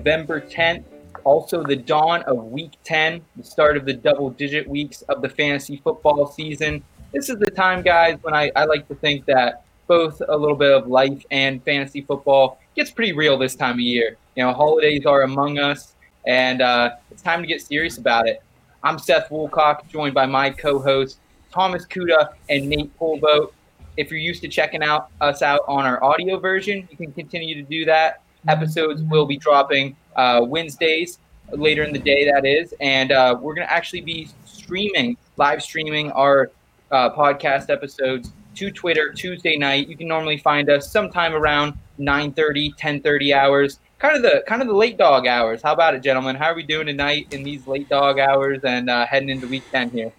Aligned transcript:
November 0.00 0.40
10th, 0.40 0.84
also 1.24 1.62
the 1.62 1.76
dawn 1.76 2.22
of 2.22 2.42
week 2.44 2.72
10, 2.84 3.20
the 3.36 3.44
start 3.44 3.76
of 3.76 3.84
the 3.84 3.92
double 3.92 4.30
digit 4.30 4.66
weeks 4.66 5.02
of 5.02 5.20
the 5.20 5.28
fantasy 5.28 5.76
football 5.84 6.26
season. 6.26 6.82
This 7.12 7.28
is 7.28 7.38
the 7.38 7.50
time, 7.50 7.82
guys, 7.82 8.16
when 8.22 8.32
I, 8.32 8.50
I 8.56 8.64
like 8.64 8.88
to 8.88 8.94
think 8.94 9.26
that 9.26 9.62
both 9.88 10.22
a 10.26 10.34
little 10.34 10.56
bit 10.56 10.72
of 10.72 10.86
life 10.86 11.22
and 11.30 11.62
fantasy 11.64 12.00
football 12.00 12.58
gets 12.74 12.90
pretty 12.90 13.12
real 13.12 13.36
this 13.36 13.54
time 13.54 13.74
of 13.74 13.80
year. 13.80 14.16
You 14.36 14.44
know, 14.44 14.54
holidays 14.54 15.04
are 15.04 15.20
among 15.20 15.58
us, 15.58 15.94
and 16.26 16.62
uh, 16.62 16.92
it's 17.10 17.20
time 17.20 17.42
to 17.42 17.46
get 17.46 17.60
serious 17.60 17.98
about 17.98 18.26
it. 18.26 18.42
I'm 18.82 18.98
Seth 18.98 19.28
Woolcock, 19.28 19.86
joined 19.88 20.14
by 20.14 20.24
my 20.24 20.48
co 20.48 20.78
hosts, 20.78 21.20
Thomas 21.52 21.84
Kuda 21.84 22.32
and 22.48 22.70
Nate 22.70 22.98
Polboat. 22.98 23.52
If 23.98 24.10
you're 24.10 24.18
used 24.18 24.40
to 24.40 24.48
checking 24.48 24.82
out 24.82 25.10
us 25.20 25.42
out 25.42 25.60
on 25.68 25.84
our 25.84 26.02
audio 26.02 26.38
version, 26.38 26.88
you 26.90 26.96
can 26.96 27.12
continue 27.12 27.54
to 27.56 27.62
do 27.62 27.84
that. 27.84 28.22
Episodes 28.48 29.02
will 29.02 29.26
be 29.26 29.36
dropping 29.36 29.96
uh, 30.16 30.40
Wednesdays 30.46 31.18
later 31.52 31.82
in 31.82 31.92
the 31.92 31.98
day, 31.98 32.30
that 32.30 32.46
is, 32.46 32.74
and 32.80 33.12
uh, 33.12 33.36
we're 33.40 33.54
going 33.54 33.66
to 33.66 33.72
actually 33.72 34.00
be 34.00 34.28
streaming, 34.44 35.16
live 35.36 35.62
streaming 35.62 36.10
our 36.12 36.50
uh, 36.90 37.10
podcast 37.10 37.70
episodes 37.70 38.32
to 38.54 38.70
Twitter 38.70 39.12
Tuesday 39.12 39.56
night. 39.56 39.88
You 39.88 39.96
can 39.96 40.08
normally 40.08 40.38
find 40.38 40.68
us 40.70 40.90
sometime 40.90 41.34
around 41.34 41.74
9:30, 41.98 42.76
10:30 42.76 43.34
hours, 43.34 43.78
kind 43.98 44.16
of 44.16 44.22
the 44.22 44.42
kind 44.46 44.62
of 44.62 44.68
the 44.68 44.74
late 44.74 44.96
dog 44.96 45.26
hours. 45.26 45.62
How 45.62 45.72
about 45.72 45.94
it, 45.94 46.02
gentlemen? 46.02 46.36
How 46.36 46.46
are 46.46 46.54
we 46.54 46.62
doing 46.62 46.86
tonight 46.86 47.32
in 47.32 47.42
these 47.42 47.66
late 47.66 47.88
dog 47.88 48.18
hours 48.18 48.60
and 48.64 48.90
uh, 48.90 49.06
heading 49.06 49.28
into 49.28 49.46
week 49.46 49.64
10 49.70 49.90
here? 49.90 50.12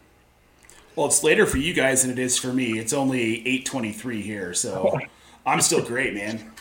Well, 0.95 1.05
it's 1.05 1.23
later 1.23 1.45
for 1.45 1.57
you 1.57 1.73
guys 1.73 2.01
than 2.01 2.11
it 2.11 2.19
is 2.19 2.37
for 2.37 2.51
me. 2.51 2.77
It's 2.77 2.93
only 2.93 3.47
eight 3.47 3.65
twenty-three 3.65 4.21
here, 4.21 4.53
so 4.53 4.99
I'm 5.45 5.61
still 5.61 5.83
great, 5.83 6.13
man. 6.13 6.51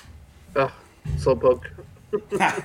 Oh, 0.55 0.73
slowpoke. 1.17 1.65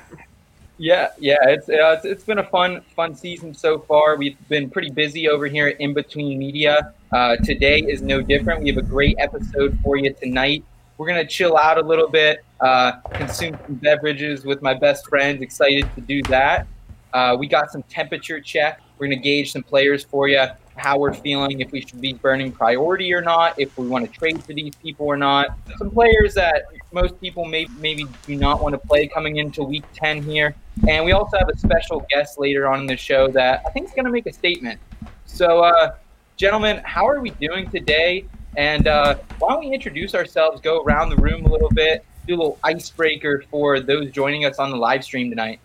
Yeah, 0.78 1.12
yeah, 1.18 1.38
it's, 1.44 1.70
uh, 1.70 1.96
it's 1.96 2.06
it's 2.06 2.24
been 2.26 2.40
a 2.40 2.44
fun 2.44 2.82
fun 2.96 3.16
season 3.16 3.54
so 3.54 3.80
far. 3.80 4.18
We've 4.18 4.36
been 4.50 4.70
pretty 4.70 4.90
busy 4.90 5.30
over 5.30 5.48
here 5.48 5.70
In 5.70 5.94
Between 5.94 6.38
Media. 6.38 6.94
Uh, 7.14 7.38
today 7.38 7.80
is 7.80 8.02
no 8.02 8.22
different. 8.22 8.62
We 8.62 8.70
have 8.70 8.78
a 8.78 8.82
great 8.82 9.16
episode 9.18 9.80
for 9.82 9.96
you 9.96 10.12
tonight. 10.14 10.66
We're 10.98 11.08
gonna 11.08 11.26
chill 11.26 11.56
out 11.56 11.78
a 11.78 11.82
little 11.82 12.10
bit, 12.10 12.44
uh, 12.60 12.94
consume 13.14 13.58
some 13.66 13.76
beverages 13.76 14.44
with 14.44 14.62
my 14.62 14.74
best 14.74 15.08
friends. 15.08 15.42
Excited 15.42 15.88
to 15.96 16.02
do 16.02 16.22
that. 16.24 16.68
Uh, 17.14 17.38
we 17.40 17.48
got 17.48 17.72
some 17.72 17.84
temperature 17.84 18.42
check. 18.42 18.82
We're 18.98 19.08
gonna 19.08 19.22
gauge 19.22 19.54
some 19.54 19.64
players 19.64 20.04
for 20.04 20.28
you, 20.28 20.46
how 20.76 20.98
we're 20.98 21.14
feeling, 21.14 21.62
if 21.62 21.72
we 21.72 21.82
should 21.82 22.02
be 22.02 22.12
burning 22.12 22.52
priority 22.52 23.14
or 23.14 23.22
not, 23.22 23.58
if 23.58 23.78
we 23.78 23.88
want 23.88 24.12
to 24.12 24.20
trade 24.20 24.44
for 24.44 24.52
these 24.52 24.76
people 24.76 25.06
or 25.06 25.16
not. 25.16 25.58
Some 25.78 25.90
players 25.90 26.34
that 26.34 26.64
most 26.96 27.20
people 27.20 27.44
may, 27.44 27.68
maybe 27.78 28.08
do 28.26 28.36
not 28.38 28.64
want 28.64 28.74
to 28.74 28.80
play 28.80 29.06
coming 29.06 29.36
into 29.36 29.62
week 29.64 29.84
10 29.94 30.24
here. 30.24 30.56
And 30.88 31.06
we 31.06 31.12
also 31.12 31.38
have 31.38 31.50
a 31.50 31.58
special 31.58 32.06
guest 32.10 32.40
later 32.40 32.68
on 32.68 32.80
in 32.80 32.88
the 32.88 32.96
show 32.96 33.28
that 33.28 33.62
I 33.68 33.70
think 33.72 33.90
is 33.90 33.94
going 33.94 34.06
to 34.06 34.12
make 34.12 34.26
a 34.26 34.34
statement. 34.34 34.80
So, 35.26 35.60
uh, 35.60 35.96
gentlemen, 36.38 36.82
how 36.86 37.06
are 37.06 37.20
we 37.20 37.32
doing 37.32 37.70
today? 37.70 38.26
And 38.56 38.88
uh, 38.88 39.16
why 39.40 39.50
don't 39.54 39.60
we 39.60 39.74
introduce 39.74 40.16
ourselves, 40.16 40.62
go 40.62 40.82
around 40.84 41.10
the 41.10 41.18
room 41.18 41.46
a 41.46 41.50
little 41.50 41.70
bit, 41.70 42.06
do 42.26 42.36
a 42.36 42.38
little 42.38 42.60
icebreaker 42.64 43.44
for 43.52 43.82
those 43.82 44.10
joining 44.12 44.46
us 44.46 44.58
on 44.58 44.72
the 44.72 44.78
live 44.78 45.04
stream 45.04 45.30
tonight. 45.30 45.60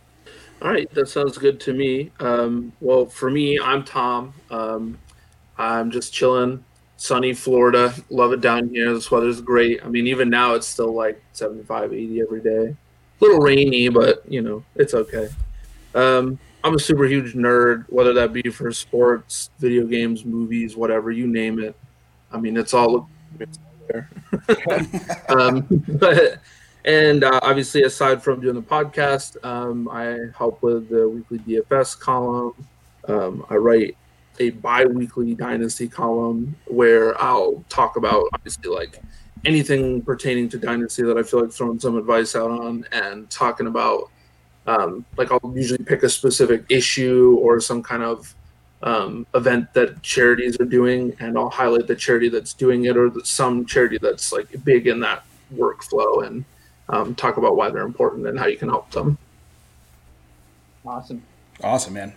All 0.61 0.71
right, 0.71 0.93
that 0.95 1.09
sounds 1.09 1.39
good 1.39 1.61
to 1.61 1.73
me. 1.73 2.11
Um, 2.19 2.73
well, 2.81 3.07
for 3.07 3.31
me, 3.31 3.59
I'm 3.63 3.85
Tom. 3.85 4.35
Um, 4.51 4.99
I'm 5.57 5.93
just 5.93 6.13
chilling, 6.13 6.65
sunny 7.01 7.33
Florida. 7.33 7.95
Love 8.11 8.33
it 8.33 8.43
down 8.43 8.69
here. 8.69 8.93
This 8.93 9.11
weather's 9.11 9.41
great. 9.41 9.83
I 9.83 9.89
mean, 9.89 10.07
even 10.07 10.29
now 10.29 10.53
it's 10.55 10.67
still 10.67 10.93
like 10.93 11.21
75, 11.33 11.95
80 11.95 12.21
every 12.21 12.41
day. 12.43 12.77
A 12.77 13.25
little 13.25 13.41
rainy, 13.41 13.89
but 13.89 14.23
you 14.31 14.43
know, 14.43 14.63
it's 14.77 14.93
okay. 14.93 15.29
Um, 15.95 16.39
I'm 16.63 16.75
a 16.75 16.79
super 16.79 17.05
huge 17.05 17.33
nerd, 17.33 17.87
whether 17.89 18.13
that 18.13 18.35
be 18.35 18.43
for 18.43 18.71
sports, 18.71 19.49
video 19.59 19.87
games, 19.87 20.27
movies, 20.27 20.77
whatever 20.77 21.11
you 21.11 21.27
name 21.27 21.59
it. 21.59 21.75
I 22.31 22.39
mean, 22.39 22.59
it's 22.59 22.75
all, 22.75 23.09
it's 23.39 23.59
all 23.59 23.87
there. 23.89 24.11
um, 25.31 25.67
but 25.89 26.39
and 26.85 27.25
uh, 27.25 27.41
obviously, 27.43 27.83
aside 27.85 28.23
from 28.23 28.43
doing 28.43 28.55
the 28.55 28.63
podcast, 28.63 29.43
um, 29.43 29.89
I 29.89 30.37
help 30.37 30.63
with 30.63 30.91
the 30.91 31.09
weekly 31.09 31.39
DFS 31.39 31.99
column. 31.99 32.55
Um, 33.09 33.47
I 33.49 33.55
write 33.55 33.97
a 34.41 34.51
bi-weekly 34.51 35.35
dynasty 35.35 35.87
column 35.87 36.57
where 36.67 37.21
I'll 37.23 37.63
talk 37.69 37.97
about 37.97 38.25
obviously 38.33 38.71
like 38.71 39.01
anything 39.45 40.03
pertaining 40.03 40.49
to 40.49 40.59
dynasty 40.59 41.03
that 41.03 41.17
I 41.17 41.23
feel 41.23 41.43
like 41.43 41.53
throwing 41.53 41.79
some 41.79 41.97
advice 41.97 42.35
out 42.35 42.51
on 42.51 42.87
and 42.91 43.31
talking 43.31 43.67
about 43.67 44.11
um, 44.67 45.05
like 45.17 45.31
I'll 45.31 45.53
usually 45.55 45.85
pick 45.85 46.03
a 46.03 46.09
specific 46.09 46.65
issue 46.69 47.39
or 47.41 47.61
some 47.61 47.83
kind 47.83 48.03
of 48.03 48.35
um, 48.83 49.27
event 49.35 49.73
that 49.75 50.03
charities 50.03 50.59
are 50.59 50.65
doing 50.65 51.15
and 51.21 51.37
I'll 51.37 51.51
highlight 51.51 51.87
the 51.87 51.95
charity 51.95 52.31
that's 52.31 52.55
doing 52.55 52.87
it 52.87 52.97
or 52.97 53.11
the, 53.11 53.25
some 53.25 53.67
charity 53.67 53.99
that's 54.01 54.33
like 54.33 54.65
big 54.65 54.87
in 54.87 55.01
that 55.01 55.25
workflow 55.55 56.27
and 56.27 56.45
um, 56.89 57.15
talk 57.15 57.37
about 57.37 57.57
why 57.57 57.71
they're 57.71 57.83
important 57.83 58.27
and 58.27 58.39
how 58.39 58.47
you 58.47 58.57
can 58.57 58.69
help 58.69 58.91
them. 58.91 59.19
Awesome. 60.85 61.23
Awesome, 61.63 61.93
man. 61.93 62.15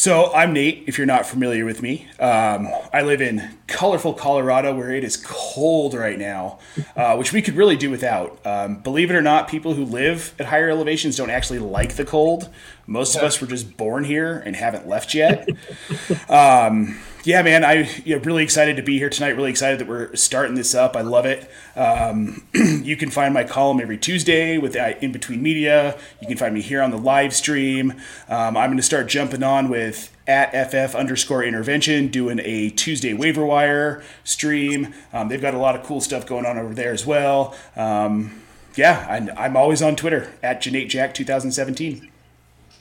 So 0.00 0.32
I'm 0.32 0.54
Nate. 0.54 0.84
If 0.86 0.96
you're 0.96 1.06
not 1.06 1.26
familiar 1.26 1.66
with 1.66 1.82
me, 1.82 2.06
um, 2.18 2.68
I 2.90 3.02
live 3.02 3.20
in 3.20 3.58
colorful 3.66 4.14
Colorado, 4.14 4.74
where 4.74 4.92
it 4.92 5.04
is 5.04 5.18
cold 5.18 5.92
right 5.92 6.18
now, 6.18 6.58
uh, 6.96 7.16
which 7.16 7.34
we 7.34 7.42
could 7.42 7.54
really 7.54 7.76
do 7.76 7.90
without. 7.90 8.40
Um, 8.46 8.76
believe 8.76 9.10
it 9.10 9.14
or 9.14 9.20
not, 9.20 9.46
people 9.46 9.74
who 9.74 9.84
live 9.84 10.34
at 10.38 10.46
higher 10.46 10.70
elevations 10.70 11.16
don't 11.18 11.28
actually 11.28 11.58
like 11.58 11.96
the 11.96 12.06
cold. 12.06 12.48
Most 12.86 13.14
of 13.14 13.22
us 13.22 13.42
were 13.42 13.46
just 13.46 13.76
born 13.76 14.04
here 14.04 14.38
and 14.38 14.56
haven't 14.56 14.88
left 14.88 15.12
yet. 15.12 15.46
um, 16.30 16.98
yeah, 17.24 17.42
man, 17.42 17.64
I 17.64 17.88
know, 18.06 18.16
really 18.22 18.42
excited 18.42 18.76
to 18.76 18.82
be 18.82 18.98
here 18.98 19.10
tonight. 19.10 19.30
Really 19.30 19.50
excited 19.50 19.78
that 19.80 19.88
we're 19.88 20.14
starting 20.16 20.54
this 20.54 20.74
up. 20.74 20.96
I 20.96 21.02
love 21.02 21.26
it. 21.26 21.50
Um, 21.76 22.46
you 22.54 22.96
can 22.96 23.10
find 23.10 23.34
my 23.34 23.44
column 23.44 23.80
every 23.80 23.98
Tuesday 23.98 24.58
with 24.58 24.76
uh, 24.76 24.94
In 25.00 25.12
Between 25.12 25.42
Media. 25.42 25.98
You 26.20 26.28
can 26.28 26.36
find 26.36 26.54
me 26.54 26.60
here 26.60 26.82
on 26.82 26.90
the 26.90 26.98
live 26.98 27.34
stream. 27.34 27.92
Um, 28.28 28.56
I'm 28.56 28.70
going 28.70 28.76
to 28.76 28.82
start 28.82 29.08
jumping 29.08 29.42
on 29.42 29.68
with 29.68 30.16
at 30.26 30.50
FF 30.70 30.94
underscore 30.94 31.42
intervention 31.44 32.08
doing 32.08 32.40
a 32.42 32.70
Tuesday 32.70 33.12
waiver 33.12 33.44
wire 33.44 34.02
stream. 34.24 34.94
Um, 35.12 35.28
they've 35.28 35.42
got 35.42 35.54
a 35.54 35.58
lot 35.58 35.74
of 35.74 35.84
cool 35.84 36.00
stuff 36.00 36.26
going 36.26 36.46
on 36.46 36.56
over 36.56 36.74
there 36.74 36.92
as 36.92 37.04
well. 37.04 37.54
Um, 37.76 38.40
yeah, 38.76 39.06
I, 39.36 39.44
I'm 39.44 39.56
always 39.56 39.82
on 39.82 39.96
Twitter 39.96 40.32
at 40.42 40.60
Jack 40.60 41.14
2017 41.14 42.10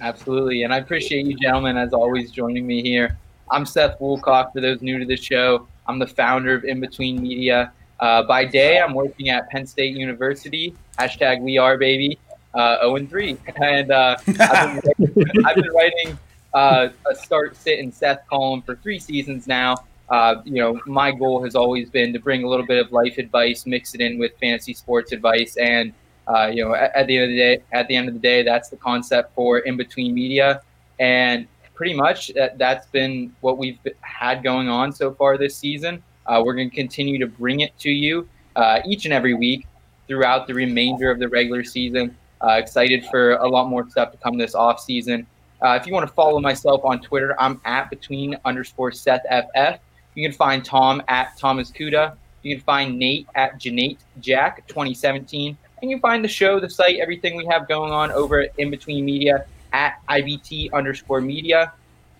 Absolutely, 0.02 0.64
and 0.64 0.74
I 0.74 0.78
appreciate 0.78 1.26
you 1.26 1.36
gentlemen 1.36 1.78
as 1.78 1.94
always 1.94 2.32
joining 2.32 2.66
me 2.66 2.82
here. 2.82 3.18
I'm 3.52 3.66
Seth 3.66 4.00
Woolcock. 4.00 4.54
For 4.54 4.62
those 4.62 4.82
new 4.82 5.00
to 5.00 5.06
the 5.06 5.18
show, 5.18 5.68
I'm 5.88 5.98
the 5.98 6.08
founder 6.08 6.54
of 6.54 6.66
In 6.66 6.80
Between 6.80 7.22
Media. 7.22 7.74
Uh, 8.00 8.24
by 8.24 8.46
day, 8.46 8.80
I'm 8.80 8.94
working 8.94 9.30
at 9.30 9.50
Penn 9.50 9.66
State 9.66 9.96
University. 9.96 10.76
Hashtag 11.00 11.42
We 11.42 11.58
Are 11.58 11.78
Baby. 11.78 12.20
Uh, 12.54 12.78
0 12.82 12.96
and 12.98 13.10
3. 13.10 13.38
And 13.62 13.92
uh, 13.92 14.18
I've, 14.20 14.82
been, 14.82 15.46
I've, 15.46 15.56
been, 15.56 15.72
writing 15.74 16.18
uh, 16.54 16.90
a 17.10 17.16
start, 17.16 17.56
sit, 17.56 17.80
and 17.80 17.94
Seth 17.94 18.22
column 18.30 18.62
for 18.62 18.76
three 18.76 19.00
seasons 19.00 19.48
now. 19.48 19.78
Uh, 20.10 20.42
you 20.46 20.62
know, 20.62 20.80
my 20.86 21.12
goal 21.12 21.44
has 21.44 21.56
always 21.56 21.90
been 21.90 22.14
to 22.14 22.20
bring 22.20 22.44
a 22.44 22.48
little 22.48 22.66
bit 22.66 22.84
of 22.84 22.92
life 22.92 23.18
advice, 23.18 23.66
mix 23.66 23.96
it 23.96 24.02
in 24.02 24.20
with 24.20 24.32
fantasy 24.40 24.74
sports 24.74 25.12
advice, 25.12 25.58
and 25.58 25.94
uh, 26.28 26.48
you 26.48 26.64
know, 26.64 26.76
at, 26.76 26.96
at, 26.96 27.08
the 27.08 27.18
end 27.18 27.24
of 27.24 27.30
the 27.30 27.38
day, 27.38 27.64
at 27.72 27.88
the 27.88 27.96
end 27.96 28.08
of 28.08 28.14
the 28.14 28.20
day, 28.20 28.44
that's 28.44 28.70
the 28.70 28.78
concept 28.78 29.34
for 29.34 29.60
in 29.60 29.78
between 29.78 30.14
media. 30.14 30.62
And 31.00 31.48
pretty 31.80 31.94
much 31.94 32.28
that, 32.36 32.58
that's 32.58 32.88
been 32.88 33.34
what 33.40 33.58
we've 33.58 33.80
had 34.02 34.44
going 34.44 34.68
on 34.68 34.92
so 34.92 35.14
far 35.14 35.38
this 35.38 35.56
season. 35.56 36.04
Uh, 36.26 36.44
we're 36.46 36.54
going 36.54 36.70
to 36.70 36.76
continue 36.76 37.18
to 37.18 37.26
bring 37.26 37.62
it 37.62 37.72
to 37.80 37.90
you 37.90 38.28
uh, 38.58 38.82
each 38.86 39.06
and 39.06 39.14
every 39.14 39.34
week 39.34 39.66
throughout 40.06 40.46
the 40.46 40.54
remainder 40.54 41.10
of 41.10 41.20
the 41.20 41.30
regular 41.30 41.64
season. 41.64 42.14
Uh, 42.44 42.56
excited 42.56 43.06
for 43.06 43.36
a 43.36 43.48
lot 43.48 43.70
more 43.70 43.90
stuff 43.90 44.12
to 44.12 44.18
come 44.18 44.38
this 44.38 44.56
off 44.56 44.82
season. 44.82 45.26
Uh, 45.62 45.80
if 45.80 45.88
you 45.88 45.94
want 45.94 46.06
to 46.06 46.14
follow 46.14 46.42
myself 46.42 46.84
on 46.84 47.00
Twitter, 47.00 47.34
I'm 47.40 47.62
at 47.64 47.90
between 47.90 48.36
underscore 48.44 48.92
Seth 48.92 49.24
FF. 49.32 49.80
You 50.16 50.28
can 50.28 50.36
find 50.36 50.66
Tom 50.66 51.02
at 51.08 51.38
Thomas 51.38 51.72
Kuda. 51.72 52.14
You 52.44 52.58
can 52.58 52.64
find 52.66 53.00
Nate 53.00 53.26
at 53.36 53.58
Janate 53.58 54.00
Jack 54.20 54.68
2017. 54.68 55.58
And 55.82 55.90
you 55.90 55.98
find 56.00 56.26
the 56.26 56.30
show, 56.30 56.60
the 56.60 56.70
site, 56.70 56.98
everything 56.98 57.38
we 57.38 57.46
have 57.46 57.70
going 57.70 57.94
on 57.94 58.12
over 58.12 58.42
at 58.42 58.52
In 58.58 58.70
Between 58.70 59.06
Media 59.06 59.46
at 59.74 60.00
IBT 60.10 60.74
underscore 60.74 61.22
media. 61.22 61.74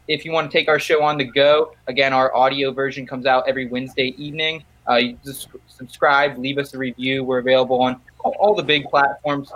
If 0.08 0.26
you 0.26 0.32
want 0.32 0.52
to 0.52 0.58
take 0.58 0.68
our 0.68 0.80
show 0.80 1.04
on 1.04 1.18
the 1.18 1.26
go, 1.26 1.74
again, 1.88 2.14
our 2.14 2.36
audio 2.36 2.72
version 2.72 3.06
comes 3.06 3.26
out 3.26 3.48
every 3.48 3.68
Wednesday 3.68 4.16
evening. 4.18 4.64
Uh, 4.90 4.96
you 4.96 5.20
just 5.24 5.50
subscribe, 5.68 6.38
leave 6.38 6.58
us 6.58 6.74
a 6.74 6.78
review. 6.78 7.24
We're 7.24 7.40
available 7.40 7.82
on 7.82 8.02
all, 8.24 8.56
the 8.56 8.64
big 8.64 8.86
platforms 8.86 9.52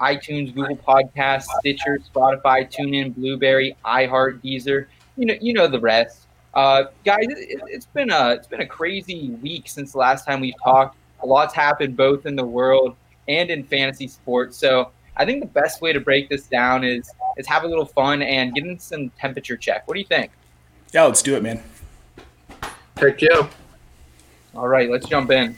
iTunes, 0.00 0.54
Google 0.54 0.76
Podcasts, 0.76 1.46
Stitcher, 1.60 1.98
Spotify, 1.98 2.70
TuneIn, 2.70 3.14
Blubrry, 3.14 3.76
iHeart, 3.84 4.42
Deezer. 4.42 4.86
You 5.16 5.26
know, 5.26 5.34
you 5.40 5.52
know 5.52 5.66
the 5.66 5.80
rest. 5.80 6.26
Uh, 6.54 6.84
guys, 7.04 7.24
it, 7.28 7.60
has 7.72 7.86
been 7.86 8.10
a 8.10 8.30
it's 8.30 8.46
been 8.46 8.60
a 8.60 8.66
crazy 8.66 9.30
week 9.42 9.68
since 9.68 9.92
the 9.92 9.98
last 9.98 10.26
time 10.26 10.40
we've 10.40 10.54
talked. 10.62 10.96
A 11.22 11.26
lot's 11.26 11.54
happened 11.54 11.96
both 11.96 12.26
in 12.26 12.36
the 12.36 12.44
world 12.44 12.96
and 13.28 13.50
in 13.50 13.64
fantasy 13.64 14.08
sports. 14.08 14.56
So 14.56 14.90
I 15.16 15.24
think 15.24 15.40
the 15.40 15.48
best 15.48 15.80
way 15.80 15.92
to 15.92 16.00
break 16.00 16.28
this 16.28 16.46
down 16.46 16.84
is 16.84 17.10
is 17.36 17.46
have 17.46 17.64
a 17.64 17.68
little 17.68 17.84
fun 17.84 18.22
and 18.22 18.54
get 18.54 18.64
in 18.64 18.78
some 18.78 19.10
temperature 19.10 19.56
check. 19.56 19.86
What 19.86 19.94
do 19.94 20.00
you 20.00 20.06
think? 20.06 20.30
Yeah, 20.92 21.04
let's 21.04 21.22
do 21.22 21.36
it, 21.36 21.42
man. 21.42 21.62
Heck 22.96 23.20
yeah. 23.22 23.48
All 24.54 24.68
right, 24.68 24.90
let's 24.90 25.08
jump 25.08 25.30
in. 25.30 25.56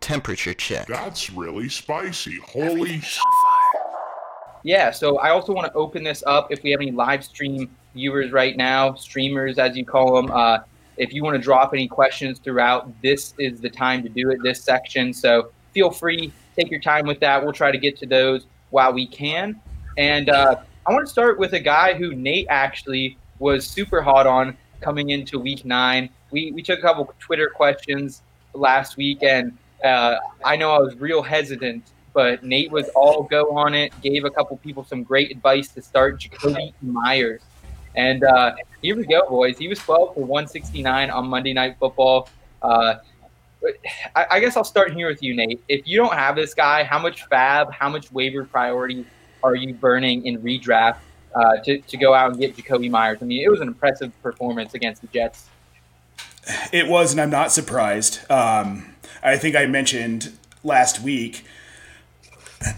Temperature 0.00 0.54
check. 0.54 0.86
That's 0.88 1.30
really 1.30 1.68
spicy. 1.68 2.38
Holy 2.42 3.00
sh- 3.00 3.18
Yeah, 4.64 4.90
so 4.90 5.18
I 5.18 5.30
also 5.30 5.52
want 5.52 5.66
to 5.66 5.72
open 5.74 6.02
this 6.02 6.22
up 6.26 6.50
if 6.50 6.62
we 6.62 6.70
have 6.72 6.80
any 6.80 6.90
live 6.90 7.22
stream 7.24 7.70
viewers 7.94 8.32
right 8.32 8.56
now, 8.56 8.94
streamers 8.94 9.58
as 9.58 9.76
you 9.76 9.84
call 9.84 10.14
them. 10.14 10.30
Uh, 10.32 10.58
if 11.00 11.14
you 11.14 11.24
want 11.24 11.34
to 11.34 11.40
drop 11.40 11.72
any 11.72 11.88
questions 11.88 12.38
throughout, 12.38 12.92
this 13.02 13.32
is 13.38 13.60
the 13.60 13.70
time 13.70 14.02
to 14.02 14.08
do 14.10 14.30
it, 14.30 14.38
this 14.42 14.62
section. 14.62 15.14
So 15.14 15.50
feel 15.72 15.90
free, 15.90 16.30
take 16.56 16.70
your 16.70 16.80
time 16.80 17.06
with 17.06 17.18
that. 17.20 17.42
We'll 17.42 17.54
try 17.54 17.72
to 17.72 17.78
get 17.78 17.96
to 18.00 18.06
those 18.06 18.46
while 18.68 18.92
we 18.92 19.06
can. 19.06 19.58
And 19.96 20.28
uh, 20.28 20.56
I 20.86 20.92
want 20.92 21.06
to 21.06 21.10
start 21.10 21.38
with 21.38 21.54
a 21.54 21.58
guy 21.58 21.94
who 21.94 22.14
Nate 22.14 22.46
actually 22.50 23.16
was 23.38 23.66
super 23.66 24.02
hot 24.02 24.26
on 24.26 24.56
coming 24.82 25.08
into 25.08 25.38
week 25.38 25.64
nine. 25.64 26.10
We, 26.30 26.52
we 26.52 26.62
took 26.62 26.78
a 26.78 26.82
couple 26.82 27.12
Twitter 27.18 27.48
questions 27.48 28.20
last 28.52 28.98
week, 28.98 29.22
and 29.22 29.56
uh, 29.82 30.16
I 30.44 30.56
know 30.56 30.72
I 30.72 30.80
was 30.80 30.96
real 30.96 31.22
hesitant, 31.22 31.84
but 32.12 32.44
Nate 32.44 32.70
was 32.70 32.90
all 32.90 33.22
go 33.22 33.56
on 33.56 33.72
it, 33.72 33.92
gave 34.02 34.26
a 34.26 34.30
couple 34.30 34.58
people 34.58 34.84
some 34.84 35.02
great 35.02 35.30
advice 35.30 35.68
to 35.68 35.80
start 35.80 36.20
Jakobi 36.20 36.74
Meyers. 36.82 37.40
And 37.96 38.22
uh, 38.24 38.54
here 38.82 38.96
we 38.96 39.04
go, 39.04 39.28
boys. 39.28 39.58
He 39.58 39.68
was 39.68 39.78
12 39.80 40.14
for 40.14 40.20
169 40.20 41.10
on 41.10 41.26
Monday 41.26 41.52
Night 41.52 41.76
Football. 41.78 42.28
Uh, 42.62 42.96
I, 44.14 44.26
I, 44.30 44.40
guess 44.40 44.56
I'll 44.56 44.64
start 44.64 44.92
here 44.92 45.08
with 45.08 45.22
you, 45.22 45.34
Nate. 45.34 45.62
If 45.68 45.86
you 45.86 45.98
don't 45.98 46.14
have 46.14 46.36
this 46.36 46.54
guy, 46.54 46.84
how 46.84 46.98
much 46.98 47.24
fab, 47.26 47.72
how 47.72 47.88
much 47.88 48.10
waiver 48.12 48.44
priority 48.44 49.04
are 49.42 49.54
you 49.54 49.74
burning 49.74 50.24
in 50.24 50.40
redraft 50.40 50.98
uh, 51.34 51.56
to, 51.64 51.78
to 51.80 51.96
go 51.96 52.14
out 52.14 52.30
and 52.30 52.40
get 52.40 52.56
Jakobi 52.56 52.90
Meyers? 52.90 53.18
I 53.20 53.26
mean, 53.26 53.42
it 53.44 53.50
was 53.50 53.60
an 53.60 53.68
impressive 53.68 54.12
performance 54.22 54.74
against 54.74 55.02
the 55.02 55.08
Jets. 55.08 55.48
It 56.72 56.88
was, 56.88 57.12
and 57.12 57.20
I'm 57.20 57.30
not 57.30 57.52
surprised. 57.52 58.30
Um, 58.30 58.94
I 59.22 59.36
think 59.36 59.56
I 59.56 59.66
mentioned 59.66 60.32
last 60.62 61.00
week 61.02 61.44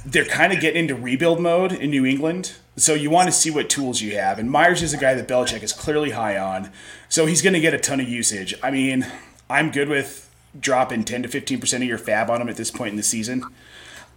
they're 0.05 0.25
kind 0.25 0.53
of 0.53 0.61
getting 0.61 0.83
into 0.83 0.95
rebuild 0.95 1.41
mode 1.41 1.73
in 1.73 1.91
New 1.91 2.05
England. 2.05 2.55
So 2.77 2.95
you 2.95 3.11
want 3.11 3.29
to 3.29 3.33
see 3.33 3.51
what 3.51 3.69
tools 3.69 4.01
you 4.01 4.17
have. 4.17 4.39
And 4.39 4.51
Meyers 4.51 4.83
is 4.83 4.95
a 4.95 4.97
guy 4.97 5.15
that 5.15 5.29
Belichick 5.29 5.63
is 5.63 5.73
clearly 5.73 6.11
high 6.11 6.39
on. 6.39 6.71
So 7.09 7.27
he's 7.27 7.43
going 7.43 7.53
to 7.53 7.61
get 7.61 7.75
a 7.75 7.79
ton 7.79 8.01
of 8.01 8.09
usage. 8.09 8.55
I 8.63 8.71
mean, 8.71 9.07
I'm 9.51 9.71
good 9.71 9.89
with 9.89 10.31
dropping 10.59 11.05
10 11.05 11.25
to 11.25 11.29
15% 11.29 11.77
of 11.77 11.83
your 11.83 11.99
fab 11.99 12.31
on 12.31 12.41
him 12.41 12.49
at 12.49 12.57
this 12.57 12.71
point 12.71 12.91
in 12.91 12.97
the 12.97 13.03
season. 13.03 13.45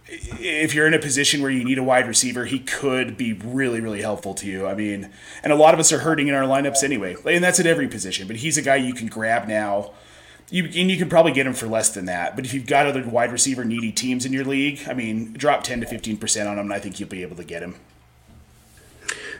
If 0.08 0.72
you're 0.74 0.86
in 0.86 0.94
a 0.94 0.98
position 0.98 1.42
where 1.42 1.50
you 1.50 1.64
need 1.64 1.78
a 1.78 1.82
wide 1.82 2.06
receiver, 2.06 2.46
he 2.46 2.60
could 2.60 3.16
be 3.16 3.32
really, 3.32 3.80
really 3.80 4.00
helpful 4.00 4.34
to 4.34 4.46
you. 4.46 4.66
I 4.66 4.74
mean, 4.74 5.10
and 5.42 5.52
a 5.52 5.56
lot 5.56 5.74
of 5.74 5.80
us 5.80 5.92
are 5.92 5.98
hurting 5.98 6.28
in 6.28 6.34
our 6.34 6.44
lineups 6.44 6.82
anyway. 6.82 7.16
And 7.26 7.44
that's 7.44 7.60
at 7.60 7.66
every 7.66 7.88
position. 7.88 8.26
But 8.26 8.36
he's 8.36 8.56
a 8.56 8.62
guy 8.62 8.76
you 8.76 8.94
can 8.94 9.08
grab 9.08 9.48
now 9.48 9.90
you 10.50 10.64
and 10.64 10.90
you 10.90 10.96
can 10.96 11.08
probably 11.08 11.32
get 11.32 11.46
him 11.46 11.54
for 11.54 11.66
less 11.66 11.90
than 11.90 12.06
that. 12.06 12.36
But 12.36 12.44
if 12.44 12.54
you've 12.54 12.66
got 12.66 12.86
other 12.86 13.06
wide 13.06 13.32
receiver 13.32 13.64
needy 13.64 13.92
teams 13.92 14.24
in 14.24 14.32
your 14.32 14.44
league, 14.44 14.82
I 14.88 14.94
mean, 14.94 15.32
drop 15.32 15.64
ten 15.64 15.80
to 15.80 15.86
fifteen 15.86 16.16
percent 16.16 16.48
on 16.48 16.58
him, 16.58 16.66
and 16.66 16.72
I 16.72 16.78
think 16.78 17.00
you'll 17.00 17.08
be 17.08 17.22
able 17.22 17.36
to 17.36 17.44
get 17.44 17.62
him. 17.62 17.76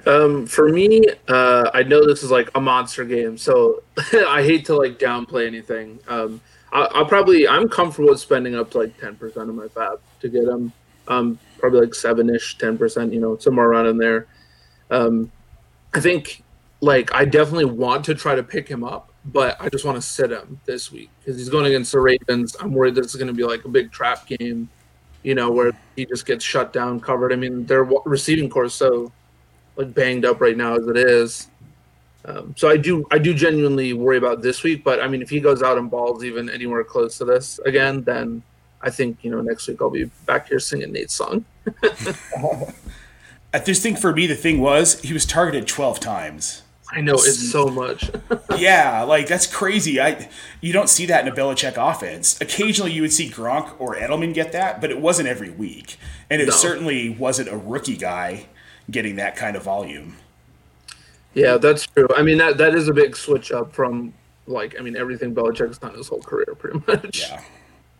Um, 0.06 0.46
for 0.46 0.68
me, 0.68 1.04
uh, 1.28 1.70
I 1.74 1.82
know 1.82 2.06
this 2.06 2.22
is 2.22 2.30
like 2.30 2.50
a 2.54 2.60
monster 2.60 3.04
game, 3.04 3.36
so 3.36 3.82
I 4.12 4.42
hate 4.42 4.64
to 4.66 4.76
like 4.76 4.98
downplay 4.98 5.46
anything. 5.46 5.98
Um, 6.08 6.40
I, 6.72 6.98
will 6.98 7.06
probably 7.06 7.48
I'm 7.48 7.68
comfortable 7.68 8.10
with 8.10 8.20
spending 8.20 8.54
up 8.54 8.70
to 8.72 8.78
like 8.78 8.98
ten 9.00 9.16
percent 9.16 9.48
of 9.48 9.54
my 9.54 9.68
fab 9.68 10.00
to 10.20 10.28
get 10.28 10.44
him. 10.44 10.72
Um, 11.08 11.38
probably 11.58 11.80
like 11.80 11.94
seven 11.94 12.30
ish, 12.30 12.58
ten 12.58 12.78
percent, 12.78 13.12
you 13.12 13.20
know, 13.20 13.36
somewhere 13.38 13.66
around 13.66 13.86
in 13.86 13.98
there. 13.98 14.26
Um, 14.90 15.32
I 15.92 16.00
think 16.00 16.42
like 16.80 17.12
I 17.12 17.24
definitely 17.24 17.64
want 17.64 18.04
to 18.04 18.14
try 18.14 18.34
to 18.34 18.42
pick 18.42 18.68
him 18.68 18.84
up 18.84 19.12
but 19.26 19.56
I 19.60 19.68
just 19.68 19.84
want 19.84 19.96
to 19.96 20.02
sit 20.02 20.30
him 20.30 20.60
this 20.66 20.92
week 20.92 21.10
because 21.18 21.36
he's 21.36 21.48
going 21.48 21.66
against 21.66 21.92
the 21.92 22.00
Ravens. 22.00 22.56
I'm 22.60 22.72
worried 22.72 22.94
this 22.94 23.06
is 23.06 23.16
going 23.16 23.26
to 23.26 23.34
be 23.34 23.44
like 23.44 23.64
a 23.64 23.68
big 23.68 23.90
trap 23.90 24.26
game, 24.26 24.68
you 25.22 25.34
know, 25.34 25.50
where 25.50 25.72
he 25.96 26.06
just 26.06 26.26
gets 26.26 26.44
shut 26.44 26.72
down, 26.72 27.00
covered. 27.00 27.32
I 27.32 27.36
mean, 27.36 27.66
their 27.66 27.82
receiving 27.84 28.48
corps 28.48 28.68
so 28.68 29.12
like 29.76 29.94
banged 29.94 30.24
up 30.24 30.40
right 30.40 30.56
now 30.56 30.74
as 30.76 30.86
it 30.86 30.96
is. 30.96 31.48
Um, 32.24 32.54
so 32.56 32.68
I 32.68 32.76
do, 32.76 33.06
I 33.10 33.18
do 33.18 33.32
genuinely 33.32 33.92
worry 33.92 34.18
about 34.18 34.42
this 34.42 34.62
week. 34.62 34.82
But 34.82 35.00
I 35.00 35.08
mean, 35.08 35.22
if 35.22 35.30
he 35.30 35.40
goes 35.40 35.62
out 35.62 35.78
and 35.78 35.90
balls 35.90 36.24
even 36.24 36.50
anywhere 36.50 36.82
close 36.82 37.18
to 37.18 37.24
this 37.24 37.58
again, 37.60 38.02
then 38.02 38.42
I 38.82 38.90
think 38.90 39.18
you 39.22 39.30
know 39.30 39.40
next 39.40 39.66
week 39.68 39.80
I'll 39.80 39.90
be 39.90 40.04
back 40.26 40.48
here 40.48 40.58
singing 40.58 40.92
Nate's 40.92 41.14
song. 41.14 41.44
I 43.54 43.58
just 43.60 43.82
think 43.82 43.98
for 43.98 44.12
me 44.12 44.26
the 44.26 44.34
thing 44.34 44.60
was 44.60 45.00
he 45.00 45.12
was 45.12 45.24
targeted 45.24 45.66
12 45.66 46.00
times. 46.00 46.62
I 46.92 47.00
know 47.00 47.14
it's 47.14 47.50
so 47.50 47.66
much. 47.66 48.10
yeah, 48.58 49.02
like 49.02 49.26
that's 49.26 49.46
crazy. 49.46 50.00
I 50.00 50.28
you 50.60 50.72
don't 50.72 50.88
see 50.88 51.06
that 51.06 51.26
in 51.26 51.32
a 51.32 51.34
Belichick 51.34 51.76
offense. 51.76 52.40
Occasionally, 52.40 52.92
you 52.92 53.02
would 53.02 53.12
see 53.12 53.28
Gronk 53.28 53.74
or 53.80 53.96
Edelman 53.96 54.32
get 54.34 54.52
that, 54.52 54.80
but 54.80 54.90
it 54.90 55.00
wasn't 55.00 55.28
every 55.28 55.50
week, 55.50 55.96
and 56.30 56.40
it 56.40 56.46
no. 56.46 56.52
certainly 56.52 57.10
wasn't 57.10 57.48
a 57.48 57.56
rookie 57.56 57.96
guy 57.96 58.46
getting 58.90 59.16
that 59.16 59.36
kind 59.36 59.56
of 59.56 59.62
volume. 59.62 60.16
Yeah, 61.34 61.58
that's 61.58 61.86
true. 61.86 62.08
I 62.16 62.22
mean 62.22 62.38
that 62.38 62.56
that 62.58 62.74
is 62.74 62.88
a 62.88 62.94
big 62.94 63.16
switch 63.16 63.52
up 63.52 63.72
from 63.72 64.14
like 64.46 64.76
I 64.78 64.82
mean 64.82 64.96
everything 64.96 65.34
Belichick's 65.34 65.78
done 65.78 65.94
his 65.94 66.08
whole 66.08 66.22
career, 66.22 66.54
pretty 66.58 66.80
much. 66.86 67.28
Yeah. 67.28 67.42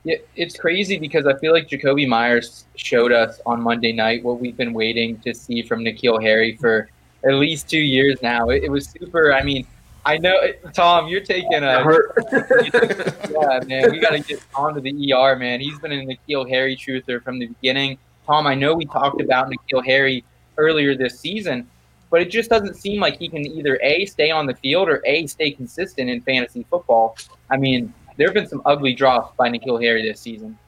Yeah, 0.05 0.19
it's 0.37 0.57
crazy 0.57 0.99
because 0.99 1.27
I 1.27 1.37
feel 1.39 1.53
like 1.53 1.69
Jakobi 1.69 2.07
Meyers 2.07 2.67
showed 2.77 3.11
us 3.11 3.41
on 3.45 3.61
Monday 3.61 3.91
night 3.91 4.23
what 4.23 4.39
we've 4.39 4.57
been 4.57 4.73
waiting 4.73 5.19
to 5.23 5.35
see 5.35 5.63
from 5.63 5.81
N'Keal 5.81 6.23
Harry 6.23 6.57
for 6.57 6.89
at 7.25 7.35
least 7.35 7.69
two 7.69 7.81
years 7.81 8.23
now. 8.23 8.51
It, 8.51 8.63
it 8.63 8.71
was 8.71 8.87
super. 8.89 9.33
I 9.33 9.43
mean, 9.43 9.67
I 10.05 10.19
know, 10.19 10.37
Tom, 10.73 11.09
you're 11.09 11.25
taking 11.25 11.65
a 11.65 11.83
hurt. 11.83 12.17
yeah, 12.33 13.59
man, 13.67 13.91
we 13.91 13.99
got 13.99 14.11
to 14.11 14.21
get 14.21 14.41
onto 14.55 14.81
the 14.81 15.13
ER, 15.13 15.35
man. 15.35 15.59
He's 15.59 15.77
been 15.81 15.91
an 15.91 16.07
N'Keal 16.07 16.49
Harry 16.49 16.77
truther 16.77 17.21
from 17.21 17.41
the 17.41 17.49
beginning. 17.49 17.99
Tom, 18.29 18.47
I 18.47 18.55
know 18.55 18.75
we 18.75 18.85
talked 18.85 19.21
about 19.21 19.51
N'Keal 19.51 19.85
Harry 19.85 20.25
earlier 20.59 20.97
this 20.97 21.19
season, 21.19 21.69
but 22.11 22.21
it 22.21 22.31
just 22.31 22.51
doesn't 22.51 22.75
seem 22.75 23.01
like 23.01 23.19
he 23.19 23.29
can 23.29 23.45
either 23.47 23.79
a 23.83 24.07
stay 24.07 24.31
on 24.31 24.47
the 24.47 24.55
field 24.55 24.89
or 24.89 25.03
a 25.05 25.27
stay 25.27 25.51
consistent 25.51 26.09
in 26.09 26.21
fantasy 26.21 26.67
football. 26.71 27.17
I 27.51 27.57
mean, 27.57 27.93
there 28.17 28.29
have 28.29 28.35
been 28.35 28.49
some 28.49 28.63
ugly 28.65 28.95
drops 28.95 29.35
by 29.37 29.49
N'Keal 29.49 29.83
Harry 29.83 30.03
this 30.03 30.21
season. 30.21 30.59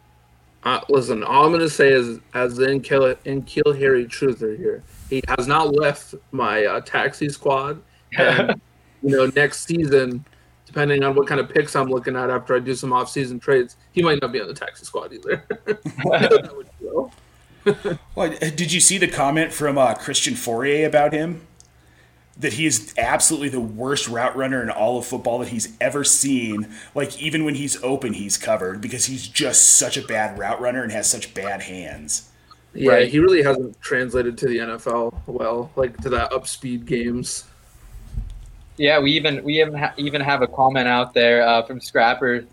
Uh, 0.64 0.80
listen, 0.88 1.22
all 1.22 1.44
I'm 1.44 1.50
going 1.50 1.60
to 1.60 1.70
say 1.70 1.88
is, 1.88 2.18
as 2.34 2.56
the 2.56 2.66
N'Keal 2.66 3.78
Harry 3.78 4.04
truther 4.06 4.56
here, 4.56 4.82
he 5.08 5.22
has 5.28 5.46
not 5.46 5.74
left 5.74 6.14
my 6.32 6.64
uh, 6.64 6.80
taxi 6.80 7.28
squad. 7.28 7.80
And, 8.18 8.60
you 9.02 9.16
know, 9.16 9.26
next 9.34 9.64
season, 9.66 10.24
depending 10.66 11.02
on 11.04 11.14
what 11.14 11.26
kind 11.26 11.40
of 11.40 11.48
picks 11.48 11.74
I'm 11.74 11.88
looking 11.88 12.16
at 12.16 12.28
after 12.28 12.54
I 12.54 12.58
do 12.58 12.74
some 12.74 12.92
off-season 12.92 13.40
trades, 13.40 13.76
he 13.92 14.02
might 14.02 14.20
not 14.20 14.32
be 14.32 14.40
on 14.40 14.48
the 14.48 14.54
taxi 14.54 14.84
squad 14.84 15.12
either. 15.12 15.44
well, 18.14 18.30
did 18.38 18.72
you 18.72 18.80
see 18.80 18.98
the 18.98 19.08
comment 19.08 19.52
from 19.52 19.78
uh, 19.78 19.94
Christian 19.94 20.34
Fauria 20.34 20.86
about 20.86 21.12
him? 21.12 21.46
That 22.36 22.52
he 22.52 22.66
is 22.66 22.94
absolutely 22.96 23.48
the 23.48 23.60
worst 23.60 24.06
route 24.06 24.36
runner 24.36 24.62
in 24.62 24.70
all 24.70 24.98
of 24.98 25.06
football 25.06 25.40
that 25.40 25.48
he's 25.48 25.76
ever 25.80 26.04
seen. 26.04 26.72
Like 26.94 27.20
even 27.20 27.44
when 27.44 27.56
he's 27.56 27.82
open, 27.82 28.12
he's 28.12 28.36
covered 28.36 28.80
because 28.80 29.06
he's 29.06 29.26
just 29.26 29.76
such 29.76 29.96
a 29.96 30.02
bad 30.02 30.38
route 30.38 30.60
runner 30.60 30.84
and 30.84 30.92
has 30.92 31.10
such 31.10 31.34
bad 31.34 31.62
hands. 31.62 32.30
Yeah, 32.74 32.92
right. 32.92 33.08
he 33.08 33.18
really 33.18 33.42
hasn't 33.42 33.80
translated 33.80 34.38
to 34.38 34.46
the 34.46 34.58
NFL 34.58 35.20
well, 35.26 35.72
like 35.74 35.96
to 36.02 36.10
that 36.10 36.32
up 36.32 36.46
speed 36.46 36.86
games. 36.86 37.44
Yeah, 38.76 39.00
we 39.00 39.12
even 39.12 39.42
we 39.42 39.60
even 39.60 39.74
ha- 39.74 39.94
even 39.96 40.20
have 40.20 40.42
a 40.42 40.46
comment 40.46 40.86
out 40.86 41.12
there 41.14 41.42
uh, 41.42 41.62
from 41.62 41.80
Scrapper, 41.80 42.44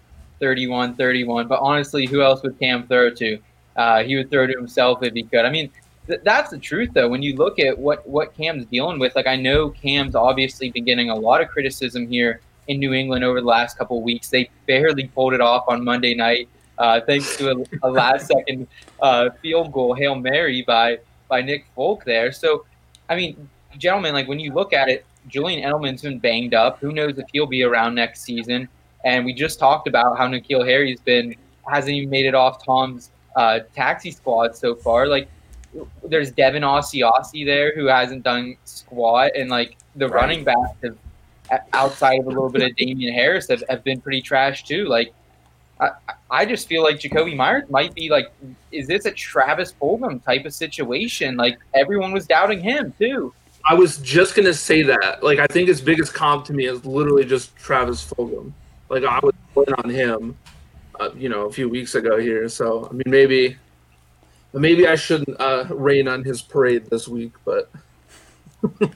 31-31. 0.41 1.47
But 1.47 1.59
honestly, 1.61 2.07
who 2.07 2.23
else 2.23 2.41
would 2.41 2.57
Cam 2.57 2.87
throw 2.87 3.11
to? 3.11 3.37
Uh, 3.75 4.03
he 4.03 4.15
would 4.15 4.29
throw 4.29 4.47
to 4.47 4.53
himself 4.53 5.03
if 5.03 5.13
he 5.13 5.23
could. 5.23 5.45
I 5.45 5.49
mean, 5.49 5.69
th- 6.07 6.21
that's 6.23 6.49
the 6.51 6.57
truth 6.57 6.91
though. 6.93 7.09
When 7.09 7.21
you 7.21 7.35
look 7.35 7.59
at 7.59 7.77
what 7.77 8.07
what 8.07 8.35
Cam's 8.35 8.65
dealing 8.65 8.99
with, 8.99 9.15
like 9.15 9.27
I 9.27 9.35
know 9.35 9.69
Cam's 9.69 10.15
obviously 10.15 10.69
been 10.69 10.85
getting 10.85 11.09
a 11.09 11.15
lot 11.15 11.41
of 11.41 11.49
criticism 11.49 12.07
here 12.07 12.41
in 12.67 12.79
New 12.79 12.93
England 12.93 13.23
over 13.23 13.41
the 13.41 13.47
last 13.47 13.77
couple 13.77 14.01
weeks. 14.01 14.29
They 14.29 14.49
barely 14.65 15.07
pulled 15.07 15.33
it 15.33 15.41
off 15.41 15.65
on 15.67 15.83
Monday 15.83 16.15
night 16.15 16.49
uh, 16.77 17.01
thanks 17.01 17.35
to 17.37 17.51
a, 17.51 17.87
a 17.87 17.89
last 17.89 18.27
second 18.27 18.67
uh, 19.01 19.29
field 19.41 19.71
goal 19.71 19.93
hail 19.93 20.15
mary 20.15 20.61
by 20.61 20.99
by 21.27 21.41
Nick 21.41 21.65
Folk 21.75 22.03
there. 22.05 22.31
So, 22.31 22.65
I 23.09 23.15
mean, 23.15 23.49
gentlemen, 23.77 24.13
like 24.13 24.27
when 24.27 24.39
you 24.39 24.53
look 24.53 24.73
at 24.73 24.89
it, 24.89 25.05
Julian 25.27 25.67
Edelman's 25.67 26.01
been 26.01 26.19
banged 26.19 26.53
up. 26.53 26.79
Who 26.79 26.91
knows 26.91 27.17
if 27.17 27.25
he'll 27.33 27.47
be 27.47 27.63
around 27.63 27.95
next 27.95 28.21
season? 28.21 28.67
And 29.03 29.25
we 29.25 29.33
just 29.33 29.59
talked 29.59 29.87
about 29.87 30.17
how 30.17 30.27
N'Keal 30.27 30.67
Harry's 30.67 30.99
been 30.99 31.35
hasn't 31.67 31.95
even 31.95 32.09
made 32.09 32.25
it 32.25 32.35
off 32.35 32.63
Tom's 32.63 33.09
uh, 33.35 33.59
taxi 33.75 34.11
squad 34.11 34.55
so 34.55 34.75
far. 34.75 35.07
Like, 35.07 35.27
there's 36.03 36.31
Devin 36.31 36.63
Asiasi 36.63 37.45
there 37.45 37.75
who 37.75 37.85
hasn't 37.85 38.23
done 38.23 38.55
squat, 38.65 39.31
and 39.35 39.49
like 39.49 39.75
the 39.95 40.07
Right. 40.07 40.21
running 40.21 40.43
backs 40.43 40.71
have 40.83 40.97
outside 41.73 42.19
of 42.21 42.25
a 42.25 42.29
little 42.29 42.49
bit 42.49 42.63
of 42.63 42.75
Damien 42.75 43.13
Harris 43.13 43.47
have, 43.49 43.63
have 43.69 43.83
been 43.83 44.01
pretty 44.01 44.21
trash 44.21 44.63
too. 44.63 44.85
Like 44.85 45.13
I, 45.79 45.89
I 46.31 46.45
just 46.45 46.67
feel 46.67 46.81
like 46.81 46.99
Jakobi 46.99 47.35
Meyers 47.35 47.69
might 47.69 47.93
be 47.93 48.09
like, 48.09 48.31
is 48.71 48.87
this 48.87 49.05
a 49.05 49.11
Travis 49.11 49.73
Fulgham 49.79 50.23
type 50.23 50.45
of 50.45 50.53
situation? 50.53 51.35
Like 51.35 51.59
everyone 51.73 52.13
was 52.13 52.25
doubting 52.25 52.61
him 52.61 52.93
too. 52.97 53.33
I 53.67 53.73
was 53.73 53.97
just 53.97 54.35
gonna 54.35 54.53
say 54.53 54.83
that. 54.83 55.23
Like, 55.23 55.39
I 55.39 55.47
think 55.47 55.67
his 55.67 55.81
biggest 55.81 56.13
comp 56.13 56.45
to 56.45 56.53
me 56.53 56.65
is 56.65 56.85
literally 56.85 57.25
just 57.25 57.55
Travis 57.57 58.11
Fulgham. 58.11 58.53
Like, 58.89 59.03
I 59.03 59.19
was 59.21 59.33
in 59.67 59.73
on 59.73 59.89
him, 59.89 60.37
uh, 60.99 61.09
you 61.15 61.29
know, 61.29 61.45
a 61.45 61.51
few 61.51 61.69
weeks 61.69 61.95
ago 61.95 62.19
here. 62.19 62.47
So, 62.49 62.87
I 62.89 62.93
mean, 62.93 63.03
maybe, 63.07 63.57
maybe 64.53 64.87
I 64.87 64.95
shouldn't 64.95 65.39
uh, 65.39 65.65
rain 65.69 66.07
on 66.07 66.23
his 66.23 66.41
parade 66.41 66.85
this 66.89 67.07
week. 67.07 67.33
But 67.43 67.69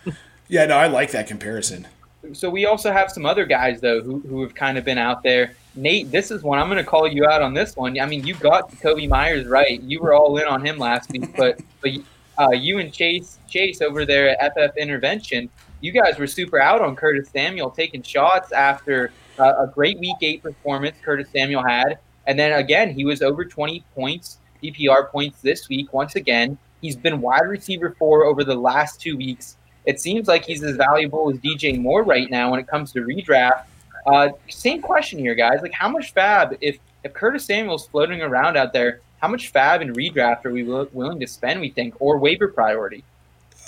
Yeah, 0.50 0.66
no, 0.66 0.78
I 0.78 0.88
like 0.88 1.12
that 1.12 1.28
comparison. 1.28 1.88
So 2.34 2.50
we 2.50 2.66
also 2.66 2.92
have 2.92 3.12
some 3.12 3.26
other 3.26 3.46
guys 3.46 3.80
though 3.80 4.02
who, 4.02 4.20
who 4.22 4.42
have 4.42 4.56
kind 4.56 4.78
of 4.78 4.84
been 4.84 4.98
out 4.98 5.24
there. 5.24 5.54
Nate, 5.76 6.12
this 6.12 6.32
is 6.32 6.42
one 6.42 6.60
I'm 6.60 6.68
going 6.68 6.84
to 6.84 6.90
call 6.90 7.08
you 7.08 7.26
out 7.28 7.42
on 7.42 7.54
this 7.54 7.76
one. 7.76 7.98
I 8.00 8.06
mean, 8.08 8.26
you 8.26 8.34
got 8.34 8.78
Kobe 8.82 9.08
Meyers 9.08 9.48
right. 9.48 9.80
You 9.82 10.02
were 10.02 10.14
all 10.14 10.36
in 10.38 10.48
on 10.48 10.66
him 10.66 10.78
last 10.78 11.12
week, 11.12 11.34
but 11.38 11.60
but 11.82 11.92
uh, 12.38 12.52
you 12.52 12.80
and 12.80 12.92
Chase 12.92 13.38
Chase 13.48 13.82
over 13.82 14.06
there 14.06 14.42
at 14.42 14.54
FF 14.54 14.76
Intervention, 14.76 15.50
you 15.82 15.92
guys 15.92 16.18
were 16.18 16.28
super 16.28 16.60
out 16.60 16.82
on 16.82 16.96
Curtis 16.96 17.30
Samuel 17.30 17.70
taking 17.70 18.02
shots 18.02 18.52
after 18.52 19.12
a 19.40 19.72
great 19.74 20.00
Week 20.00 20.16
Eight 20.22 20.44
performance 20.44 20.98
Curtis 21.04 21.30
Samuel 21.34 21.64
had, 21.64 22.00
and 22.28 22.38
then 22.38 22.54
again 22.54 22.94
he 22.94 23.06
was 23.06 23.22
over 23.22 23.46
20 23.46 23.84
points 23.96 24.40
PPR 24.62 25.10
points 25.10 25.42
this 25.42 25.70
week 25.70 25.94
once 25.94 26.16
again. 26.16 26.58
He's 26.82 26.96
been 26.96 27.22
wide 27.22 27.48
receiver 27.48 27.96
four 27.98 28.26
over 28.26 28.44
the 28.44 28.56
last 28.56 29.02
two 29.02 29.18
weeks. 29.18 29.58
It 29.86 30.00
seems 30.00 30.28
like 30.28 30.46
he's 30.46 30.64
as 30.64 30.76
valuable 30.76 31.32
as 31.32 31.38
DJ 31.40 31.80
Moore 31.80 32.04
right 32.04 32.30
now 32.30 32.52
when 32.52 32.60
it 32.60 32.68
comes 32.68 32.92
to 32.94 33.02
redraft. 33.02 33.64
Uh, 34.06 34.30
same 34.50 34.82
question 34.82 35.20
here, 35.20 35.36
guys. 35.36 35.62
Like, 35.62 35.74
how 35.74 35.90
much 35.90 36.14
fab 36.14 36.58
if 36.62 36.78
if 37.04 37.14
Curtis 37.14 37.46
Samuel's 37.46 37.88
floating 37.88 38.22
around 38.22 38.58
out 38.58 38.74
there? 38.74 39.02
How 39.22 39.28
much 39.28 39.50
fab 39.50 39.82
in 39.82 39.94
redraft 39.94 40.46
are 40.46 40.52
we 40.52 40.64
wi- 40.64 40.88
willing 40.94 41.20
to 41.20 41.28
spend? 41.28 41.60
We 41.60 41.70
think, 41.70 41.96
or 42.00 42.18
waiver 42.18 42.48
priority? 42.48 43.04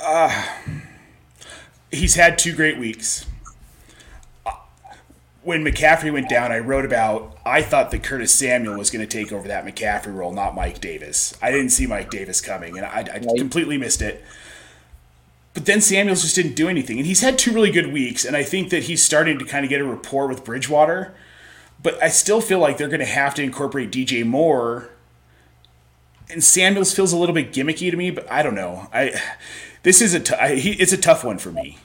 Uh, 0.01 0.45
he's 1.91 2.15
had 2.15 2.37
two 2.37 2.55
great 2.55 2.77
weeks. 2.77 3.25
When 5.43 5.63
McCaffrey 5.63 6.13
went 6.13 6.29
down, 6.29 6.51
I 6.51 6.59
wrote 6.59 6.85
about 6.85 7.37
I 7.45 7.61
thought 7.63 7.89
that 7.91 8.03
Curtis 8.03 8.33
Samuel 8.33 8.77
was 8.77 8.91
going 8.91 9.05
to 9.05 9.17
take 9.17 9.31
over 9.31 9.47
that 9.47 9.65
McCaffrey 9.65 10.13
role, 10.13 10.31
not 10.31 10.53
Mike 10.53 10.79
Davis. 10.79 11.35
I 11.41 11.49
didn't 11.51 11.69
see 11.69 11.87
Mike 11.87 12.11
Davis 12.11 12.41
coming, 12.41 12.77
and 12.77 12.85
I, 12.85 12.99
I 12.99 13.17
Right. 13.17 13.37
completely 13.37 13.77
missed 13.77 14.01
it. 14.01 14.23
But 15.53 15.65
then 15.65 15.81
Samuels 15.81 16.21
just 16.21 16.35
didn't 16.35 16.55
do 16.55 16.69
anything, 16.69 16.97
and 16.97 17.05
he's 17.07 17.21
had 17.21 17.37
two 17.39 17.51
really 17.51 17.71
good 17.71 17.91
weeks, 17.91 18.23
and 18.23 18.37
I 18.37 18.43
think 18.43 18.69
that 18.69 18.83
he's 18.83 19.03
starting 19.03 19.39
to 19.39 19.45
kind 19.45 19.65
of 19.65 19.69
get 19.69 19.81
a 19.81 19.85
rapport 19.85 20.27
with 20.27 20.45
Bridgewater. 20.45 21.13
But 21.83 22.01
I 22.01 22.09
still 22.09 22.39
feel 22.41 22.59
like 22.59 22.77
they're 22.77 22.87
going 22.87 22.99
to 22.99 23.05
have 23.05 23.33
to 23.35 23.41
incorporate 23.43 23.91
DJ 23.91 24.23
Moore 24.23 24.89
and 26.29 26.43
Samuels 26.43 26.93
feels 26.93 27.11
a 27.11 27.17
little 27.17 27.35
bit 27.35 27.51
gimmicky 27.51 27.91
to 27.91 27.97
me, 27.97 28.09
but 28.11 28.31
I 28.31 28.41
don't 28.43 28.55
know. 28.55 28.87
I 28.93 29.19
this 29.83 30.01
is 30.01 30.13
a 30.13 30.19
t- 30.19 30.35
I, 30.35 30.55
he, 30.55 30.71
it's 30.73 30.93
a 30.93 30.97
tough 30.97 31.23
one 31.23 31.37
for 31.37 31.51
me. 31.51 31.79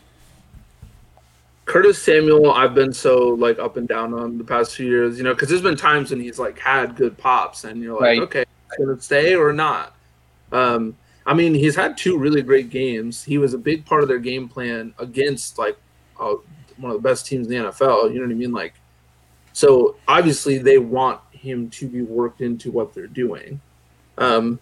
Curtis 1.66 2.00
Samuel, 2.00 2.52
I've 2.52 2.74
been 2.74 2.92
so 2.92 3.30
like 3.30 3.58
up 3.58 3.76
and 3.76 3.86
down 3.88 4.14
on 4.14 4.38
the 4.38 4.44
past 4.44 4.76
few 4.76 4.86
years, 4.86 5.18
you 5.18 5.24
know, 5.24 5.34
because 5.34 5.48
there's 5.48 5.62
been 5.62 5.76
times 5.76 6.10
when 6.10 6.20
he's 6.20 6.38
like 6.38 6.58
had 6.58 6.96
good 6.96 7.18
pops, 7.18 7.64
and 7.64 7.82
you're 7.82 7.94
like, 7.94 8.02
Right. 8.02 8.20
okay, 8.20 8.44
it 8.78 9.02
stay 9.02 9.34
or 9.34 9.52
not? 9.52 9.94
Um, 10.52 10.96
I 11.26 11.34
mean, 11.34 11.54
he's 11.54 11.74
had 11.74 11.96
two 11.96 12.16
really 12.18 12.40
great 12.40 12.70
games. 12.70 13.24
He 13.24 13.36
was 13.36 13.52
a 13.52 13.58
big 13.58 13.84
part 13.84 14.02
of 14.02 14.08
their 14.08 14.20
game 14.20 14.48
plan 14.48 14.94
against 14.98 15.58
like 15.58 15.76
uh, 16.20 16.34
one 16.76 16.92
of 16.92 17.02
the 17.02 17.08
best 17.08 17.26
teams 17.26 17.48
in 17.48 17.52
the 17.52 17.70
NFL. 17.70 18.12
You 18.12 18.20
know 18.20 18.26
what 18.26 18.30
I 18.30 18.34
mean? 18.34 18.52
Like, 18.52 18.74
so 19.52 19.96
obviously 20.06 20.58
they 20.58 20.78
want 20.78 21.20
him 21.32 21.68
to 21.70 21.88
be 21.88 22.02
worked 22.02 22.42
into 22.42 22.70
what 22.70 22.94
they're 22.94 23.08
doing. 23.08 23.60
Um, 24.18 24.60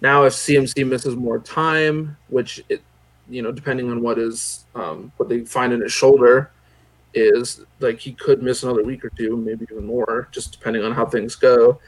now, 0.00 0.24
if 0.24 0.32
CMC 0.32 0.86
misses 0.86 1.14
more 1.14 1.38
time, 1.38 2.16
which 2.28 2.60
it, 2.68 2.82
you 3.30 3.42
know, 3.42 3.52
depending 3.52 3.90
on 3.90 4.02
what 4.02 4.18
is 4.18 4.64
um, 4.74 5.12
what 5.16 5.28
they 5.28 5.40
find 5.44 5.72
in 5.72 5.80
his 5.80 5.92
shoulder, 5.92 6.50
is 7.14 7.62
like 7.80 7.98
he 7.98 8.12
could 8.12 8.42
miss 8.42 8.62
another 8.62 8.84
week 8.84 9.04
or 9.04 9.10
two, 9.10 9.36
maybe 9.36 9.66
even 9.70 9.86
more, 9.86 10.28
just 10.30 10.52
depending 10.52 10.84
on 10.84 10.92
how 10.92 11.06
things 11.06 11.34
go. 11.34 11.80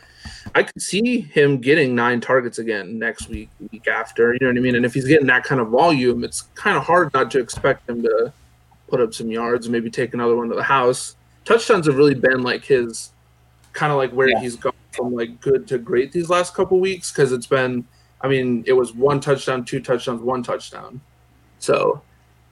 I 0.55 0.63
could 0.63 0.81
see 0.81 1.21
him 1.21 1.59
getting 1.59 1.95
nine 1.95 2.21
targets 2.21 2.59
again 2.59 2.99
next 2.99 3.29
week, 3.29 3.51
week 3.73 3.89
after. 3.89 4.33
You 4.33 4.39
know 4.43 4.49
what 4.49 4.57
I 4.57 4.61
mean? 4.61 4.77
And 4.77 4.85
if 4.85 4.95
he's 4.95 5.07
getting 5.07 5.27
that 5.27 5.45
kind 5.45 5.61
of 5.61 5.69
volume, 5.69 6.23
it's 6.25 6.43
kind 6.55 6.77
of 6.77 6.85
hard 6.85 7.13
not 7.13 7.31
to 7.33 7.41
expect 7.41 7.89
him 7.89 8.03
to 8.03 8.33
put 8.89 9.01
up 9.01 9.15
some 9.15 9.31
yards, 9.31 9.69
maybe 9.69 9.91
take 9.91 10.15
another 10.15 10.37
one 10.37 10.49
to 10.49 10.55
the 10.55 10.63
house. 10.63 11.17
Touchdowns 11.45 11.87
have 11.87 11.97
really 11.97 12.15
been 12.15 12.43
like 12.43 12.65
his 12.65 13.11
kind 13.73 13.91
of 13.91 13.99
like 13.99 14.13
where 14.13 14.29
Yeah. 14.29 14.41
he's 14.41 14.57
gone 14.57 14.73
from 14.93 15.15
like 15.15 15.41
good 15.41 15.67
to 15.69 15.79
great 15.79 16.13
these 16.13 16.29
last 16.29 16.55
couple 16.55 16.79
weeks 16.79 17.11
because 17.11 17.33
it's 17.33 17.47
been, 17.47 17.85
I 18.21 18.29
mean, 18.29 18.63
it 18.67 18.75
was 18.75 18.95
one 18.95 19.19
touchdown, 19.19 19.65
two 19.65 19.81
touchdowns, 19.81 20.21
one 20.21 20.43
touchdown. 20.43 21.01
So 21.63 22.03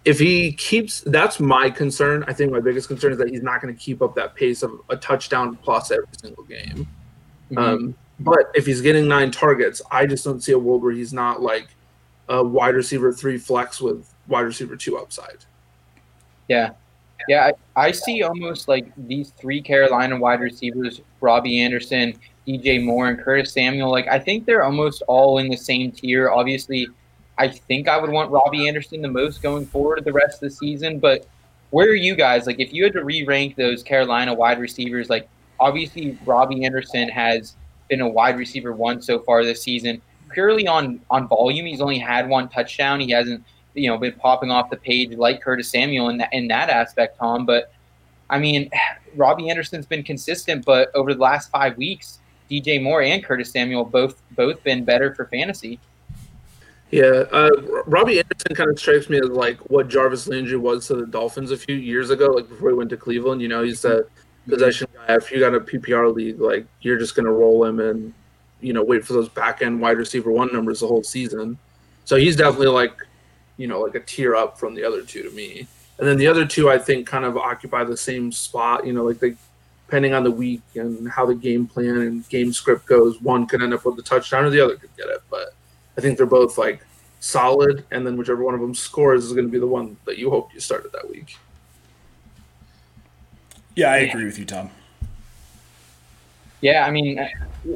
if 0.05 0.19
he 0.19 0.53
keeps, 0.53 1.01
that's 1.01 1.41
my 1.41 1.69
concern. 1.69 2.25
I 2.27 2.33
think 2.33 2.53
my 2.53 2.61
biggest 2.61 2.89
concern 2.89 3.13
is 3.13 3.19
that 3.19 3.29
he's 3.29 3.43
not 3.43 3.61
going 3.61 3.75
to 3.75 3.79
keep 3.81 4.01
up 4.03 4.15
that 4.15 4.35
pace 4.35 4.63
of 4.63 4.81
a 4.89 4.97
touchdown 4.97 5.57
plus 5.57 5.91
every 5.91 6.07
single 6.21 6.45
game. 6.45 6.87
Um, 7.57 7.97
but 8.21 8.51
if 8.55 8.67
he's 8.67 8.81
getting 8.81 9.09
nine 9.09 9.31
targets, 9.31 9.83
I 9.91 10.07
just 10.07 10.25
don't 10.25 10.41
see 10.41 10.53
a 10.53 10.59
world 10.59 10.83
where 10.83 10.93
he's 10.93 11.13
not 11.13 11.43
like 11.43 11.69
a 12.29 12.43
wide 12.43 12.77
receiver 12.77 13.13
three 13.13 13.39
flex 13.39 13.81
with 13.81 14.15
wide 14.29 14.43
receiver 14.43 14.77
two 14.77 14.97
upside. 14.97 15.45
Yeah. 16.49 16.71
Yeah, 17.29 17.51
I, 17.77 17.89
I 17.89 17.93
see 17.93 18.23
almost 18.23 18.67
like 18.67 18.91
these 18.97 19.31
three 19.39 19.61
Carolina 19.61 20.19
wide 20.19 20.41
receivers, 20.41 21.03
Robbie 21.21 21.61
Anderson, 21.61 22.19
DJ 22.49 22.83
Moore, 22.83 23.09
and 23.09 23.21
Curtis 23.21 23.53
Samuel. 23.53 23.91
Like, 23.91 24.09
I 24.09 24.19
think 24.19 24.47
they're 24.47 24.63
almost 24.63 25.03
all 25.07 25.39
in 25.39 25.49
the 25.49 25.57
same 25.57 25.93
tier. 25.93 26.31
Obviously, 26.31 26.89
I 27.41 27.49
think 27.49 27.89
I 27.89 27.99
would 27.99 28.11
want 28.11 28.31
Robbie 28.31 28.69
Anderson 28.69 29.01
the 29.01 29.09
most 29.09 29.43
going 29.43 29.65
forward 29.65 30.05
the 30.05 30.13
rest 30.13 30.35
of 30.35 30.41
the 30.41 30.51
season. 30.51 30.99
But 30.99 31.27
where 31.71 31.89
are 31.89 31.95
you 31.95 32.15
guys? 32.15 32.47
Like, 32.47 32.61
if 32.61 32.73
you 32.73 32.85
had 32.85 32.93
to 32.93 33.03
re 33.05 33.25
rank 33.25 33.57
those 33.57 33.83
Carolina 33.83 34.35
wide 34.35 34.61
receivers, 34.61 35.09
like, 35.09 35.29
obviously, 35.59 36.19
Robbie 36.27 36.65
Anderson 36.65 37.09
has 37.09 37.57
been 37.89 38.03
a 38.03 38.09
wide 38.09 38.37
receiver 38.37 38.73
one 38.73 39.01
so 39.01 39.21
far 39.21 39.45
this 39.45 39.63
season. 39.63 40.03
Purely 40.33 40.69
on, 40.69 41.01
on 41.11 41.27
volume, 41.29 41.67
he's 41.67 41.81
only 41.81 41.99
had 41.99 42.29
one 42.29 42.49
touchdown. 42.49 43.01
He 43.01 43.11
hasn't 43.11 43.43
you 43.75 43.89
know 43.89 43.97
been 43.97 44.13
popping 44.15 44.51
off 44.51 44.71
the 44.71 44.77
page 44.77 45.13
like 45.13 45.41
Curtis 45.41 45.71
Samuel 45.71 46.09
in 46.09 46.19
that 46.19 46.33
in 46.33 46.49
that 46.49 46.69
aspect, 46.69 47.19
Tom. 47.19 47.47
But 47.47 47.73
I 48.29 48.39
mean, 48.39 48.71
Robbie 49.17 49.51
Anderson's 49.51 49.87
been 49.87 50.03
consistent, 50.03 50.65
but 50.65 50.95
over 50.95 51.15
the 51.15 51.21
last 51.21 51.51
five 51.51 51.77
weeks, 51.77 52.19
DJ 52.51 52.83
Moore 52.83 53.03
and 53.03 53.25
Curtis 53.25 53.51
Samuel 53.51 53.85
both 53.85 54.21
both 54.33 54.63
been 54.63 54.85
better 54.85 55.15
for 55.15 55.27
fantasy. 55.27 55.79
Yeah, 56.91 57.25
uh, 57.31 57.51
Robbie 57.87 58.19
Anderson 58.19 58.55
kind 58.55 58.69
of 58.69 58.79
strikes 58.79 59.09
me 59.09 59.19
as 59.19 59.29
like 59.29 59.59
what 59.71 59.89
Jarvis 59.89 60.27
Landry 60.27 60.57
was 60.57 60.89
to 60.89 60.97
the 60.97 61.07
Dolphins 61.07 61.53
a 61.53 61.57
few 61.57 61.77
years 61.77 62.11
ago, 62.11 62.27
like 62.27 62.49
before 62.49 62.71
he 62.71 62.77
went 62.77 62.91
to 62.91 62.97
Cleveland. 62.97 63.41
You 63.41 63.49
know, 63.49 63.63
he's 63.63 63.83
that 63.83 64.09
possession 64.49 64.89
guy. 64.95 65.15
If 65.15 65.31
you 65.31 65.39
got 65.39 65.55
a 65.55 65.61
PPR 65.61 66.13
league, 66.13 66.41
like 66.41 66.67
you're 66.81 66.99
just 66.99 67.15
gonna 67.15 67.31
roll 67.31 67.65
him 67.65 67.79
and 67.79 68.13
you 68.61 68.73
know 68.73 68.83
wait 68.83 69.05
for 69.05 69.13
those 69.13 69.29
back 69.29 69.63
end 69.63 69.81
wide 69.81 69.99
receiver 69.99 70.33
one 70.33 70.53
numbers 70.53 70.81
the 70.81 70.89
whole 70.89 71.05
season. 71.05 71.59
So 72.07 72.17
he's 72.17 72.35
definitely 72.35 72.69
like 72.69 72.95
you 73.57 73.69
know 73.69 73.81
like 73.81 73.95
a 73.95 74.01
tier 74.01 74.35
up 74.35 74.59
from 74.59 74.75
the 74.75 74.85
other 74.85 75.03
two 75.03 75.23
to 75.23 75.31
me. 75.31 75.69
And 76.01 76.09
then 76.09 76.17
the 76.17 76.27
other 76.27 76.47
two, 76.47 76.71
I 76.71 76.79
think, 76.79 77.07
kind 77.07 77.27
of 77.27 77.37
occupy 77.37 77.85
the 77.85 77.97
same 77.97 78.33
spot. 78.33 78.85
You 78.85 78.95
know, 78.95 79.05
like 79.05 79.21
they 79.21 79.37
depending 79.87 80.15
on 80.15 80.25
the 80.25 80.31
week 80.31 80.63
and 80.77 81.09
how 81.09 81.27
the 81.27 81.35
game 81.35 81.67
plan 81.67 81.97
and 81.99 82.29
game 82.29 82.53
script 82.53 82.87
goes, 82.87 83.21
one 83.21 83.45
could 83.45 83.61
end 83.61 83.75
up 83.75 83.85
with 83.85 83.97
the 83.97 84.03
touchdown 84.03 84.45
or 84.45 84.51
the 84.51 84.61
other 84.61 84.77
could 84.77 84.97
get 84.97 85.09
it. 85.09 85.21
But 85.29 85.53
I 85.97 86.01
think 86.01 86.17
they're 86.17 86.27
both 86.27 86.57
like 86.59 86.85
solid, 87.21 87.85
and 87.91 88.07
then 88.07 88.17
whichever 88.17 88.43
one 88.43 88.55
of 88.55 88.61
them 88.61 88.75
scores 88.75 89.25
is 89.25 89.33
going 89.33 89.47
to 89.47 89.51
be 89.53 89.59
the 89.59 89.67
one 89.67 89.97
that 90.07 90.19
you 90.19 90.31
hope 90.31 90.53
you 90.55 90.61
started 90.61 90.93
that 90.93 91.09
week. 91.11 91.37
Yeah, 93.77 93.93
I 93.93 93.99
agree 93.99 94.25
with 94.25 94.39
you, 94.39 94.45
Tom. 94.45 94.71
Yeah, 96.61 96.85
I 96.87 96.91
mean, 96.91 97.19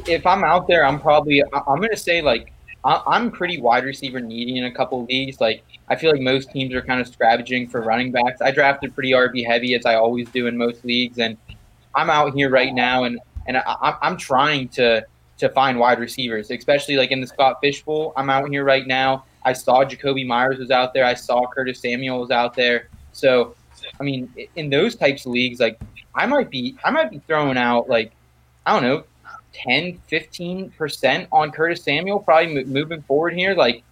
if 0.06 0.26
I'm 0.26 0.44
out 0.44 0.66
there, 0.68 0.84
I'm 0.84 1.00
probably 1.00 1.42
I- 1.42 1.62
I'm 1.68 1.80
gonna 1.80 1.96
say 1.96 2.20
like 2.20 2.52
I- 2.84 3.02
I'm 3.06 3.30
pretty 3.30 3.58
wide 3.60 3.84
receiver 3.84 4.20
needy 4.20 4.58
in 4.58 4.64
a 4.64 4.70
couple 4.72 5.00
of 5.02 5.08
leagues. 5.08 5.40
Like 5.40 5.62
I 5.88 5.96
feel 5.96 6.10
like 6.10 6.20
most 6.20 6.50
teams 6.50 6.74
are 6.74 6.82
kind 6.82 7.00
of 7.00 7.08
scavenging 7.08 7.68
for 7.68 7.80
running 7.80 8.12
backs. 8.12 8.42
I 8.42 8.50
drafted 8.50 8.94
pretty 8.94 9.12
RB 9.12 9.42
heavy 9.46 9.74
as 9.74 9.86
I 9.86 9.94
always 9.94 10.28
do 10.30 10.46
in 10.48 10.58
most 10.58 10.84
leagues, 10.84 11.18
and 11.18 11.38
I'm 11.94 12.10
out 12.10 12.34
here 12.34 12.50
right 12.50 12.74
now, 12.74 13.04
and 13.04 13.18
and 13.46 13.56
I, 13.56 13.60
I'm- 13.80 13.96
I'm 14.02 14.16
trying 14.18 14.68
to 14.70 15.04
to 15.38 15.48
find 15.48 15.78
wide 15.78 15.98
receivers, 15.98 16.50
especially 16.50 16.96
like 16.96 17.10
in 17.10 17.20
the 17.20 17.26
Scott 17.26 17.58
Fish 17.60 17.82
Bowl. 17.82 18.12
I'm 18.16 18.30
out 18.30 18.48
here 18.48 18.64
right 18.64 18.86
now. 18.86 19.24
I 19.44 19.52
saw 19.52 19.84
Jakobi 19.84 20.26
Meyers 20.26 20.58
was 20.58 20.70
out 20.70 20.94
there. 20.94 21.04
I 21.04 21.14
saw 21.14 21.46
Curtis 21.46 21.80
Samuel 21.80 22.20
was 22.20 22.30
out 22.30 22.54
there. 22.54 22.88
So, 23.12 23.54
I 24.00 24.04
mean, 24.04 24.32
in 24.56 24.70
those 24.70 24.94
types 24.94 25.26
of 25.26 25.32
leagues, 25.32 25.60
like 25.60 25.80
I 26.14 26.26
might 26.26 26.50
be 26.50 26.76
I 26.84 26.90
might 26.90 27.10
be 27.10 27.20
throwing 27.26 27.58
out 27.58 27.88
like 27.88 28.12
I 28.64 28.72
don't 28.72 28.82
know 28.82 29.04
10, 29.54 30.00
15% 30.10 31.28
on 31.32 31.50
Curtis 31.50 31.82
Samuel 31.82 32.18
probably 32.18 32.64
moving 32.64 33.02
forward 33.02 33.34
here. 33.34 33.54
Like, 33.54 33.82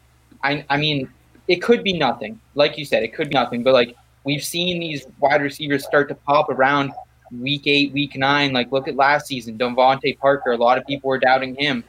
I, 0.43 0.65
I 0.69 0.77
mean, 0.77 1.09
it 1.49 1.63
could 1.63 1.83
be 1.83 1.97
nothing. 1.97 2.41
Like 2.55 2.77
you 2.77 2.85
said, 2.85 3.03
it 3.03 3.15
could 3.15 3.29
be 3.29 3.35
nothing. 3.35 3.63
But 3.63 3.75
like 3.75 3.97
we've 4.25 4.45
seen 4.45 4.81
these 4.81 5.07
wide 5.21 5.43
receivers 5.43 5.85
start 5.85 6.09
to 6.09 6.15
pop 6.15 6.49
around 6.51 6.93
week 7.41 7.67
eight, 7.67 7.93
week 7.93 8.17
nine. 8.17 8.53
Like 8.53 8.73
look 8.73 8.89
at 8.89 8.97
last 8.97 9.27
season, 9.27 9.59
DeVante 9.59 10.19
Parker. 10.19 10.53
A 10.53 10.57
lot 10.57 10.79
of 10.79 10.87
people 10.87 11.09
were 11.09 11.19
doubting 11.19 11.55
him, 11.55 11.85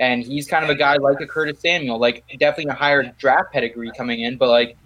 and 0.00 0.22
he's 0.22 0.48
kind 0.48 0.64
of 0.64 0.70
a 0.70 0.74
guy 0.74 0.96
like 0.96 1.20
a 1.20 1.26
Curtis 1.26 1.60
Samuel. 1.60 1.98
Like 1.98 2.24
definitely 2.38 2.72
a 2.72 2.74
higher 2.74 3.12
draft 3.18 3.52
pedigree 3.52 3.90
coming 3.96 4.20
in, 4.20 4.36
but 4.36 4.48
like 4.48 4.76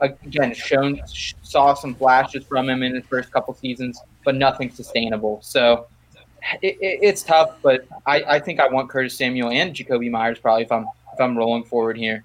again, 0.00 0.54
shown 0.54 1.00
saw 1.06 1.74
some 1.74 1.94
flashes 1.94 2.44
from 2.44 2.68
him 2.68 2.82
in 2.82 2.94
his 2.94 3.04
first 3.06 3.32
couple 3.32 3.54
seasons, 3.54 4.00
but 4.24 4.34
nothing 4.34 4.70
sustainable. 4.70 5.40
So. 5.42 5.86
It, 6.60 6.76
it, 6.80 6.98
it's 7.02 7.22
tough, 7.22 7.58
but 7.62 7.86
I, 8.04 8.24
I 8.24 8.38
think 8.40 8.58
I 8.58 8.66
want 8.66 8.90
Curtis 8.90 9.16
Samuel 9.16 9.50
and 9.50 9.72
Jakobi 9.72 10.10
Meyers 10.10 10.40
probably 10.40 10.64
if 10.64 10.72
I'm 10.72 10.88
if 11.12 11.20
I'm 11.20 11.38
rolling 11.38 11.62
forward 11.62 11.96
here. 11.96 12.24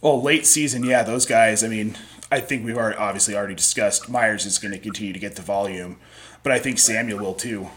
Well, 0.00 0.22
late 0.22 0.46
season, 0.46 0.82
yeah, 0.82 1.02
those 1.02 1.26
guys. 1.26 1.62
I 1.62 1.68
mean, 1.68 1.98
I 2.32 2.40
think 2.40 2.64
we've 2.64 2.78
already, 2.78 2.96
obviously 2.96 3.36
already 3.36 3.54
discussed 3.54 4.08
Meyers 4.08 4.46
is 4.46 4.58
going 4.58 4.72
to 4.72 4.78
continue 4.78 5.12
to 5.12 5.18
get 5.18 5.36
the 5.36 5.42
volume, 5.42 5.98
but 6.42 6.50
I 6.50 6.58
think 6.58 6.78
Samuel 6.78 7.18
will 7.18 7.34
too. 7.34 7.68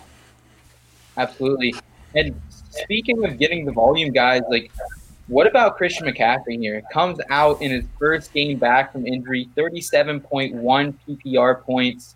Absolutely. 1.18 1.76
And 2.16 2.42
speaking 2.70 3.26
of 3.26 3.38
getting 3.38 3.66
the 3.66 3.74
volume, 3.74 4.14
guys, 4.14 4.44
like, 4.50 4.72
what 5.28 5.46
about 5.46 5.76
Christian 5.76 6.08
McCaffrey 6.08 6.58
here? 6.58 6.82
Comes 6.94 7.20
out 7.30 7.62
in 7.62 7.70
his 7.70 7.84
first 8.00 8.32
game 8.32 8.58
back 8.58 8.94
from 8.94 9.06
injury, 9.06 9.50
37.1 9.58 10.94
PPR 11.06 11.62
points. 11.62 12.16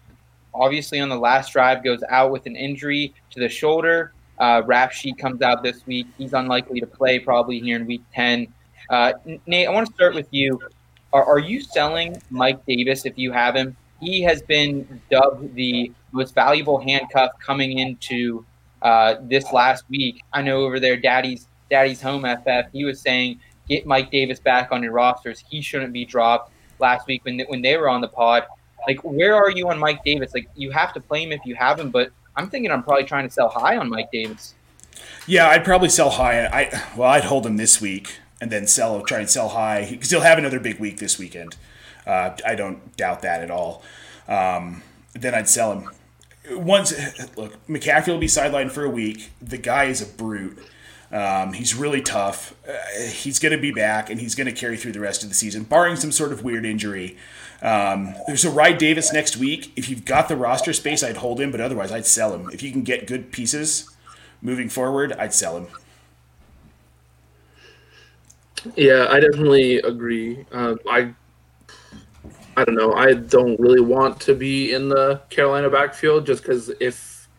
Obviously, 0.54 1.02
on 1.02 1.10
the 1.10 1.20
last 1.20 1.52
drive, 1.52 1.84
goes 1.84 2.04
out 2.10 2.32
with 2.32 2.46
an 2.46 2.56
injury 2.56 3.14
to 3.32 3.42
the 3.42 3.50
shoulder. 3.50 4.14
Uh, 4.38 4.62
rap 4.66 4.94
sheet 4.94 5.18
comes 5.18 5.42
out 5.42 5.62
this 5.62 5.86
week. 5.86 6.08
He's 6.18 6.32
unlikely 6.32 6.80
to 6.80 6.88
play 6.88 7.20
probably 7.20 7.60
here 7.60 7.76
in 7.76 7.86
week 7.86 8.04
10. 8.14 8.48
Uh, 8.90 9.12
Nate, 9.46 9.68
I 9.68 9.72
want 9.72 9.88
to 9.88 9.94
start 9.94 10.16
with 10.16 10.28
you. 10.32 10.58
Are, 11.14 11.24
are 11.24 11.40
you 11.40 11.62
selling 11.62 12.22
Mike 12.30 12.66
Davis 12.66 13.06
if 13.06 13.18
you 13.18 13.32
have 13.32 13.56
him? 13.56 13.76
He 14.00 14.22
has 14.24 14.42
been 14.42 15.02
dubbed 15.10 15.56
the 15.56 15.92
most 16.12 16.34
valuable 16.34 16.80
handcuff 16.80 17.32
coming 17.40 17.80
into 17.80 18.46
uh, 18.82 19.16
this 19.22 19.52
last 19.52 19.84
week. 19.90 20.24
I 20.32 20.42
know 20.42 20.62
over 20.62 20.80
there, 20.80 20.98
Daddy's 20.98 21.48
Daddy's 21.70 22.02
Home 22.02 22.24
FF, 22.24 22.72
he 22.72 22.84
was 22.86 23.00
saying 23.00 23.40
get 23.68 23.86
Mike 23.86 24.10
Davis 24.10 24.40
back 24.40 24.72
on 24.72 24.82
your 24.82 24.92
rosters. 24.92 25.44
He 25.48 25.62
shouldn't 25.62 25.94
be 25.94 26.06
dropped 26.06 26.52
last 26.80 27.08
week 27.08 27.24
when 27.26 27.40
when 27.48 27.62
they 27.62 27.78
were 27.78 27.90
on 27.90 28.02
the 28.02 28.08
pod. 28.08 28.46
Like, 28.88 29.04
where 29.04 29.36
are 29.36 29.52
you 29.52 29.70
on 29.70 29.78
Mike 29.78 30.04
Davis? 30.06 30.34
Like, 30.34 30.50
you 30.56 30.72
have 30.72 30.94
to 30.94 31.02
play 31.02 31.24
him 31.24 31.34
if 31.34 31.42
you 31.46 31.54
have 31.56 31.80
him, 31.80 31.92
but 31.92 32.12
I'm 32.38 32.50
thinking 32.50 32.72
I'm 32.72 32.82
probably 32.82 33.04
trying 33.04 33.28
to 33.28 33.34
sell 33.34 33.50
high 33.50 33.76
on 33.76 33.90
Mike 33.90 34.10
Davis. 34.12 34.56
Yeah, 35.28 35.50
I'd 35.50 35.66
probably 35.66 35.90
sell 35.90 36.10
high. 36.10 36.46
I 36.46 36.84
well, 36.96 37.10
I'd 37.10 37.26
hold 37.26 37.46
him 37.46 37.58
this 37.58 37.82
week 37.82 38.16
and 38.42 38.52
then 38.52 38.68
sell, 38.68 39.02
try 39.02 39.20
and 39.20 39.30
sell 39.30 39.50
high 39.50 39.88
because 39.90 40.10
he'll 40.10 40.22
have 40.22 40.38
another 40.38 40.60
big 40.60 40.80
week 40.80 40.98
this 40.98 41.18
weekend. 41.20 41.56
Uh, 42.06 42.36
I 42.46 42.56
don't 42.56 42.96
doubt 42.98 43.22
that 43.22 43.42
at 43.42 43.52
all. 43.52 43.84
Um, 44.28 44.84
then 45.14 45.36
I'd 45.36 45.50
sell 45.50 45.74
him. 45.74 45.90
Once, 46.52 46.94
look, 47.38 47.66
McCaffrey 47.68 48.08
will 48.08 48.18
be 48.18 48.28
sidelined 48.28 48.72
for 48.72 48.84
a 48.84 48.90
week. 48.90 49.32
The 49.42 49.58
guy 49.58 49.86
is 49.86 50.02
a 50.02 50.06
brute. 50.06 50.58
Um, 51.12 51.54
he's 51.54 51.76
really 51.76 52.02
tough. 52.02 52.56
Uh, 52.68 52.74
he's 53.10 53.40
going 53.40 53.52
to 53.52 53.58
be 53.58 53.72
back, 53.72 54.10
and 54.10 54.20
he's 54.20 54.36
going 54.36 54.46
to 54.46 54.54
carry 54.54 54.78
through 54.78 54.92
the 54.92 55.00
rest 55.00 55.24
of 55.24 55.30
the 55.30 55.36
season, 55.36 55.64
barring 55.64 55.96
some 55.96 56.12
sort 56.12 56.32
of 56.32 56.44
weird 56.44 56.66
injury. 56.66 57.18
Um, 57.62 58.16
there's 58.28 58.46
a 58.46 58.52
Ride 58.52 58.78
Davis 58.78 59.12
next 59.12 59.36
week. 59.36 59.72
If 59.76 59.90
you've 59.90 60.06
got 60.06 60.30
the 60.30 60.36
roster 60.36 60.72
space, 60.72 61.04
I'd 61.04 61.18
hold 61.18 61.42
him, 61.42 61.52
but 61.52 61.62
otherwise, 61.62 61.92
I'd 61.92 62.06
sell 62.06 62.34
him. 62.34 62.50
If 62.52 62.64
you 62.64 62.72
can 62.72 62.84
get 62.84 63.08
good 63.08 63.32
pieces 63.32 63.90
moving 64.42 64.70
forward, 64.70 65.14
I'd 65.14 65.34
sell 65.34 65.58
him. 65.58 65.68
Yeah, 68.76 69.08
I 69.10 69.20
definitely 69.20 69.78
agree. 69.80 70.46
Uh, 70.52 70.76
I 70.90 71.14
I 72.58 72.66
don't 72.66 72.76
know. 72.76 72.94
I 72.94 73.14
don't 73.14 73.58
really 73.60 73.80
want 73.80 74.20
to 74.22 74.36
be 74.36 74.74
in 74.74 74.90
the 74.90 75.22
Carolina 75.30 75.70
backfield 75.70 76.26
just 76.26 76.44
because 76.44 76.70
if 76.82 77.30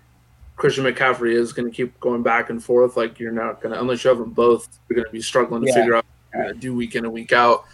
Christian 0.57 0.85
McCaffrey 0.85 1.33
is 1.33 1.53
going 1.53 1.71
to 1.71 1.75
keep 1.75 1.99
going 2.01 2.23
back 2.23 2.49
and 2.49 2.63
forth, 2.63 2.97
like 2.97 3.19
you're 3.19 3.33
not 3.33 3.61
going 3.61 3.75
to, 3.75 3.81
unless 3.81 4.03
you 4.03 4.09
have 4.09 4.19
them 4.19 4.31
both, 4.31 4.79
you're 4.89 4.95
going 4.95 5.07
to 5.07 5.13
be 5.13 5.21
struggling 5.21 5.63
to 5.63 5.69
yeah. 5.69 5.75
figure 5.75 5.95
out 5.97 6.07
what 6.33 6.49
to 6.49 6.55
do 6.55 6.75
week 6.75 6.95
in 6.95 7.05
and 7.05 7.13
week 7.13 7.33
out. 7.33 7.65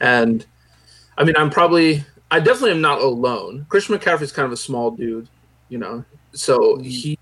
And 0.00 0.44
I 1.16 1.22
mean, 1.22 1.36
I'm 1.36 1.50
probably, 1.50 2.04
I 2.30 2.40
definitely 2.40 2.72
am 2.72 2.80
not 2.80 3.00
alone. 3.00 3.66
Christian 3.68 3.96
McCaffrey 3.96 4.22
is 4.22 4.32
kind 4.32 4.46
of 4.46 4.52
a 4.52 4.56
small 4.56 4.90
dude, 4.90 5.28
you 5.68 5.78
know, 5.78 6.04
so 6.32 6.58
mm-hmm. 6.58 6.82
he 6.82 7.18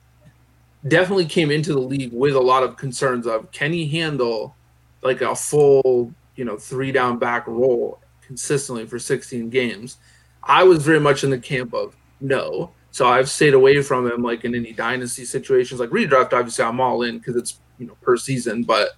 definitely 0.89 1.27
came 1.27 1.51
into 1.51 1.73
the 1.73 1.81
league 1.81 2.13
with 2.13 2.35
a 2.35 2.41
lot 2.41 2.63
of 2.63 2.77
concerns 2.77 3.27
of 3.27 3.51
can 3.53 3.73
he 3.73 3.87
handle 3.87 4.57
like 5.05 5.21
a 5.21 5.35
full, 5.37 6.13
you 6.35 6.45
know, 6.45 6.57
three 6.57 6.91
down 6.91 7.19
back 7.19 7.47
role 7.47 8.01
consistently 8.27 8.87
for 8.87 8.99
16 8.99 9.51
games. 9.51 9.99
I 10.43 10.65
was 10.65 10.83
very 10.85 11.01
much 11.01 11.25
in 11.25 11.31
the 11.31 11.39
camp 11.39 11.75
of 11.75 11.95
no. 12.21 12.73
So 12.91 13.07
I've 13.07 13.29
stayed 13.29 13.55
away 13.55 13.83
from 13.83 14.11
him 14.11 14.23
like 14.23 14.45
in 14.45 14.55
any 14.55 14.73
dynasty 14.73 15.25
situations. 15.25 15.81
Like 15.81 15.91
redraft, 15.91 16.33
obviously 16.33 16.65
I'm 16.65 16.81
all 16.81 17.03
in 17.03 17.19
because 17.19 17.37
it's 17.37 17.61
you 17.79 17.87
know 17.87 17.97
per 18.01 18.17
season, 18.17 18.63
but 18.63 18.91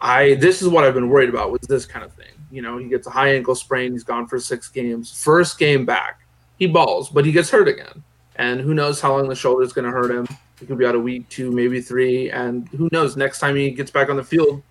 I 0.00 0.34
this 0.34 0.62
is 0.62 0.68
what 0.68 0.84
I've 0.84 0.94
been 0.94 1.08
worried 1.08 1.28
about 1.28 1.50
with 1.50 1.62
this 1.62 1.86
kind 1.86 2.04
of 2.04 2.12
thing. 2.12 2.32
You 2.50 2.62
know, 2.62 2.78
he 2.78 2.88
gets 2.88 3.06
a 3.06 3.10
high 3.10 3.34
ankle 3.34 3.54
sprain, 3.54 3.92
he's 3.92 4.04
gone 4.04 4.26
for 4.26 4.38
six 4.38 4.68
games. 4.68 5.22
First 5.22 5.58
game 5.58 5.84
back, 5.84 6.20
he 6.58 6.66
balls, 6.66 7.08
but 7.08 7.24
he 7.24 7.32
gets 7.32 7.50
hurt 7.50 7.68
again. 7.68 8.02
And 8.36 8.60
who 8.60 8.72
knows 8.72 9.00
how 9.00 9.16
long 9.16 9.28
the 9.28 9.34
shoulder 9.34 9.62
is 9.64 9.72
going 9.72 9.84
to 9.84 9.90
hurt 9.90 10.10
him. 10.10 10.26
He 10.60 10.66
could 10.66 10.78
be 10.78 10.86
out 10.86 10.94
a 10.94 11.00
week, 11.00 11.28
two, 11.28 11.50
maybe 11.50 11.80
three. 11.80 12.30
And 12.30 12.68
who 12.68 12.88
knows, 12.92 13.16
next 13.16 13.40
time 13.40 13.56
he 13.56 13.70
gets 13.70 13.90
back 13.90 14.10
on 14.10 14.16
the 14.16 14.24
field, 14.24 14.62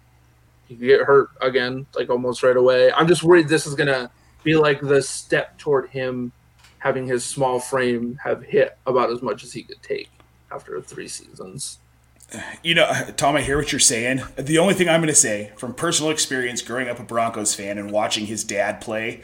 he 0.67 0.75
could 0.75 0.87
get 0.87 1.01
hurt 1.01 1.29
again, 1.41 1.85
like 1.95 2.09
almost 2.09 2.43
right 2.43 2.57
away. 2.57 2.91
I'm 2.91 3.07
just 3.07 3.23
worried 3.23 3.47
this 3.47 3.65
is 3.65 3.75
gonna 3.75 4.09
be 4.43 4.55
like 4.55 4.81
the 4.81 5.01
step 5.01 5.57
toward 5.57 5.89
him 5.89 6.31
having 6.79 7.07
his 7.07 7.25
small 7.25 7.59
frame 7.59 8.19
have 8.23 8.43
hit 8.43 8.77
about 8.85 9.11
as 9.11 9.21
much 9.21 9.43
as 9.43 9.51
he 9.51 9.63
could 9.63 9.81
take 9.81 10.09
after 10.51 10.79
three 10.81 11.07
seasons. 11.07 11.79
You 12.61 12.75
know, 12.75 12.91
Tom, 13.15 13.35
I 13.35 13.41
hear 13.41 13.57
what 13.57 13.71
you're 13.71 13.79
saying. 13.79 14.21
The 14.35 14.57
only 14.57 14.73
thing 14.73 14.89
I'm 14.89 14.99
going 14.99 15.07
to 15.07 15.15
say 15.15 15.51
from 15.57 15.73
personal 15.73 16.11
experience 16.11 16.61
growing 16.61 16.89
up 16.89 16.99
a 16.99 17.03
Broncos 17.03 17.55
fan 17.55 17.77
and 17.77 17.89
watching 17.89 18.25
his 18.25 18.43
dad 18.43 18.81
play, 18.81 19.21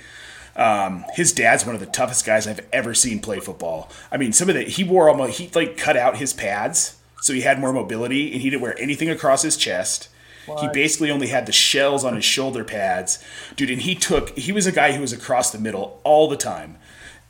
um, 0.56 1.03
his 1.13 1.34
dad's 1.34 1.65
one 1.65 1.75
of 1.75 1.82
the 1.82 1.88
toughest 1.88 2.25
guys 2.25 2.47
I've 2.47 2.65
ever 2.71 2.93
seen 2.93 3.19
play 3.19 3.39
football. 3.39 3.89
I 4.10 4.17
mean, 4.17 4.32
some 4.32 4.47
of 4.47 4.56
the, 4.56 4.63
he 4.63 4.84
wore 4.86 5.10
almost, 5.10 5.38
he 5.38 5.49
like 5.53 5.75
cut 5.75 5.97
out 5.97 6.17
his 6.17 6.32
pads 6.32 6.97
so 7.21 7.34
he 7.34 7.41
had 7.41 7.60
more 7.60 7.73
mobility 7.73 8.32
and 8.32 8.41
he 8.41 8.49
didn't 8.49 8.62
wear 8.62 8.77
anything 8.79 9.10
across 9.10 9.41
his 9.41 9.58
chest. 9.58 10.10
What? 10.45 10.62
He 10.62 10.67
basically 10.73 11.12
only 11.12 11.27
had 11.27 11.45
the 11.45 11.51
shells 11.51 12.03
on 12.03 12.15
his 12.15 12.25
shoulder 12.25 12.63
pads, 12.63 13.23
dude. 13.56 13.69
And 13.69 13.82
he 13.82 13.95
took. 13.95 14.38
He 14.38 14.51
was 14.51 14.65
a 14.65 14.71
guy 14.71 14.91
who 14.91 15.01
was 15.01 15.13
across 15.13 15.51
the 15.51 15.60
middle 15.60 16.01
all 16.03 16.27
the 16.27 16.38
time. 16.38 16.77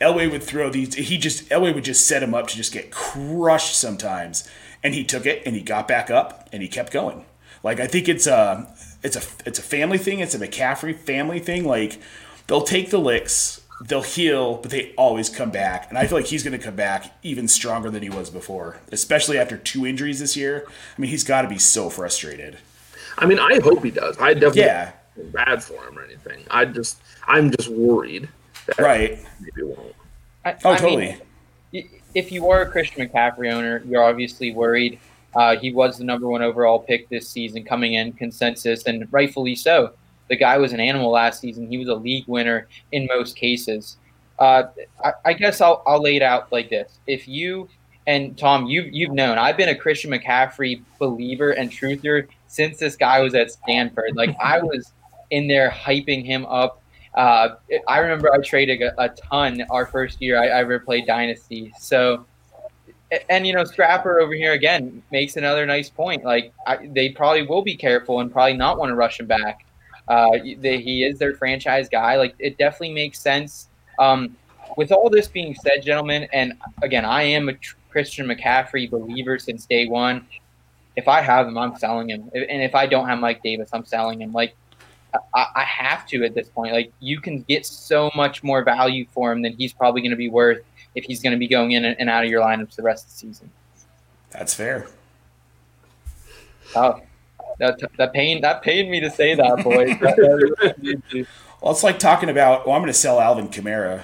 Elway 0.01 0.29
would 0.31 0.43
throw 0.43 0.69
these. 0.69 0.95
He 0.95 1.17
just 1.17 1.47
Elway 1.49 1.73
would 1.73 1.83
just 1.83 2.05
set 2.05 2.23
him 2.23 2.33
up 2.33 2.47
to 2.47 2.55
just 2.55 2.73
get 2.73 2.91
crushed 2.91 3.77
sometimes, 3.77 4.49
and 4.83 4.93
he 4.93 5.03
took 5.03 5.25
it 5.25 5.43
and 5.45 5.55
he 5.55 5.61
got 5.61 5.87
back 5.87 6.09
up 6.09 6.49
and 6.51 6.61
he 6.61 6.67
kept 6.67 6.91
going. 6.91 7.25
Like 7.63 7.79
I 7.79 7.87
think 7.87 8.09
it's 8.09 8.27
a 8.27 8.67
it's 9.01 9.15
a 9.15 9.21
it's 9.47 9.59
a 9.59 9.63
family 9.63 9.97
thing. 9.97 10.19
It's 10.19 10.35
a 10.35 10.39
McCaffrey 10.39 10.95
family 10.95 11.39
thing. 11.39 11.65
Like 11.65 11.99
they'll 12.47 12.63
take 12.63 12.89
the 12.89 12.97
licks, 12.97 13.61
they'll 13.85 14.01
heal, 14.01 14.57
but 14.57 14.71
they 14.71 14.93
always 14.97 15.29
come 15.29 15.51
back. 15.51 15.87
And 15.89 15.97
I 15.97 16.07
feel 16.07 16.17
like 16.17 16.27
he's 16.27 16.43
going 16.43 16.57
to 16.57 16.63
come 16.63 16.75
back 16.75 17.13
even 17.23 17.47
stronger 17.47 17.89
than 17.89 18.03
he 18.03 18.09
was 18.09 18.29
before, 18.29 18.77
especially 18.91 19.37
after 19.37 19.57
two 19.57 19.85
injuries 19.85 20.19
this 20.19 20.35
year. 20.35 20.65
I 20.67 21.01
mean, 21.01 21.11
he's 21.11 21.23
got 21.23 21.43
to 21.43 21.47
be 21.47 21.57
so 21.57 21.89
frustrated. 21.89 22.57
I 23.17 23.25
mean, 23.25 23.39
I 23.39 23.59
hope 23.59 23.83
he 23.83 23.91
does. 23.91 24.17
I 24.19 24.33
definitely 24.33 24.61
yeah. 24.61 24.91
bad 25.31 25.63
for 25.63 25.85
him 25.87 25.97
or 25.97 26.03
anything. 26.03 26.43
I 26.49 26.65
just 26.65 27.01
I'm 27.27 27.51
just 27.51 27.69
worried. 27.69 28.27
right. 28.79 29.19
Maybe 29.39 29.63
won't. 29.63 29.95
I, 30.45 30.55
oh, 30.63 30.71
I 30.71 30.77
totally. 30.77 31.17
Mean, 31.71 31.89
if 32.15 32.31
you 32.31 32.49
are 32.49 32.61
a 32.61 32.69
Christian 32.69 33.07
McCaffrey 33.07 33.51
owner, 33.51 33.81
you're 33.85 34.03
obviously 34.03 34.53
worried. 34.53 34.99
Uh, 35.35 35.57
he 35.57 35.71
was 35.71 35.97
the 35.97 36.03
number 36.03 36.27
one 36.27 36.41
overall 36.41 36.79
pick 36.79 37.09
this 37.09 37.27
season, 37.27 37.63
coming 37.63 37.93
in 37.93 38.13
consensus, 38.13 38.85
and 38.85 39.11
rightfully 39.11 39.55
so. 39.55 39.93
The 40.29 40.35
guy 40.35 40.57
was 40.57 40.73
an 40.73 40.79
animal 40.79 41.11
last 41.11 41.41
season. 41.41 41.67
He 41.67 41.77
was 41.77 41.87
a 41.87 41.95
league 41.95 42.27
winner 42.27 42.67
in 42.91 43.07
most 43.07 43.35
cases. 43.35 43.97
Uh, 44.39 44.63
I, 45.03 45.13
I 45.25 45.33
guess 45.33 45.61
I'll, 45.61 45.83
I'll 45.87 46.01
lay 46.01 46.15
it 46.15 46.21
out 46.21 46.51
like 46.51 46.69
this: 46.69 46.99
If 47.07 47.27
you 47.27 47.67
and 48.05 48.37
Tom, 48.37 48.65
you've 48.65 48.93
you've 48.93 49.11
known 49.11 49.37
I've 49.37 49.57
been 49.57 49.69
a 49.69 49.75
Christian 49.75 50.11
McCaffrey 50.11 50.81
believer 50.99 51.51
and 51.51 51.71
truther 51.71 52.27
since 52.47 52.77
this 52.77 52.95
guy 52.95 53.19
was 53.21 53.33
at 53.33 53.51
Stanford. 53.51 54.15
Like 54.15 54.35
I 54.43 54.59
was 54.59 54.91
in 55.31 55.47
there 55.47 55.69
hyping 55.69 56.25
him 56.25 56.45
up. 56.45 56.81
Uh, 57.13 57.55
I 57.87 57.99
remember 57.99 58.33
I 58.33 58.39
traded 58.39 58.81
a, 58.81 59.01
a 59.01 59.09
ton 59.09 59.63
our 59.69 59.85
first 59.85 60.21
year 60.21 60.41
I, 60.41 60.47
I, 60.47 60.59
ever 60.61 60.79
played 60.79 61.05
Dynasty. 61.05 61.71
So, 61.79 62.25
and 63.29 63.45
you 63.45 63.53
know, 63.53 63.63
Scrapper 63.65 64.19
over 64.19 64.33
here 64.33 64.53
again 64.53 65.03
makes 65.11 65.37
another 65.37 65.65
nice 65.67 65.89
point. 65.89 66.23
Like 66.23 66.53
I, 66.65 66.89
they 66.91 67.09
probably 67.09 67.45
will 67.45 67.61
be 67.61 67.75
careful 67.75 68.19
and 68.19 68.31
probably 68.31 68.57
not 68.57 68.79
want 68.79 68.89
to 68.89 68.95
rush 68.95 69.19
him 69.19 69.27
back. 69.27 69.65
Uh, 70.07 70.31
they, 70.57 70.81
he 70.81 71.03
is 71.03 71.19
their 71.19 71.35
franchise 71.35 71.87
guy. 71.87 72.17
Like 72.17 72.33
it 72.39 72.57
definitely 72.57 72.93
makes 72.93 73.19
sense. 73.19 73.69
Um, 73.99 74.35
with 74.75 74.91
all 74.91 75.09
this 75.09 75.27
being 75.27 75.53
said, 75.53 75.83
gentlemen, 75.83 76.27
and 76.33 76.53
again, 76.81 77.05
I 77.05 77.23
am 77.23 77.49
a 77.49 77.53
Christian 77.93 78.27
McCaffrey 78.27 78.89
believer 78.89 79.39
since 79.39 79.65
day 79.65 79.87
one. 79.87 80.27
if 80.95 81.07
I 81.07 81.21
have 81.21 81.47
him, 81.47 81.57
I'm 81.57 81.75
selling 81.77 82.09
him. 82.09 82.29
And 82.33 82.61
if 82.61 82.75
I 82.75 82.85
don't 82.87 83.07
have 83.07 83.19
Mike 83.19 83.41
Davis, 83.41 83.69
I'm 83.71 83.85
selling 83.85 84.21
him. 84.21 84.33
Like 84.33 84.55
I, 85.33 85.45
I 85.55 85.63
have 85.63 86.05
to 86.07 86.25
at 86.25 86.33
this 86.33 86.49
point. 86.49 86.73
Like 86.73 86.91
you 86.99 87.21
can 87.21 87.43
get 87.43 87.65
so 87.65 88.11
much 88.15 88.43
more 88.43 88.63
value 88.63 89.05
for 89.13 89.31
him 89.31 89.41
than 89.41 89.53
he's 89.53 89.73
probably 89.73 90.01
going 90.01 90.11
to 90.11 90.17
be 90.17 90.29
worth 90.29 90.63
if 90.95 91.05
he's 91.05 91.21
going 91.21 91.33
to 91.33 91.39
be 91.39 91.47
going 91.47 91.71
in 91.71 91.85
and 91.85 92.09
out 92.09 92.23
of 92.23 92.29
your 92.29 92.41
lineups 92.41 92.75
the 92.75 92.83
rest 92.83 93.05
of 93.05 93.11
the 93.11 93.17
season. 93.17 93.49
That's 94.31 94.53
fair. 94.53 94.87
Oh, 96.75 96.99
that 97.59 97.79
that 97.97 98.13
pain 98.13 98.41
that 98.41 98.63
pained 98.63 98.89
me 98.89 98.99
to 98.99 99.09
say 99.11 99.35
that, 99.35 99.63
boys. 99.63 99.95
well, 101.61 101.71
it's 101.71 101.83
like 101.83 101.99
talking 101.99 102.29
about. 102.29 102.65
Well, 102.65 102.75
I'm 102.75 102.81
going 102.81 102.91
to 102.91 102.97
sell 102.97 103.19
Alvin 103.19 103.49
Kamara. 103.49 104.01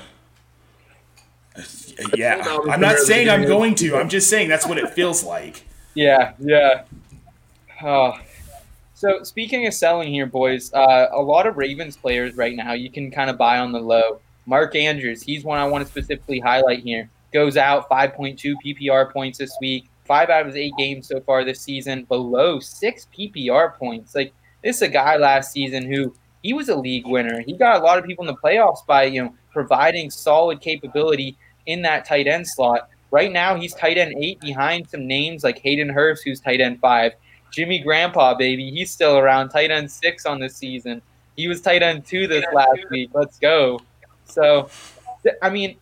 Yeah, 2.15 2.43
I'm 2.69 2.79
not 2.79 2.97
saying 2.97 3.29
I'm 3.29 3.45
going 3.45 3.75
to. 3.75 3.95
I'm 3.95 4.09
just 4.09 4.29
saying 4.29 4.49
that's 4.49 4.65
what 4.65 4.77
it 4.77 4.89
feels 4.91 5.23
like. 5.23 5.65
Yeah, 5.95 6.33
yeah. 6.39 6.83
Oh. 7.83 8.13
So 8.93 9.23
speaking 9.23 9.65
of 9.65 9.73
selling 9.73 10.13
here, 10.13 10.27
boys, 10.27 10.71
uh, 10.71 11.07
a 11.11 11.19
lot 11.19 11.47
of 11.47 11.57
Ravens 11.57 11.97
players 11.97 12.35
right 12.35 12.55
now 12.55 12.73
you 12.73 12.91
can 12.91 13.09
kind 13.11 13.29
of 13.29 13.37
buy 13.37 13.57
on 13.57 13.71
the 13.71 13.79
low. 13.79 14.21
Mark 14.45 14.75
Andrews, 14.75 15.23
he's 15.23 15.43
one 15.43 15.57
I 15.57 15.65
want 15.65 15.83
to 15.83 15.89
specifically 15.89 16.39
highlight 16.39 16.83
here. 16.83 17.09
Goes 17.33 17.57
out 17.57 17.89
5.2 17.89 18.53
PPR 18.63 19.11
points 19.11 19.39
this 19.39 19.51
week 19.59 19.89
five 20.09 20.31
out 20.31 20.41
of 20.41 20.47
his 20.47 20.55
eight 20.55 20.73
games 20.75 21.07
so 21.07 21.21
far 21.21 21.45
this 21.45 21.61
season, 21.61 22.03
below 22.05 22.59
six 22.59 23.07
PPR 23.17 23.75
points. 23.77 24.15
Like 24.15 24.33
this 24.63 24.77
is 24.77 24.81
a 24.81 24.87
guy 24.89 25.15
last 25.15 25.53
season 25.53 25.85
who 25.85 26.13
he 26.41 26.51
was 26.51 26.67
a 26.67 26.75
league 26.75 27.05
winner. 27.05 27.41
He 27.45 27.53
got 27.53 27.79
a 27.79 27.83
lot 27.85 27.99
of 27.99 28.05
people 28.05 28.27
in 28.27 28.33
the 28.33 28.41
playoffs 28.41 28.85
by 28.85 29.03
you 29.03 29.23
know 29.23 29.35
providing 29.53 30.09
solid 30.09 30.59
capability 30.59 31.37
in 31.65 31.81
that 31.83 32.05
tight 32.05 32.27
end 32.27 32.47
slot. 32.47 32.89
Right 33.11 33.31
now, 33.31 33.55
he's 33.55 33.73
tight 33.73 33.97
end 33.97 34.15
eight 34.17 34.39
behind 34.39 34.89
some 34.89 35.07
names 35.07 35.43
like 35.43 35.59
Hayden 35.59 35.89
Hurst, 35.89 36.23
who's 36.23 36.39
tight 36.39 36.61
end 36.61 36.79
five. 36.79 37.13
Jimmy 37.51 37.79
Grandpa, 37.79 38.35
baby, 38.35 38.69
he's 38.69 38.91
still 38.91 39.17
around. 39.17 39.49
Tight 39.49 39.71
end 39.71 39.89
six 39.91 40.25
on 40.25 40.39
this 40.39 40.55
season. 40.55 41.01
He 41.35 41.47
was 41.47 41.61
tight 41.61 41.81
end 41.81 42.05
two 42.05 42.27
this 42.27 42.45
last 42.53 42.89
week. 42.91 43.09
Let's 43.13 43.39
go. 43.39 43.81
So, 44.25 44.69
I 45.41 45.49
mean, 45.49 45.77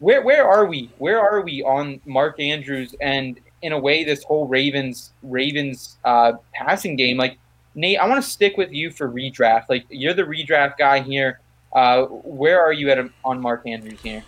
where 0.00 0.22
where 0.22 0.46
are 0.46 0.66
we? 0.66 0.90
Where 0.98 1.20
are 1.20 1.40
we 1.40 1.62
on 1.62 2.00
Mark 2.04 2.38
Andrews 2.38 2.94
and 3.00 3.40
in 3.62 3.72
a 3.72 3.78
way 3.78 4.04
this 4.04 4.22
whole 4.24 4.46
Ravens 4.46 5.12
Ravens 5.22 5.98
uh, 6.04 6.32
passing 6.52 6.96
game. 6.96 7.16
Like 7.16 7.38
Nate, 7.74 7.98
I 7.98 8.08
want 8.08 8.22
to 8.22 8.28
stick 8.28 8.56
with 8.56 8.72
you 8.72 8.90
for 8.90 9.08
redraft. 9.08 9.64
Like 9.68 9.84
you're 9.88 10.14
the 10.14 10.22
redraft 10.22 10.78
guy 10.78 11.00
here. 11.00 11.40
Uh, 11.72 12.04
where 12.06 12.60
are 12.60 12.72
you 12.72 12.90
at 12.90 12.98
on 13.24 13.40
Mark 13.40 13.62
Andrews 13.66 14.00
here? 14.00 14.24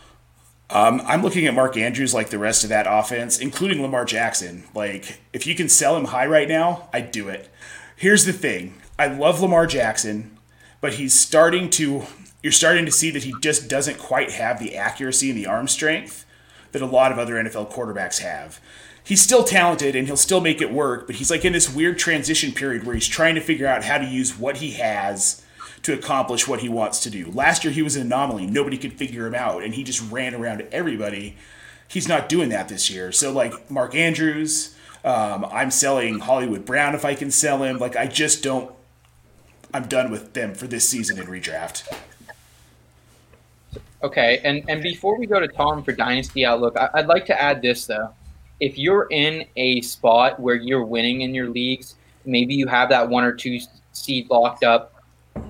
Um, 0.72 1.02
I'm 1.04 1.22
looking 1.22 1.46
at 1.46 1.54
Mark 1.54 1.76
Andrews 1.76 2.14
like 2.14 2.30
the 2.30 2.38
rest 2.38 2.62
of 2.62 2.70
that 2.70 2.86
offense, 2.88 3.38
including 3.38 3.82
Lamar 3.82 4.04
Jackson. 4.04 4.64
Like 4.74 5.20
if 5.32 5.46
you 5.46 5.54
can 5.54 5.68
sell 5.68 5.96
him 5.96 6.06
high 6.06 6.26
right 6.26 6.48
now, 6.48 6.88
I'd 6.92 7.10
do 7.10 7.28
it. 7.28 7.48
Here's 7.96 8.24
the 8.24 8.32
thing: 8.32 8.74
I 8.98 9.08
love 9.08 9.40
Lamar 9.40 9.66
Jackson, 9.66 10.38
but 10.80 10.94
he's 10.94 11.18
starting 11.18 11.70
to. 11.70 12.04
You're 12.42 12.52
starting 12.52 12.86
to 12.86 12.92
see 12.92 13.10
that 13.10 13.24
he 13.24 13.34
just 13.42 13.68
doesn't 13.68 13.98
quite 13.98 14.30
have 14.32 14.58
the 14.58 14.74
accuracy 14.74 15.28
and 15.28 15.38
the 15.38 15.46
arm 15.46 15.68
strength 15.68 16.24
that 16.72 16.80
a 16.80 16.86
lot 16.86 17.12
of 17.12 17.18
other 17.18 17.34
NFL 17.34 17.70
quarterbacks 17.70 18.20
have 18.20 18.60
he's 19.02 19.20
still 19.20 19.42
talented 19.42 19.96
and 19.96 20.06
he'll 20.06 20.16
still 20.16 20.40
make 20.40 20.60
it 20.60 20.72
work, 20.72 21.06
but 21.06 21.16
he's 21.16 21.30
like 21.30 21.44
in 21.44 21.52
this 21.52 21.72
weird 21.72 21.98
transition 21.98 22.52
period 22.52 22.84
where 22.84 22.94
he's 22.94 23.08
trying 23.08 23.34
to 23.34 23.40
figure 23.40 23.66
out 23.66 23.84
how 23.84 23.98
to 23.98 24.06
use 24.06 24.38
what 24.38 24.58
he 24.58 24.72
has 24.72 25.44
to 25.82 25.92
accomplish 25.92 26.46
what 26.46 26.60
he 26.60 26.68
wants 26.68 27.00
to 27.00 27.10
do. 27.10 27.30
Last 27.30 27.64
year 27.64 27.72
he 27.72 27.82
was 27.82 27.96
an 27.96 28.02
anomaly. 28.02 28.46
Nobody 28.46 28.76
could 28.76 28.92
figure 28.92 29.26
him 29.26 29.34
out 29.34 29.62
and 29.62 29.74
he 29.74 29.84
just 29.84 30.00
ran 30.10 30.34
around 30.34 30.66
everybody. 30.72 31.36
He's 31.88 32.08
not 32.08 32.28
doing 32.28 32.50
that 32.50 32.68
this 32.68 32.90
year. 32.90 33.12
So 33.12 33.32
like 33.32 33.70
Mark 33.70 33.94
Andrews, 33.94 34.76
um, 35.04 35.46
I'm 35.50 35.70
selling 35.70 36.18
Hollywood 36.18 36.64
Brown 36.64 36.94
if 36.94 37.04
I 37.04 37.14
can 37.14 37.30
sell 37.30 37.62
him. 37.62 37.78
Like 37.78 37.96
I 37.96 38.06
just 38.06 38.42
don't 38.42 38.72
I'm 39.72 39.86
done 39.86 40.10
with 40.10 40.32
them 40.32 40.54
for 40.54 40.66
this 40.66 40.88
season 40.88 41.18
in 41.18 41.26
redraft. 41.26 41.90
Okay, 44.02 44.40
and 44.44 44.64
and 44.68 44.82
before 44.82 45.18
we 45.18 45.26
go 45.26 45.38
to 45.38 45.46
Tom 45.46 45.82
for 45.82 45.92
Dynasty 45.92 46.44
Outlook, 46.44 46.76
I, 46.76 46.88
would 46.94 47.06
like 47.06 47.26
to 47.26 47.40
add 47.40 47.60
this 47.60 47.86
though 47.86 48.14
if 48.60 48.78
you're 48.78 49.08
in 49.10 49.46
a 49.56 49.80
spot 49.80 50.38
where 50.38 50.54
you're 50.54 50.84
winning 50.84 51.22
in 51.22 51.34
your 51.34 51.48
leagues, 51.48 51.96
maybe 52.24 52.54
you 52.54 52.66
have 52.66 52.90
that 52.90 53.08
one 53.08 53.24
or 53.24 53.32
two 53.32 53.58
seed 53.92 54.28
locked 54.30 54.62
up. 54.62 54.99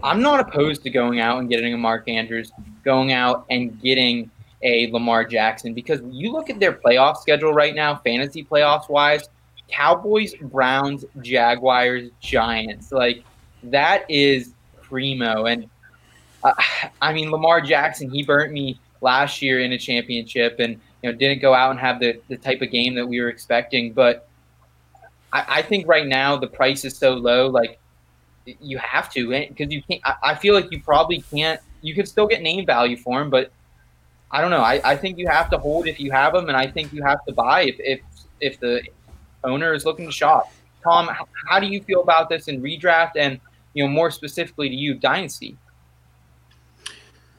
I'm 0.03 0.23
not 0.23 0.41
opposed 0.41 0.83
to 0.85 0.91
going 0.91 1.21
out 1.21 1.39
and 1.39 1.49
getting 1.49 1.75
a 1.75 1.79
Mark 1.79 2.09
Andrews, 2.09 2.53
going 2.85 3.13
out 3.13 3.45
and 3.51 3.81
getting 3.81 4.31
a 4.63 4.91
Lamar 4.93 5.25
Jackson 5.25 5.75
because 5.75 6.01
you 6.11 6.33
look 6.33 6.51
at 6.51 6.61
their 6.61 6.73
playoff 6.73 7.17
schedule 7.19 7.53
right 7.53 7.75
now, 7.75 7.97
fantasy 7.97 8.45
playoffs 8.45 8.89
wise, 8.89 9.29
Cowboys, 9.69 10.35
Browns, 10.35 11.05
Jaguars, 11.23 12.11
Giants. 12.21 12.93
Like 12.93 13.25
that 13.65 14.05
is 14.09 14.53
primo. 14.83 15.47
And 15.47 15.69
uh, 16.43 16.55
I 17.01 17.13
mean, 17.13 17.31
Lamar 17.31 17.61
Jackson, 17.61 18.11
he 18.11 18.23
burnt 18.23 18.53
me 18.53 18.79
last 19.01 19.41
year 19.41 19.61
in 19.61 19.73
a 19.73 19.79
championship 19.79 20.57
and 20.59 20.79
you 21.03 21.11
know, 21.11 21.17
didn't 21.17 21.41
go 21.41 21.55
out 21.55 21.71
and 21.71 21.81
have 21.81 22.01
the, 22.01 22.21
the 22.29 22.37
type 22.37 22.61
of 22.61 22.71
game 22.71 22.95
that 22.95 23.07
we 23.07 23.21
were 23.21 23.29
expecting. 23.29 23.93
But 23.93 24.29
I, 25.33 25.45
I 25.49 25.63
think 25.63 25.87
right 25.87 26.07
now 26.07 26.37
the 26.37 26.47
price 26.47 26.85
is 26.85 26.97
so 26.97 27.15
low, 27.15 27.49
like 27.49 27.80
you 28.45 28.79
have 28.79 29.13
to, 29.13 29.29
because 29.29 29.73
you 29.73 29.83
can't. 29.83 30.01
I, 30.05 30.15
I, 30.23 30.35
feel 30.35 30.55
like 30.55 30.71
you 30.71 30.81
probably 30.83 31.23
can't. 31.31 31.61
You 31.83 31.95
can 31.95 32.07
still 32.07 32.27
get 32.27 32.43
name 32.43 32.67
value 32.67 32.97
for 32.97 33.21
him, 33.21 33.31
but 33.31 33.53
I 34.31 34.41
don't 34.41 34.51
know. 34.51 34.61
I, 34.61 34.81
I 34.85 34.97
think 34.97 35.19
you 35.19 35.29
have 35.29 35.51
to 35.51 35.59
hold 35.59 35.87
if 35.87 36.01
you 36.01 36.11
have 36.13 36.33
them, 36.33 36.49
and 36.49 36.57
I 36.57 36.67
think 36.67 36.93
you 36.93 37.03
have 37.03 37.25
to 37.27 37.33
buy 37.33 37.63
if 37.63 37.77
if, 37.79 38.01
if 38.41 38.61
the 38.61 38.83
owner 39.45 39.73
is 39.75 39.85
looking 39.85 40.07
to 40.07 40.13
shop. 40.13 40.53
Tom, 40.83 41.09
how, 41.09 41.29
how 41.49 41.61
do 41.61 41.67
you 41.67 41.83
feel 41.83 42.03
about 42.03 42.29
this 42.29 42.49
in 42.49 42.63
redraft, 42.63 43.13
and 43.17 43.41
you 43.75 43.85
know 43.85 43.91
more 43.91 44.11
specifically 44.11 44.69
to 44.69 44.75
you, 44.75 44.95
dynasty? 44.95 45.57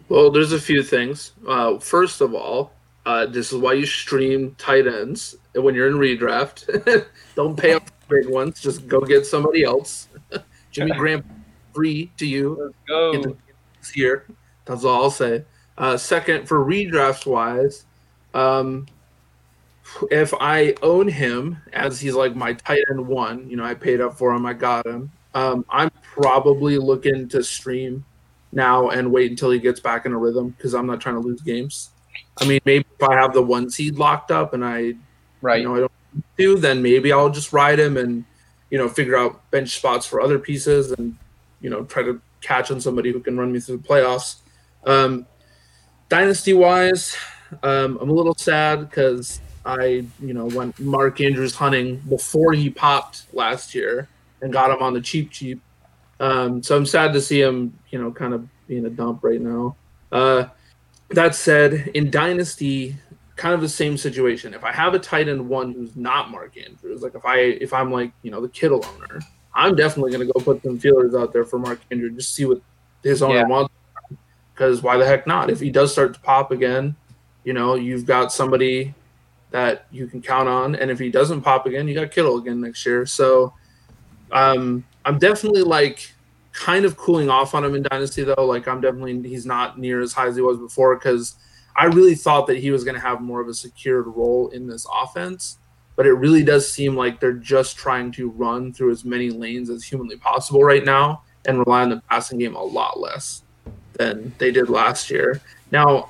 Well, 0.09 0.29
there's 0.29 0.51
a 0.51 0.59
few 0.59 0.83
things. 0.83 1.31
Uh, 1.47 1.79
first 1.79 2.19
of 2.19 2.35
all, 2.35 2.73
uh, 3.05 3.25
this 3.25 3.51
is 3.51 3.57
why 3.57 3.73
you 3.73 3.85
stream 3.85 4.55
tight 4.57 4.85
ends 4.85 5.35
when 5.55 5.73
you're 5.73 5.87
in 5.87 5.95
redraft. 5.95 7.07
Don't 7.35 7.57
pay 7.57 7.73
up 7.73 7.89
big 8.09 8.27
ones. 8.27 8.61
Just 8.61 8.87
go 8.87 8.99
get 8.99 9.25
somebody 9.25 9.63
else. 9.63 10.09
Jimmy 10.71 10.91
Graham 10.97 11.23
free 11.73 12.12
to 12.17 12.25
you. 12.25 12.57
Let's 12.60 12.75
go. 12.88 13.38
Here. 13.93 14.25
That's 14.65 14.86
all 14.86 15.03
I'll 15.03 15.12
say. 15.12 15.43
Uh, 15.77 15.97
second, 15.97 16.47
for 16.47 16.63
redraft 16.63 17.25
wise, 17.25 17.86
um, 18.34 18.86
if 20.10 20.34
I 20.39 20.75
own 20.81 21.07
him 21.07 21.57
as 21.73 21.99
he's 21.99 22.13
like 22.13 22.36
my 22.36 22.53
tight 22.53 22.84
end 22.89 23.05
one, 23.05 23.49
you 23.49 23.57
know, 23.57 23.63
I 23.63 23.73
paid 23.73 24.01
up 24.01 24.17
for 24.17 24.34
him, 24.34 24.45
I 24.45 24.53
got 24.53 24.86
him. 24.86 25.12
Um, 25.34 25.65
I'm 25.69 25.89
probably 26.03 26.77
looking 26.77 27.27
to 27.29 27.43
stream 27.43 28.05
now 28.51 28.89
and 28.89 29.12
wait 29.12 29.31
until 29.31 29.49
he 29.51 29.60
gets 29.60 29.79
back 29.79 30.05
in 30.05 30.12
a 30.12 30.17
rhythm 30.17 30.49
because 30.49 30.73
I'm 30.73 30.86
not 30.86 30.99
trying 31.01 31.15
to 31.15 31.21
lose 31.21 31.41
games. 31.41 31.91
I 32.39 32.45
mean, 32.45 32.60
maybe 32.65 32.86
if 32.99 33.10
I 33.10 33.15
have 33.15 33.34
the 33.34 33.41
one 33.41 33.69
seed 33.69 33.95
locked 33.97 34.31
up 34.31 34.53
and 34.53 34.63
I, 34.63 34.93
right, 35.41 35.62
you 35.62 35.67
know, 35.67 35.75
I 35.75 35.79
don't 35.79 35.91
do, 36.38 36.57
then 36.57 36.81
maybe 36.81 37.12
I'll 37.12 37.29
just 37.29 37.53
ride 37.53 37.79
him 37.79 37.97
and, 37.97 38.25
you 38.71 38.77
know, 38.77 38.89
figure 38.89 39.15
out 39.15 39.51
bench 39.51 39.77
spots 39.77 40.07
for 40.07 40.19
other 40.19 40.39
pieces 40.39 40.91
and, 40.93 41.15
you 41.60 41.69
know, 41.69 41.84
try 41.84 42.01
to 42.01 42.19
catch 42.39 42.71
on 42.71 42.81
somebody 42.81 43.12
who 43.12 43.19
can 43.19 43.38
run 43.38 43.51
me 43.51 43.60
through 43.60 43.77
the 43.77 43.88
playoffs. 43.88 44.38
Um, 44.86 45.27
dynasty 46.10 46.53
wise, 46.53 47.15
um, 47.62 47.99
I'm 48.01 48.10
a 48.10 48.13
little 48.13 48.34
sad 48.36 48.89
because 48.89 49.41
I, 49.65 50.05
you 50.19 50.34
know, 50.34 50.45
went 50.45 50.79
Mark 50.79 51.21
Andrews 51.21 51.53
hunting 51.53 51.97
before 52.10 52.53
he 52.53 52.69
popped 52.69 53.25
last 53.34 53.75
year 53.75 54.07
and 54.41 54.51
got 54.51 54.71
him 54.71 54.81
on 54.81 54.93
the 54.93 55.01
cheap, 55.01 55.29
cheap. 55.29 55.62
Um, 56.19 56.63
so 56.63 56.75
I'm 56.75 56.86
sad 56.86 57.13
to 57.13 57.21
see 57.21 57.41
him, 57.41 57.77
you 57.89 58.01
know, 58.01 58.12
kind 58.12 58.34
of 58.34 58.47
being 58.67 58.86
a 58.86 58.89
dump 58.89 59.23
right 59.23 59.41
now. 59.41 59.75
Uh, 60.12 60.45
that 61.10 61.36
said, 61.36 61.91
in 61.93 62.10
Dynasty, 62.10 62.95
kind 63.35 63.53
of 63.53 63.61
the 63.61 63.69
same 63.69 63.97
situation. 63.97 64.53
If 64.53 64.63
I 64.63 64.71
have 64.71 64.93
a 64.93 64.99
tight 64.99 65.27
end 65.27 65.47
one 65.47 65.73
who's 65.73 65.95
not 65.95 66.31
Mark 66.31 66.57
Andrews, 66.57 67.01
like 67.01 67.15
if 67.15 67.25
I 67.25 67.37
if 67.37 67.73
I'm 67.73 67.91
like 67.91 68.11
you 68.21 68.31
know 68.31 68.41
the 68.41 68.49
Kittle 68.49 68.85
owner, 68.85 69.21
I'm 69.53 69.75
definitely 69.75 70.11
going 70.11 70.27
to 70.27 70.33
go 70.33 70.39
put 70.39 70.63
some 70.63 70.79
feelers 70.79 71.15
out 71.15 71.33
there 71.33 71.45
for 71.45 71.59
Mark 71.59 71.79
Andrews 71.91 72.15
just 72.15 72.35
see 72.35 72.45
what 72.45 72.61
his 73.03 73.21
owner 73.21 73.39
yeah. 73.39 73.45
wants. 73.45 73.73
Because 74.53 74.83
why 74.83 74.97
the 74.97 75.05
heck 75.05 75.25
not? 75.25 75.49
If 75.49 75.59
he 75.59 75.71
does 75.71 75.91
start 75.91 76.13
to 76.13 76.19
pop 76.19 76.51
again, 76.51 76.95
you 77.43 77.53
know 77.53 77.75
you've 77.75 78.05
got 78.05 78.31
somebody 78.31 78.93
that 79.49 79.85
you 79.91 80.07
can 80.07 80.21
count 80.21 80.47
on, 80.47 80.75
and 80.75 80.89
if 80.89 80.99
he 80.99 81.09
doesn't 81.09 81.41
pop 81.41 81.65
again, 81.65 81.87
you 81.87 81.95
got 81.95 82.11
Kittle 82.11 82.37
again 82.37 82.61
next 82.61 82.85
year. 82.85 83.05
So 83.05 83.53
um, 84.31 84.85
I'm 85.05 85.17
definitely 85.17 85.63
like 85.63 86.13
kind 86.53 86.85
of 86.85 86.97
cooling 86.97 87.29
off 87.29 87.55
on 87.55 87.63
him 87.63 87.75
in 87.75 87.83
Dynasty 87.83 88.23
though. 88.23 88.45
Like 88.45 88.67
I'm 88.67 88.81
definitely 88.81 89.27
he's 89.27 89.45
not 89.45 89.79
near 89.79 90.01
as 90.01 90.13
high 90.13 90.27
as 90.27 90.35
he 90.35 90.41
was 90.41 90.57
before 90.57 90.95
because 90.95 91.35
I 91.75 91.86
really 91.86 92.15
thought 92.15 92.47
that 92.47 92.57
he 92.57 92.71
was 92.71 92.84
going 92.84 92.95
to 92.95 93.01
have 93.01 93.21
more 93.21 93.41
of 93.41 93.47
a 93.47 93.53
secured 93.53 94.07
role 94.07 94.49
in 94.49 94.67
this 94.67 94.86
offense. 95.01 95.57
But 95.95 96.07
it 96.07 96.13
really 96.13 96.43
does 96.43 96.71
seem 96.71 96.95
like 96.95 97.19
they're 97.19 97.34
just 97.34 97.77
trying 97.77 98.12
to 98.13 98.29
run 98.29 98.73
through 98.73 98.91
as 98.91 99.05
many 99.05 99.29
lanes 99.29 99.69
as 99.69 99.84
humanly 99.84 100.15
possible 100.15 100.63
right 100.63 100.84
now 100.84 101.23
and 101.45 101.60
rely 101.60 101.81
on 101.81 101.89
the 101.89 102.01
passing 102.10 102.39
game 102.39 102.55
a 102.55 102.63
lot 102.63 102.99
less 102.99 103.43
than 103.93 104.34
they 104.38 104.51
did 104.51 104.69
last 104.69 105.10
year. 105.12 105.41
Now, 105.71 106.10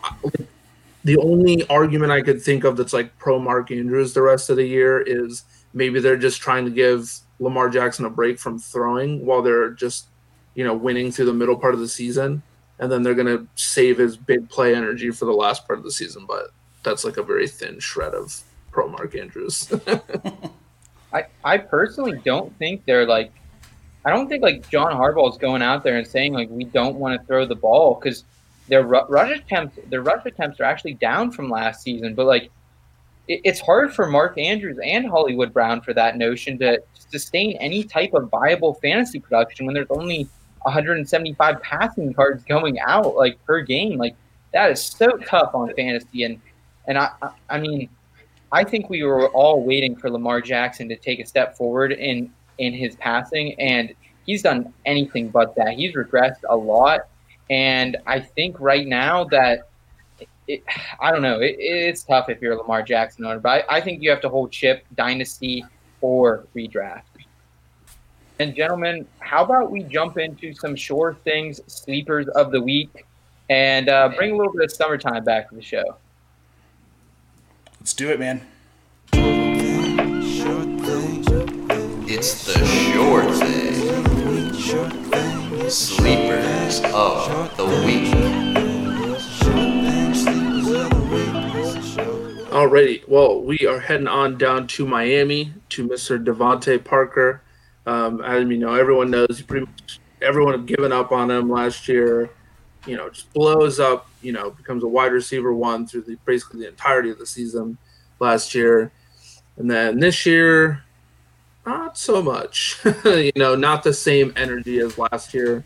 the 1.04 1.18
only 1.18 1.68
argument 1.68 2.12
I 2.12 2.22
could 2.22 2.42
think 2.42 2.64
of 2.64 2.78
that's 2.78 2.94
like 2.94 3.18
pro 3.18 3.40
Mark 3.40 3.72
Andrews 3.72 4.14
the 4.14 4.22
rest 4.22 4.50
of 4.50 4.58
the 4.58 4.66
year 4.66 5.02
is 5.02 5.44
maybe 5.74 6.00
they're 6.00 6.16
just 6.16 6.42
trying 6.42 6.66
to 6.66 6.72
give 6.72 7.12
Lamar 7.40 7.70
Jackson 7.70 8.06
a 8.06 8.10
break 8.10 8.40
from 8.40 8.60
throwing 8.60 9.26
while 9.26 9.42
they're 9.42 9.72
just, 9.72 10.08
you 10.54 10.64
know, 10.64 10.76
winning 10.76 11.12
through 11.12 11.26
the 11.26 11.34
middle 11.34 11.56
part 11.56 11.74
of 11.74 11.80
the 11.80 11.88
season. 11.88 12.44
And 12.82 12.92
then 12.92 13.04
they're 13.04 13.16
to 13.16 13.48
save 13.56 14.00
his 14.00 14.18
big 14.18 14.50
play 14.50 14.76
energy 14.76 15.12
for 15.12 15.26
the 15.26 15.32
last 15.32 15.66
part 15.66 15.80
of 15.80 15.86
the 15.86 15.92
season. 15.92 16.26
But 16.28 16.48
that's 16.84 17.06
like 17.06 17.18
a 17.18 17.24
very 17.24 17.48
thin 17.48 17.80
shred 17.80 18.14
of 18.14 18.42
pro 18.72 18.90
Mark 18.90 19.16
Andrews. 19.16 19.72
I, 21.14 21.26
I 21.44 21.58
personally 21.58 22.20
don't 22.26 22.58
think 22.58 22.84
they're 22.86 23.06
like, 23.06 23.32
I 24.04 24.10
don't 24.10 24.28
think 24.28 24.42
like 24.42 24.68
John 24.70 24.92
Harbaugh 24.94 25.32
is 25.32 25.38
going 25.38 25.62
out 25.62 25.84
there 25.84 25.98
and 25.98 26.08
saying 26.08 26.34
like 26.34 26.50
we 26.50 26.64
don't 26.64 26.96
want 26.96 27.20
to 27.20 27.28
throw 27.28 27.46
the 27.46 27.56
ball 27.56 28.00
because 28.02 28.24
their 28.68 28.84
ru- 28.84 29.06
rush 29.10 29.38
attempts 29.38 29.78
their 29.90 30.02
rush 30.02 30.26
attempts 30.26 30.60
are 30.60 30.64
actually 30.64 30.96
down 30.96 31.32
from 31.32 31.50
last 31.50 31.84
season. 31.84 32.16
But 32.16 32.26
like, 32.26 32.50
it, 33.28 33.42
it's 33.44 33.60
hard 33.60 33.94
for 33.94 34.08
Mark 34.08 34.40
Andrews 34.40 34.80
and 34.84 35.08
Hollywood 35.08 35.54
Brown 35.54 35.82
for 35.82 35.94
that 35.94 36.18
notion 36.18 36.58
to 36.60 36.82
sustain 36.96 37.58
any 37.58 37.84
type 37.84 38.14
of 38.14 38.30
viable 38.30 38.74
fantasy 38.76 39.20
production 39.20 39.66
when 39.66 39.76
there's 39.76 39.92
only 39.92 40.28
175 40.64 41.62
passing 41.62 42.12
yards 42.12 42.44
going 42.44 42.80
out 42.80 43.16
like 43.16 43.44
per 43.46 43.62
game. 43.62 43.98
Like 43.98 44.16
that 44.54 44.72
is 44.72 44.82
so 44.82 45.18
tough 45.18 45.54
on 45.54 45.74
fantasy 45.76 46.24
and 46.24 46.40
and 46.88 46.98
I 46.98 47.10
I, 47.50 47.60
mean 47.60 47.90
I 48.52 48.64
think 48.64 48.90
we 48.90 49.04
were 49.04 49.30
all 49.30 49.64
waiting 49.64 49.96
for 49.96 50.10
Lamar 50.10 50.42
Jackson 50.42 50.90
to 50.90 50.96
take 50.96 51.20
a 51.20 51.26
step 51.26 51.56
forward 51.56 51.92
in 51.92 52.32
in 52.58 52.74
his 52.74 52.96
passing, 52.98 53.60
and 53.60 53.94
he's 54.26 54.44
done 54.44 54.74
anything 54.86 55.30
but 55.30 55.56
that. 55.56 55.74
He's 55.74 55.94
regressed 55.94 56.44
a 56.50 56.56
lot, 56.56 57.02
and 57.50 57.98
I 58.06 58.20
think 58.20 58.60
right 58.60 58.88
now 58.88 59.24
that 59.26 59.70
it, 60.48 60.64
I 61.00 61.12
don't 61.12 61.22
know. 61.22 61.40
It, 61.40 61.56
it's 61.60 62.04
tough 62.04 62.30
if 62.30 62.42
you're 62.42 62.56
Lamar 62.56 62.84
Jackson 62.84 63.26
owner, 63.26 63.40
but 63.40 63.66
I, 63.70 63.78
I 63.78 63.82
think 63.82 64.02
you 64.02 64.10
have 64.10 64.22
to 64.22 64.30
hold 64.30 64.52
chip 64.52 64.86
dynasty 64.96 65.66
or 66.02 66.46
redraft. 66.56 67.04
And 68.40 68.56
gentlemen, 68.56 69.08
how 69.20 69.44
about 69.44 69.72
we 69.72 69.84
jump 69.84 70.18
into 70.18 70.54
some 70.54 70.76
sure 70.76 71.16
things 71.24 71.62
sleepers 71.68 72.28
of 72.30 72.52
the 72.52 72.62
week 72.62 73.06
and 73.52 73.90
uh, 73.90 74.08
bring 74.16 74.32
a 74.32 74.38
little 74.38 74.54
bit 74.54 74.64
of 74.64 74.72
summertime 74.72 75.26
back 75.26 75.50
to 75.50 75.56
the 75.56 75.62
show. 75.62 75.98
Let's 77.82 77.94
do 77.94 78.10
it, 78.10 78.18
man. 78.18 78.42
It's 82.08 82.46
the 82.46 82.66
sure 82.66 83.26
thing. 83.34 83.72
Sleepers 85.70 86.82
of 86.94 87.58
the 87.58 87.66
week. 87.86 88.14
Alrighty, 92.52 93.08
well, 93.08 93.42
we 93.42 93.60
are 93.68 93.80
heading 93.80 94.08
on 94.08 94.38
down 94.38 94.68
to 94.68 94.86
Miami 94.86 95.54
to 95.70 95.86
Mr. 95.88 96.24
DeVante 96.24 96.82
Parker. 96.84 97.42
Um, 97.86 98.22
as 98.22 98.48
you 98.48 98.58
know, 98.58 98.74
everyone 98.74 99.10
knows 99.10 99.42
pretty 99.42 99.66
much 99.66 100.00
everyone 100.22 100.54
had 100.54 100.66
given 100.66 100.92
up 100.92 101.12
on 101.12 101.32
him 101.32 101.50
last 101.50 101.88
year. 101.88 102.30
You 102.86 102.98
know, 102.98 103.10
just 103.10 103.32
blows 103.34 103.80
up. 103.80 104.08
You 104.22 104.32
know, 104.34 104.52
becomes 104.52 104.84
a 104.84 104.88
wide 104.88 105.12
receiver 105.12 105.54
one 105.54 105.88
through 105.88 106.02
the 106.04 106.18
basically 106.26 106.62
the 106.62 106.68
entirety 106.70 107.10
of 107.10 107.18
the 107.20 107.26
season 107.26 107.78
last 108.20 108.54
year, 108.54 108.92
and 109.58 109.70
then 109.70 110.00
this 110.00 110.26
year, 110.26 110.84
not 111.66 111.98
so 111.98 112.22
much. 112.22 112.80
you 113.06 113.32
know, 113.36 113.56
not 113.56 113.84
the 113.84 113.94
same 113.94 114.34
energy 114.36 114.80
as 114.80 114.98
last 114.98 115.34
year. 115.34 115.64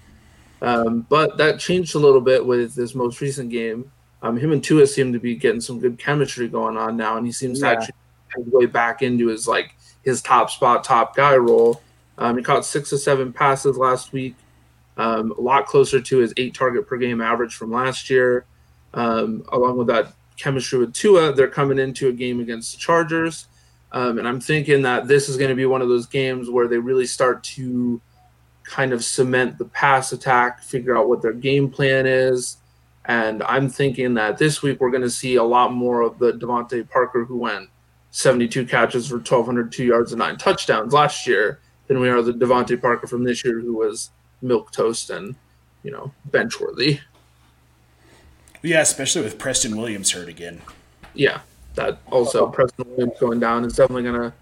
Um, 0.62 1.06
but 1.10 1.38
that 1.38 1.60
changed 1.60 1.96
a 1.96 2.00
little 2.00 2.22
bit 2.22 2.46
with 2.46 2.76
this 2.76 2.96
most 2.96 3.20
recent 3.22 3.50
game. 3.50 3.92
Um, 4.22 4.38
him 4.38 4.52
and 4.54 4.64
Tua 4.64 4.88
seem 4.88 5.14
to 5.14 5.20
be 5.20 5.36
getting 5.36 5.62
some 5.62 5.80
good 5.80 6.00
chemistry 6.00 6.48
going 6.48 6.78
on 6.78 6.98
now, 6.98 7.18
and 7.18 7.26
he 7.26 7.32
seems 7.32 7.62
Yeah. 7.62 7.76
to 7.76 7.78
actually 7.78 7.96
way 8.48 8.66
back 8.66 9.02
into 9.02 9.28
his 9.28 9.48
like 9.48 9.76
his 10.04 10.22
top 10.22 10.50
spot, 10.50 10.84
top 10.84 11.16
guy 11.16 11.36
role. 11.36 11.82
Um, 12.18 12.38
he 12.38 12.44
caught 12.44 12.66
six 12.66 12.94
or 12.94 12.98
seven 12.98 13.34
passes 13.34 13.78
last 13.78 14.14
week, 14.14 14.36
um, 14.98 15.32
a 15.38 15.42
lot 15.42 15.66
closer 15.66 16.00
to 16.00 16.18
his 16.18 16.34
eight 16.38 16.54
target 16.54 16.88
per 16.88 16.98
game 16.98 17.22
average 17.22 17.56
from 17.56 17.72
last 17.72 18.10
year. 18.10 18.46
Um, 18.94 19.44
along 19.52 19.78
with 19.78 19.88
that 19.88 20.14
chemistry 20.38 20.80
with 20.80 20.94
Tua, 20.94 21.34
they're 21.34 21.50
coming 21.50 21.80
into 21.80 22.08
a 22.08 22.14
game 22.14 22.40
against 22.40 22.74
the 22.74 22.80
Chargers. 22.80 23.48
Um, 23.92 24.18
and 24.18 24.28
I'm 24.28 24.40
thinking 24.40 24.82
that 24.84 25.08
this 25.08 25.30
is 25.30 25.38
going 25.38 25.50
to 25.50 25.56
be 25.56 25.66
one 25.66 25.82
of 25.82 25.90
those 25.90 26.06
games 26.06 26.50
where 26.50 26.68
they 26.68 26.78
really 26.78 27.06
start 27.06 27.44
to 27.44 28.02
kind 28.64 28.94
of 28.94 29.04
cement 29.04 29.58
the 29.58 29.66
pass 29.66 30.12
attack, 30.12 30.62
figure 30.62 30.98
out 30.98 31.08
what 31.08 31.22
their 31.22 31.34
game 31.34 31.70
plan 31.70 32.06
is. 32.06 32.58
And 33.06 33.44
I'm 33.44 33.70
thinking 33.70 34.16
that 34.16 34.38
this 34.38 34.62
week 34.62 34.80
we're 34.80 34.90
going 34.90 35.04
to 35.04 35.10
see 35.10 35.36
a 35.36 35.44
lot 35.44 35.72
more 35.72 36.02
of 36.02 36.18
the 36.18 36.34
DeVante 36.34 36.90
Parker 36.90 37.24
who 37.26 37.38
went 37.38 37.70
72 38.12 38.66
catches 38.66 39.08
for 39.08 39.16
1,202 39.16 39.84
yards 39.84 40.12
and 40.12 40.20
nine 40.20 40.38
touchdowns 40.38 40.94
last 40.94 41.28
year 41.28 41.60
than 41.88 42.00
we 42.00 42.10
are 42.10 42.22
the 42.22 42.34
DeVante 42.34 42.82
Parker 42.82 43.08
from 43.08 43.24
this 43.24 43.44
year 43.46 43.60
who 43.60 43.74
was 43.74 44.10
milk 44.42 44.72
toast 44.72 45.10
and, 45.10 45.36
you 45.84 45.92
know, 45.92 46.12
bench 46.26 46.60
worthy. 46.60 47.00
Yeah, 48.64 48.82
especially 48.82 49.22
with 49.22 49.38
Preston 49.38 49.78
Williams 49.78 50.12
hurt 50.12 50.28
again. 50.28 50.62
Yeah, 51.14 51.42
that 51.76 52.00
also 52.12 52.48
Preston 52.48 52.86
Williams 52.90 53.20
going 53.20 53.40
down 53.40 53.64
is 53.64 53.76
definitely 53.76 54.04
going 54.04 54.20
to 54.20 54.34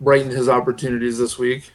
brighten 0.00 0.30
his 0.30 0.48
opportunities 0.48 1.18
this 1.18 1.38
week. 1.38 1.72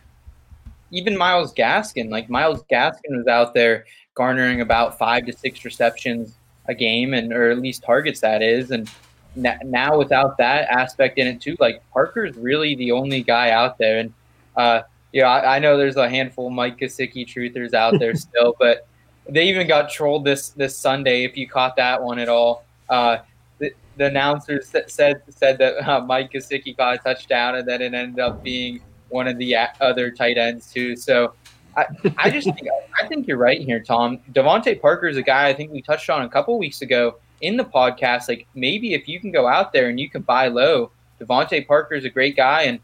even 0.92 1.18
Myles 1.18 1.54
Gaskin, 1.54 2.10
like 2.10 2.30
Myles 2.30 2.64
Gaskin 2.72 3.18
was 3.18 3.28
out 3.28 3.54
there 3.54 3.86
garnering 4.14 4.62
about 4.62 4.98
five 4.98 5.26
to 5.26 5.34
six 5.34 5.66
receptions 5.66 6.38
a 6.68 6.74
game, 6.74 7.14
and 7.14 7.34
or 7.34 7.52
at 7.52 7.60
least 7.60 7.84
targets 7.84 8.22
that 8.22 8.42
is. 8.42 8.72
And 8.72 8.90
now 9.36 9.98
without 9.98 10.38
that 10.38 10.70
aspect 10.70 11.18
in 11.18 11.28
it 11.28 11.42
too, 11.42 11.58
like 11.60 11.84
Parker's 11.92 12.36
really 12.38 12.76
the 12.76 12.92
only 12.92 13.22
guy 13.22 13.52
out 13.52 13.78
there. 13.78 14.00
And 14.00 14.14
uh, 14.56 14.82
you 15.16 15.22
know, 15.22 15.28
I, 15.28 15.56
I 15.56 15.60
know 15.60 15.78
there's 15.78 15.96
a 15.96 16.10
handful 16.10 16.48
of 16.48 16.54
Mike 16.54 16.78
Gesicki 16.78 17.26
truthers 17.26 17.74
out 17.74 17.98
there 18.00 18.16
still, 18.16 18.54
but 18.60 18.86
they 19.30 19.48
even 19.48 19.66
got 19.66 19.90
trolled 19.90 20.26
this 20.26 20.50
this 20.50 20.78
Sunday. 20.78 21.24
If 21.24 21.38
you 21.38 21.48
caught 21.48 21.78
that 21.78 22.04
one 22.04 22.20
at 22.20 22.28
all, 22.28 22.66
uh, 22.90 23.20
the, 23.58 23.72
the 23.96 24.08
announcers 24.08 24.68
said 24.88 25.22
said 25.30 25.58
that 25.58 25.88
uh, 25.88 26.02
Mike 26.02 26.34
Gesicki 26.34 26.76
caught 26.76 26.96
a 26.96 26.98
touchdown, 26.98 27.56
and 27.56 27.66
then 27.66 27.82
it 27.82 27.94
ended 27.94 28.20
up 28.20 28.44
being 28.44 28.82
one 29.08 29.26
of 29.30 29.38
the 29.38 29.56
other 29.80 30.12
tight 30.12 30.38
ends 30.38 30.70
too. 30.70 30.98
So 30.98 31.34
I, 31.78 31.86
I 32.18 32.30
just 32.30 32.48
think, 32.48 32.68
I 33.02 33.08
think 33.08 33.26
you're 33.26 33.38
right 33.38 33.62
here, 33.62 33.80
Tom. 33.80 34.20
DeVante 34.34 34.82
Parker 34.82 35.08
is 35.08 35.16
a 35.16 35.24
guy 35.24 35.48
I 35.48 35.54
think 35.54 35.72
we 35.72 35.82
touched 35.82 36.10
on 36.10 36.24
a 36.24 36.30
couple 36.30 36.60
weeks 36.60 36.82
ago 36.82 37.20
in 37.40 37.56
the 37.56 37.64
podcast. 37.64 38.28
Like 38.28 38.48
maybe 38.54 38.94
if 38.94 39.08
you 39.08 39.22
can 39.22 39.32
go 39.32 39.48
out 39.48 39.72
there 39.72 39.88
and 39.88 39.98
you 39.98 40.10
can 40.10 40.24
buy 40.24 40.50
low, 40.50 40.92
DeVante 41.22 41.66
Parker 41.66 41.96
is 41.96 42.04
a 42.04 42.10
great 42.10 42.36
guy, 42.36 42.64
and 42.64 42.82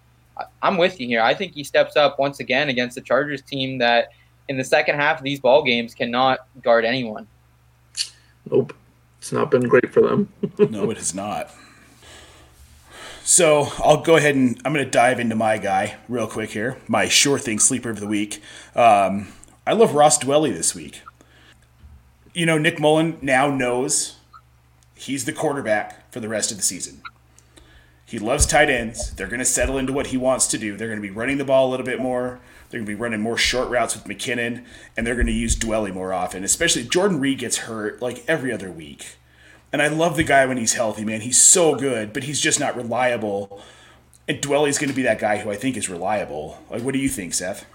I'm 0.62 0.78
with 0.78 1.00
you 1.00 1.08
here. 1.08 1.22
I 1.22 1.34
think 1.34 1.54
he 1.54 1.64
steps 1.64 1.96
up 1.96 2.20
once 2.20 2.40
again 2.40 2.70
against 2.70 2.96
the 2.96 3.02
Chargers 3.02 3.42
team 3.42 3.78
that 3.80 4.10
in 4.48 4.58
the 4.58 4.64
second 4.64 4.96
half 4.96 5.18
of 5.18 5.24
these 5.24 5.40
ball 5.40 5.64
games 5.64 5.94
cannot 5.94 6.40
guard 6.62 6.86
anyone. 6.86 7.28
Nope, 8.50 8.74
it's 9.20 9.32
not 9.32 9.52
been 9.52 9.68
great 9.68 9.94
for 9.94 10.02
them. 10.02 10.32
no, 10.70 10.90
it 10.90 10.98
has 10.98 11.14
not. 11.14 11.52
So 13.24 13.68
I'll 13.78 14.02
go 14.02 14.18
ahead 14.18 14.36
and 14.36 14.60
I'm 14.66 14.74
going 14.74 14.84
to 14.84 14.92
dive 14.92 15.20
into 15.20 15.36
my 15.36 15.58
guy 15.58 15.98
real 16.10 16.28
quick 16.28 16.52
here. 16.52 16.78
My 16.88 17.08
sure 17.08 17.40
thing 17.40 17.60
sleeper 17.60 17.90
of 17.90 18.00
the 18.00 18.08
week. 18.08 18.42
Um, 18.76 19.30
I 19.66 19.74
love 19.74 19.94
Ross 19.94 20.18
Dwelley 20.18 20.52
this 20.52 20.74
week. 20.74 21.02
You 22.34 22.46
know, 22.46 22.58
Nick 22.58 22.80
Mullen 22.80 23.18
now 23.22 23.50
knows 23.50 24.18
he's 24.96 25.26
the 25.26 25.34
quarterback 25.34 26.12
for 26.12 26.20
the 26.20 26.30
rest 26.30 26.52
of 26.52 26.58
the 26.58 26.64
season. 26.64 27.02
He 28.12 28.20
loves 28.20 28.46
tight 28.46 28.70
ends. 28.70 29.14
They're 29.14 29.28
going 29.28 29.40
to 29.40 29.46
settle 29.46 29.78
into 29.78 29.94
what 29.94 30.08
he 30.08 30.18
wants 30.18 30.46
to 30.48 30.58
do. 30.58 30.76
They're 30.76 30.90
going 30.90 31.02
to 31.02 31.08
be 31.08 31.14
running 31.14 31.38
the 31.38 31.46
ball 31.46 31.70
a 31.70 31.72
little 31.72 31.86
bit 31.86 31.98
more. 31.98 32.42
They're 32.70 32.78
going 32.82 32.86
to 32.86 32.92
be 32.92 33.02
running 33.02 33.22
more 33.22 33.38
short 33.38 33.70
routes 33.70 33.96
with 33.96 34.04
McKinnon, 34.04 34.66
and 34.98 35.08
they're 35.08 35.16
going 35.16 35.28
to 35.28 35.32
use 35.32 35.56
Dwelley 35.56 35.94
more 35.94 36.12
often. 36.12 36.44
Especially 36.44 36.84
Jordan 36.84 37.22
Reed 37.22 37.40
gets 37.40 37.60
hurt 37.60 38.02
like 38.02 38.26
every 38.28 38.52
other 38.52 38.70
week. 38.70 39.16
And 39.72 39.82
I 39.82 39.88
love 39.88 40.18
the 40.18 40.26
guy 40.26 40.46
when 40.46 40.58
he's 40.58 40.74
healthy, 40.74 41.06
man. 41.06 41.22
He's 41.22 41.42
so 41.42 41.74
good, 41.76 42.12
but 42.12 42.26
he's 42.26 42.42
just 42.42 42.60
not 42.60 42.76
reliable. 42.76 43.62
And 44.28 44.42
Dwelley's 44.42 44.78
going 44.78 44.90
to 44.90 44.96
be 44.96 45.04
that 45.04 45.18
guy 45.20 45.38
who 45.38 45.50
I 45.50 45.56
think 45.56 45.78
is 45.78 45.88
reliable. 45.88 46.62
Like, 46.70 46.82
what 46.82 46.92
do 46.92 47.00
you 47.00 47.08
think, 47.08 47.34
Seth? 47.34 47.66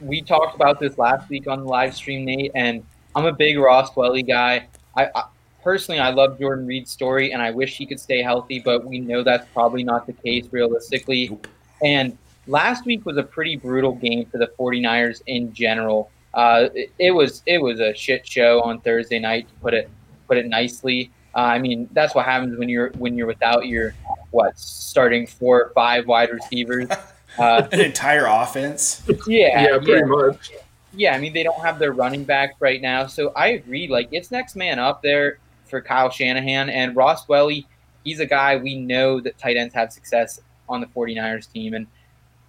we 0.00 0.22
talked 0.22 0.56
about 0.56 0.80
this 0.80 0.98
last 0.98 1.28
week 1.28 1.46
on 1.46 1.60
the 1.60 1.66
live 1.66 1.94
stream, 1.94 2.24
Nate, 2.24 2.50
and 2.56 2.84
I'm 3.14 3.26
a 3.26 3.32
big 3.32 3.58
Ross 3.58 3.90
Dwelley 3.90 4.26
guy. 4.26 4.66
I, 4.96 5.08
I 5.14 5.24
personally 5.68 6.00
I 6.00 6.08
love 6.08 6.38
Jordan 6.38 6.66
Reed's 6.66 6.90
story, 6.90 7.34
and 7.34 7.42
I 7.42 7.50
wish 7.50 7.76
he 7.76 7.84
could 7.84 8.00
stay 8.00 8.22
healthy, 8.22 8.58
but 8.58 8.86
we 8.86 9.00
know 9.00 9.22
that's 9.22 9.46
probably 9.52 9.84
not 9.84 10.06
the 10.06 10.14
case 10.14 10.46
realistically. 10.50 11.28
Nope. 11.28 11.46
And 11.84 12.16
last 12.46 12.86
week 12.86 13.04
was 13.04 13.18
a 13.18 13.22
pretty 13.22 13.56
brutal 13.56 13.92
game 13.92 14.24
for 14.24 14.38
the 14.38 14.50
49ers 14.58 15.20
in 15.26 15.52
general. 15.52 16.10
Uh, 16.32 16.70
it, 16.74 16.90
it 16.98 17.10
was 17.10 17.42
it 17.44 17.58
was 17.60 17.80
a 17.80 17.92
shit 17.92 18.26
show 18.26 18.62
on 18.62 18.80
Thursday 18.80 19.18
night, 19.18 19.46
to 19.46 19.54
put 19.56 19.74
it 19.74 19.90
put 20.26 20.38
it 20.38 20.46
nicely. 20.46 21.10
Uh, 21.34 21.40
I 21.40 21.58
mean, 21.58 21.86
that's 21.92 22.14
what 22.14 22.24
happens 22.24 22.58
when 22.58 22.70
you're 22.70 22.88
when 22.92 23.18
you're 23.18 23.26
without 23.26 23.66
your 23.66 23.94
what 24.30 24.58
starting 24.58 25.26
four 25.26 25.64
or 25.64 25.72
five 25.74 26.06
wide 26.06 26.30
receivers. 26.30 26.88
Uh, 27.38 27.68
An 27.70 27.80
entire 27.80 28.26
offense. 28.26 29.02
yeah, 29.28 29.62
yeah, 29.62 29.78
pretty 29.78 30.02
much. 30.02 30.50
yeah, 30.92 31.14
I 31.14 31.20
mean 31.20 31.32
they 31.32 31.44
don't 31.44 31.60
have 31.60 31.78
their 31.78 31.92
running 31.92 32.24
back 32.24 32.56
right 32.58 32.82
now, 32.82 33.06
so 33.06 33.30
I 33.36 33.48
agree. 33.48 33.86
Like 33.86 34.08
it's 34.10 34.32
next 34.32 34.56
man 34.56 34.80
up 34.80 35.02
there 35.02 35.38
for 35.68 35.80
Kyle 35.80 36.10
Shanahan 36.10 36.70
and 36.70 36.96
Ross 36.96 37.26
Dwelley. 37.26 37.66
He's 38.04 38.20
a 38.20 38.26
guy 38.26 38.56
we 38.56 38.76
know 38.76 39.20
that 39.20 39.38
tight 39.38 39.56
ends 39.56 39.74
have 39.74 39.92
success 39.92 40.40
on 40.68 40.80
the 40.80 40.86
49ers 40.86 41.50
team. 41.52 41.74
And 41.74 41.86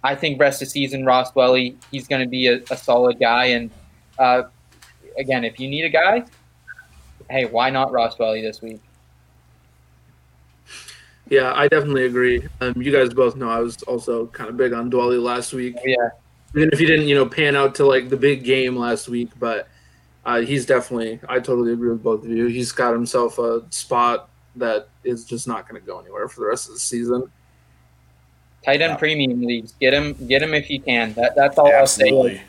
I 0.02 0.14
think 0.14 0.40
rest 0.40 0.62
of 0.62 0.68
season, 0.68 1.04
Ross 1.04 1.32
Dwelley, 1.32 1.76
he's 1.90 2.08
going 2.08 2.22
to 2.22 2.28
be 2.28 2.46
a, 2.46 2.60
a, 2.70 2.76
solid 2.76 3.18
guy. 3.18 3.46
And 3.46 3.70
uh, 4.18 4.44
again, 5.18 5.44
if 5.44 5.60
you 5.60 5.68
need 5.68 5.84
a 5.84 5.90
guy, 5.90 6.24
hey, 7.28 7.44
why 7.44 7.70
not 7.70 7.92
Ross 7.92 8.16
Dwelley 8.16 8.42
this 8.42 8.62
week? 8.62 8.80
Yeah, 11.28 11.52
I 11.54 11.68
definitely 11.68 12.06
agree. 12.06 12.42
Um, 12.60 12.80
you 12.82 12.90
guys 12.90 13.14
both 13.14 13.36
know 13.36 13.48
I 13.48 13.60
was 13.60 13.80
also 13.84 14.26
kind 14.26 14.50
of 14.50 14.56
big 14.56 14.72
on 14.72 14.90
Dwelley 14.90 15.22
last 15.22 15.52
week. 15.52 15.76
Yeah. 15.84 15.94
Even 16.56 16.70
if 16.72 16.78
he 16.80 16.86
didn't, 16.86 17.06
you 17.06 17.14
know, 17.14 17.26
pan 17.26 17.54
out 17.54 17.76
to 17.76 17.86
like 17.86 18.08
the 18.08 18.16
big 18.16 18.42
game 18.42 18.76
last 18.76 19.08
week, 19.08 19.30
but 19.38 19.68
uh, 20.24 20.40
he's 20.40 20.66
definitely. 20.66 21.20
I 21.28 21.40
totally 21.40 21.72
agree 21.72 21.90
with 21.90 22.02
both 22.02 22.24
of 22.24 22.30
you. 22.30 22.46
He's 22.46 22.72
got 22.72 22.92
himself 22.92 23.38
a 23.38 23.62
spot 23.70 24.28
that 24.56 24.88
is 25.04 25.24
just 25.24 25.46
not 25.46 25.68
going 25.68 25.80
to 25.80 25.86
go 25.86 25.98
anywhere 26.00 26.28
for 26.28 26.40
the 26.40 26.46
rest 26.46 26.68
of 26.68 26.74
the 26.74 26.80
season. 26.80 27.30
Tight 28.64 28.82
end 28.82 28.92
yeah. 28.92 28.96
premium 28.96 29.42
leagues, 29.42 29.72
get 29.80 29.94
him, 29.94 30.12
get 30.26 30.42
him 30.42 30.52
if 30.52 30.68
you 30.68 30.80
can. 30.80 31.14
That 31.14 31.34
that's 31.34 31.56
all 31.56 31.72
Absolutely. 31.72 32.32
I'll 32.32 32.36
say. 32.36 32.42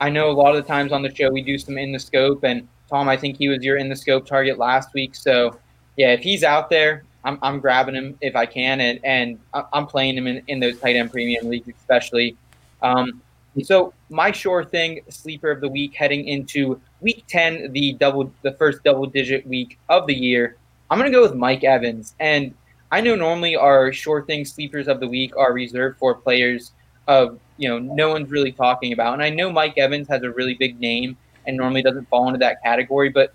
I 0.00 0.08
know 0.08 0.30
a 0.30 0.32
lot 0.32 0.56
of 0.56 0.62
the 0.62 0.66
times 0.66 0.92
on 0.92 1.02
the 1.02 1.14
show 1.14 1.30
we 1.30 1.42
do 1.42 1.58
some 1.58 1.78
in 1.78 1.92
the 1.92 1.98
scope, 1.98 2.42
and 2.44 2.66
Tom, 2.88 3.08
I 3.08 3.16
think 3.16 3.36
he 3.36 3.48
was 3.48 3.62
your 3.62 3.76
in 3.76 3.88
the 3.88 3.96
scope 3.96 4.26
target 4.26 4.58
last 4.58 4.94
week. 4.94 5.14
So 5.14 5.58
yeah, 5.96 6.12
if 6.12 6.20
he's 6.20 6.42
out 6.42 6.70
there, 6.70 7.04
I'm, 7.24 7.38
I'm 7.42 7.60
grabbing 7.60 7.94
him 7.94 8.18
if 8.20 8.34
I 8.34 8.46
can, 8.46 8.80
and, 8.80 8.98
and 9.04 9.38
I'm 9.72 9.86
playing 9.86 10.16
him 10.16 10.26
in, 10.26 10.42
in 10.48 10.58
those 10.58 10.80
tight 10.80 10.96
end 10.96 11.12
premium 11.12 11.48
leagues, 11.48 11.68
especially. 11.68 12.36
Um, 12.80 13.22
so 13.62 13.92
my 14.08 14.32
sure 14.32 14.64
thing 14.64 15.00
sleeper 15.08 15.50
of 15.50 15.60
the 15.60 15.68
week 15.68 15.94
heading 15.94 16.26
into 16.26 16.80
week 17.00 17.24
10, 17.28 17.72
the 17.72 17.92
double, 17.94 18.32
the 18.42 18.52
first 18.52 18.82
double 18.82 19.06
digit 19.06 19.46
week 19.46 19.78
of 19.88 20.06
the 20.06 20.14
year, 20.14 20.56
I'm 20.90 20.98
going 20.98 21.10
to 21.10 21.16
go 21.16 21.22
with 21.22 21.34
Mike 21.34 21.64
Evans. 21.64 22.14
And 22.20 22.54
I 22.90 23.00
know 23.00 23.14
normally 23.14 23.56
our 23.56 23.92
sure 23.92 24.22
thing 24.24 24.44
sleepers 24.44 24.88
of 24.88 25.00
the 25.00 25.08
week 25.08 25.36
are 25.36 25.52
reserved 25.52 25.98
for 25.98 26.14
players 26.14 26.72
of, 27.08 27.38
you 27.58 27.68
know, 27.68 27.78
no 27.78 28.10
one's 28.10 28.30
really 28.30 28.52
talking 28.52 28.92
about. 28.92 29.14
And 29.14 29.22
I 29.22 29.30
know 29.30 29.50
Mike 29.50 29.76
Evans 29.76 30.08
has 30.08 30.22
a 30.22 30.30
really 30.30 30.54
big 30.54 30.80
name 30.80 31.16
and 31.46 31.56
normally 31.56 31.82
doesn't 31.82 32.08
fall 32.08 32.26
into 32.28 32.38
that 32.38 32.62
category, 32.62 33.08
but 33.08 33.32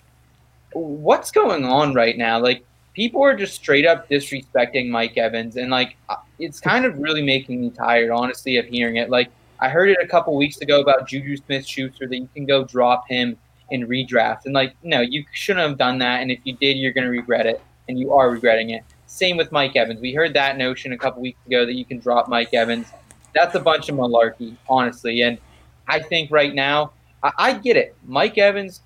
what's 0.74 1.32
going 1.32 1.66
on 1.66 1.94
right 1.94 2.18
now? 2.18 2.40
Like, 2.40 2.64
people 2.98 3.22
are 3.22 3.36
just 3.36 3.54
straight 3.54 3.86
up 3.86 4.10
disrespecting 4.10 4.90
Mike 4.90 5.18
Evans, 5.18 5.56
and 5.56 5.70
like 5.70 5.96
it's 6.40 6.60
kind 6.60 6.84
of 6.84 6.98
really 6.98 7.22
making 7.22 7.62
me 7.62 7.70
tired, 7.70 8.10
honestly, 8.10 8.58
of 8.58 8.66
hearing 8.66 8.96
it. 8.96 9.10
Like 9.12 9.30
I 9.60 9.70
heard 9.70 9.90
it 9.90 9.98
a 10.02 10.08
couple 10.08 10.36
weeks 10.36 10.62
ago 10.62 10.82
about 10.82 11.08
Juju 11.08 11.38
Smith-Schuster 11.38 12.08
that 12.08 12.18
you 12.18 12.30
can 12.34 12.46
go 12.46 12.64
drop 12.64 13.08
him 13.10 13.38
in 13.70 13.88
redraft, 13.88 14.46
and 14.46 14.54
like 14.54 14.76
no, 14.84 15.02
you 15.02 15.26
shouldn't 15.34 15.68
have 15.68 15.78
done 15.78 15.98
that, 16.00 16.22
and 16.22 16.32
if 16.32 16.40
you 16.44 16.54
did, 16.54 16.78
you're 16.78 16.94
going 16.94 17.04
to 17.06 17.12
regret 17.12 17.46
it, 17.46 17.62
and 17.90 18.00
you 18.00 18.14
are 18.14 18.30
regretting 18.30 18.70
it. 18.70 18.84
Same 19.08 19.36
with 19.36 19.52
Mike 19.52 19.76
Evans. 19.76 20.00
We 20.00 20.14
heard 20.14 20.34
that 20.36 20.58
notion 20.58 20.94
a 20.94 20.98
couple 20.98 21.22
weeks 21.22 21.40
ago 21.46 21.66
that 21.66 21.74
you 21.74 21.86
can 21.86 22.00
drop 22.00 22.30
Mike 22.30 22.54
Evans. 22.54 22.88
That's 23.34 23.56
a 23.56 23.60
bunch 23.60 23.90
of 23.90 23.96
malarkey, 23.96 24.56
honestly, 24.70 25.22
and 25.22 25.38
I 25.88 26.00
think 26.00 26.32
right 26.32 26.54
now 26.54 26.94
I, 27.24 27.32
I 27.38 27.54
get 27.54 27.78
it. 27.78 27.96
Mike 28.06 28.38
Evans, 28.38 28.82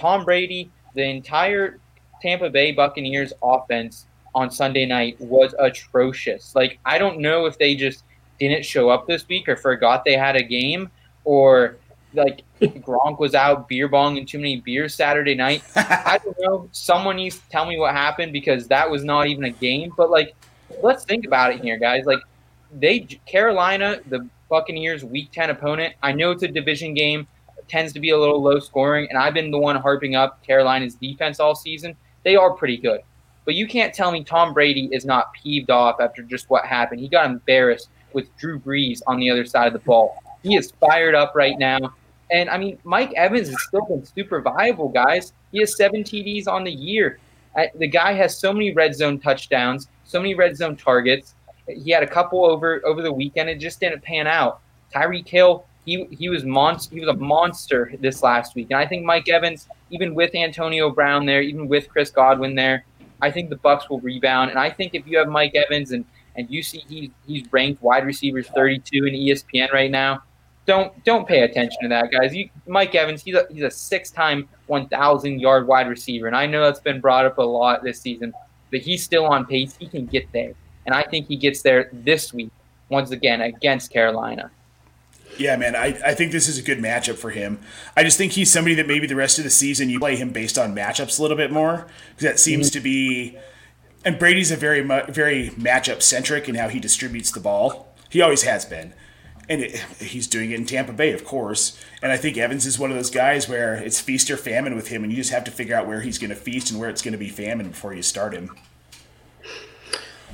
Tom 0.00 0.24
Brady, 0.24 0.70
the 0.94 1.04
entire 1.04 1.78
Tampa 2.22 2.50
Bay 2.50 2.72
Buccaneers 2.72 3.32
offense 3.42 4.06
on 4.34 4.50
Sunday 4.50 4.86
night 4.86 5.20
was 5.20 5.54
atrocious. 5.58 6.54
Like, 6.56 6.78
I 6.84 6.98
don't 6.98 7.20
know 7.20 7.46
if 7.46 7.58
they 7.58 7.74
just 7.76 8.02
didn't 8.38 8.64
show 8.64 8.90
up 8.90 9.06
this 9.06 9.26
week 9.28 9.48
or 9.48 9.56
forgot 9.56 10.04
they 10.04 10.16
had 10.16 10.36
a 10.36 10.42
game 10.42 10.90
or 11.24 11.76
like 12.12 12.42
Gronk 12.60 13.18
was 13.18 13.34
out 13.34 13.68
beer 13.68 13.88
bonging 13.88 14.26
too 14.26 14.38
many 14.38 14.60
beers 14.60 14.94
Saturday 14.94 15.34
night. 15.34 15.62
I 15.76 16.18
don't 16.22 16.38
know. 16.40 16.68
Someone 16.72 17.16
needs 17.16 17.38
to 17.38 17.48
tell 17.48 17.66
me 17.66 17.78
what 17.78 17.92
happened 17.92 18.32
because 18.32 18.68
that 18.68 18.88
was 18.88 19.04
not 19.04 19.26
even 19.26 19.44
a 19.44 19.50
game. 19.50 19.92
But 19.96 20.10
like, 20.10 20.34
let's 20.82 21.04
think 21.04 21.26
about 21.26 21.52
it 21.52 21.60
here, 21.60 21.78
guys. 21.78 22.04
Like, 22.04 22.20
they 22.72 23.00
Carolina, 23.26 24.00
the 24.08 24.28
Buccaneers' 24.48 25.04
Week 25.04 25.30
Ten 25.32 25.50
opponent. 25.50 25.94
I 26.02 26.12
know 26.12 26.30
it's 26.30 26.42
a 26.42 26.48
division 26.48 26.94
game, 26.94 27.26
tends 27.68 27.92
to 27.94 28.00
be 28.00 28.10
a 28.10 28.18
little 28.18 28.40
low 28.42 28.60
scoring, 28.60 29.08
and 29.10 29.18
I've 29.18 29.34
been 29.34 29.50
the 29.50 29.58
one 29.58 29.76
harping 29.76 30.14
up 30.14 30.42
Carolina's 30.44 30.94
defense 30.94 31.40
all 31.40 31.54
season 31.54 31.96
they 32.24 32.34
are 32.36 32.50
pretty 32.50 32.78
good. 32.78 33.00
But 33.44 33.54
you 33.54 33.68
can't 33.68 33.94
tell 33.94 34.10
me 34.10 34.24
Tom 34.24 34.52
Brady 34.52 34.88
is 34.90 35.04
not 35.04 35.32
peeved 35.34 35.70
off 35.70 36.00
after 36.00 36.22
just 36.22 36.50
what 36.50 36.64
happened. 36.64 37.00
He 37.00 37.08
got 37.08 37.26
embarrassed 37.26 37.90
with 38.14 38.34
Drew 38.36 38.58
Brees 38.58 39.02
on 39.06 39.18
the 39.18 39.30
other 39.30 39.44
side 39.44 39.66
of 39.66 39.72
the 39.72 39.78
ball. 39.80 40.22
He 40.42 40.56
is 40.56 40.72
fired 40.80 41.14
up 41.14 41.34
right 41.34 41.58
now. 41.58 41.94
And 42.30 42.48
I 42.48 42.58
mean, 42.58 42.78
Mike 42.84 43.12
Evans 43.14 43.48
has 43.48 43.62
still 43.68 43.84
been 43.86 44.04
super 44.04 44.40
viable, 44.40 44.88
guys. 44.88 45.32
He 45.52 45.60
has 45.60 45.76
seven 45.76 46.02
TDs 46.02 46.48
on 46.48 46.64
the 46.64 46.72
year. 46.72 47.18
The 47.76 47.86
guy 47.86 48.12
has 48.14 48.36
so 48.36 48.52
many 48.52 48.72
red 48.72 48.94
zone 48.94 49.20
touchdowns, 49.20 49.88
so 50.04 50.20
many 50.20 50.34
red 50.34 50.56
zone 50.56 50.76
targets. 50.76 51.34
He 51.68 51.90
had 51.90 52.02
a 52.02 52.06
couple 52.06 52.44
over 52.44 52.84
over 52.84 53.02
the 53.02 53.12
weekend. 53.12 53.48
It 53.48 53.58
just 53.58 53.80
didn't 53.80 54.02
pan 54.02 54.26
out. 54.26 54.60
Tyreek 54.92 55.28
Hill, 55.28 55.64
he 55.84 56.06
he 56.10 56.28
was 56.28 56.44
monster. 56.44 56.94
He 56.94 57.00
was 57.00 57.08
a 57.08 57.18
monster 57.18 57.92
this 58.00 58.22
last 58.22 58.54
week, 58.54 58.68
and 58.70 58.78
I 58.78 58.86
think 58.86 59.04
Mike 59.04 59.28
Evans 59.28 59.68
even 59.90 60.14
with 60.14 60.34
Antonio 60.34 60.90
Brown 60.90 61.24
there, 61.24 61.40
even 61.40 61.68
with 61.68 61.88
Chris 61.88 62.10
Godwin 62.10 62.54
there, 62.56 62.84
I 63.22 63.30
think 63.30 63.48
the 63.48 63.56
Bucs 63.56 63.88
will 63.88 64.00
rebound. 64.00 64.50
And 64.50 64.58
I 64.58 64.70
think 64.70 64.94
if 64.94 65.06
you 65.06 65.18
have 65.18 65.28
Mike 65.28 65.54
Evans 65.54 65.92
and 65.92 66.04
and 66.36 66.50
you 66.50 66.62
see 66.62 66.84
he's 66.88 67.10
he's 67.26 67.52
ranked 67.52 67.82
wide 67.82 68.04
receivers 68.04 68.48
32 68.48 69.06
in 69.06 69.14
ESPN 69.14 69.72
right 69.72 69.90
now, 69.90 70.22
don't 70.66 71.04
don't 71.04 71.26
pay 71.26 71.40
attention 71.40 71.78
to 71.82 71.88
that, 71.88 72.10
guys. 72.10 72.34
You, 72.34 72.48
Mike 72.66 72.94
Evans, 72.94 73.22
he's 73.22 73.34
a 73.34 73.46
he's 73.50 73.62
a 73.62 73.70
six-time 73.70 74.48
1,000 74.66 75.40
yard 75.40 75.66
wide 75.66 75.88
receiver, 75.88 76.26
and 76.26 76.36
I 76.36 76.46
know 76.46 76.62
that's 76.62 76.80
been 76.80 77.00
brought 77.00 77.26
up 77.26 77.38
a 77.38 77.42
lot 77.42 77.82
this 77.82 78.00
season, 78.00 78.32
but 78.70 78.80
he's 78.80 79.02
still 79.02 79.26
on 79.26 79.46
pace. 79.46 79.76
He 79.78 79.86
can 79.86 80.06
get 80.06 80.30
there, 80.32 80.52
and 80.86 80.94
I 80.94 81.02
think 81.02 81.26
he 81.26 81.36
gets 81.36 81.62
there 81.62 81.90
this 81.92 82.32
week 82.32 82.50
once 82.88 83.10
again 83.10 83.40
against 83.40 83.92
Carolina. 83.92 84.50
Yeah, 85.36 85.56
man, 85.56 85.74
I, 85.74 85.98
I 86.04 86.14
think 86.14 86.30
this 86.30 86.48
is 86.48 86.58
a 86.58 86.62
good 86.62 86.78
matchup 86.78 87.16
for 87.16 87.30
him. 87.30 87.58
I 87.96 88.04
just 88.04 88.16
think 88.16 88.32
he's 88.32 88.52
somebody 88.52 88.76
that 88.76 88.86
maybe 88.86 89.08
the 89.08 89.16
rest 89.16 89.38
of 89.38 89.44
the 89.44 89.50
season 89.50 89.90
you 89.90 89.98
play 89.98 90.14
him 90.14 90.30
based 90.30 90.56
on 90.58 90.74
matchups 90.74 91.18
a 91.18 91.22
little 91.22 91.36
bit 91.36 91.50
more 91.50 91.88
because 92.10 92.22
that 92.22 92.38
seems 92.38 92.68
mm-hmm. 92.68 92.78
to 92.78 92.80
be. 92.80 93.38
And 94.04 94.18
Brady's 94.18 94.50
a 94.50 94.56
very 94.56 94.82
very 94.82 95.50
matchup 95.50 96.02
centric 96.02 96.48
in 96.48 96.56
how 96.56 96.68
he 96.68 96.78
distributes 96.78 97.30
the 97.30 97.40
ball. 97.40 97.88
He 98.10 98.20
always 98.20 98.42
has 98.42 98.64
been, 98.64 98.92
and 99.48 99.62
it, 99.62 99.76
he's 99.98 100.26
doing 100.26 100.50
it 100.50 100.60
in 100.60 100.66
Tampa 100.66 100.92
Bay, 100.92 101.12
of 101.12 101.24
course. 101.24 101.82
And 102.02 102.12
I 102.12 102.16
think 102.16 102.36
Evans 102.36 102.66
is 102.66 102.78
one 102.78 102.90
of 102.90 102.96
those 102.96 103.10
guys 103.10 103.48
where 103.48 103.74
it's 103.74 104.00
feast 104.00 104.30
or 104.30 104.36
famine 104.36 104.76
with 104.76 104.88
him, 104.88 105.02
and 105.02 105.12
you 105.12 105.16
just 105.16 105.30
have 105.30 105.44
to 105.44 105.50
figure 105.50 105.74
out 105.74 105.86
where 105.86 106.02
he's 106.02 106.18
going 106.18 106.30
to 106.30 106.36
feast 106.36 106.70
and 106.70 106.78
where 106.78 106.90
it's 106.90 107.02
going 107.02 107.12
to 107.12 107.18
be 107.18 107.28
famine 107.28 107.70
before 107.70 107.94
you 107.94 108.02
start 108.02 108.34
him. 108.34 108.50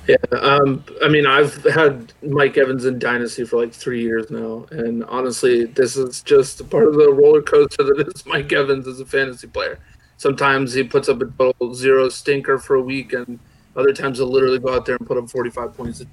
Yeah, 0.09 0.17
um, 0.41 0.85
I 1.05 1.09
mean, 1.09 1.27
I've 1.27 1.63
had 1.65 2.13
Mike 2.23 2.57
Evans 2.57 2.85
in 2.85 2.99
Dynasty 2.99 3.45
for 3.45 3.65
like 3.65 3.73
three 3.73 4.03
years 4.03 4.31
now, 4.31 4.67
and 4.71 5.05
honestly, 5.05 5.67
this 5.67 5.97
is 5.97 6.23
just 6.23 6.69
part 6.71 6.89
of 6.89 6.95
the 6.95 7.13
roller 7.13 7.43
coaster 7.43 7.85
that 7.85 8.13
is 8.13 8.27
Mike 8.27 8.53
Evans 8.53 8.89
as 8.89 8.99
a 8.99 9.07
fantasy 9.07 9.47
player. 9.47 9.79
Sometimes 10.17 10.73
he 10.75 10.83
puts 10.83 11.09
up 11.09 11.23
a 11.23 11.27
total 11.27 11.75
zero 11.75 12.09
stinker 12.09 12.59
for 12.59 12.75
a 12.75 12.83
week, 12.83 13.13
and 13.13 13.39
other 13.81 13.93
times 13.93 14.19
he'll 14.19 14.29
literally 14.29 14.59
go 14.59 14.75
out 14.75 14.87
there 14.87 14.97
and 14.97 15.07
put 15.07 15.16
up 15.16 15.29
45 15.31 15.77
points 15.77 16.05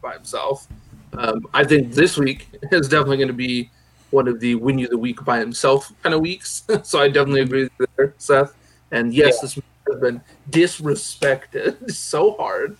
by 0.00 0.14
himself. 0.14 0.68
Um, 1.12 1.46
I 1.52 1.64
think 1.64 1.92
this 1.92 2.16
week 2.16 2.48
is 2.72 2.88
definitely 2.88 3.18
going 3.18 3.28
to 3.28 3.34
be 3.34 3.70
one 4.10 4.28
of 4.28 4.40
the 4.40 4.56
win 4.56 4.78
you 4.78 4.88
the 4.88 4.98
week 4.98 5.24
by 5.24 5.38
himself 5.38 5.92
kind 6.02 6.14
of 6.14 6.20
weeks. 6.20 6.64
so 6.82 7.00
I 7.00 7.08
definitely 7.08 7.42
agree 7.42 7.68
there, 7.96 8.14
Seth. 8.18 8.54
And 8.90 9.14
yes, 9.14 9.36
yeah. 9.36 9.40
this 9.42 9.58
has 9.88 10.00
been 10.00 10.20
disrespected 10.50 11.90
so 11.94 12.32
hard. 12.32 12.76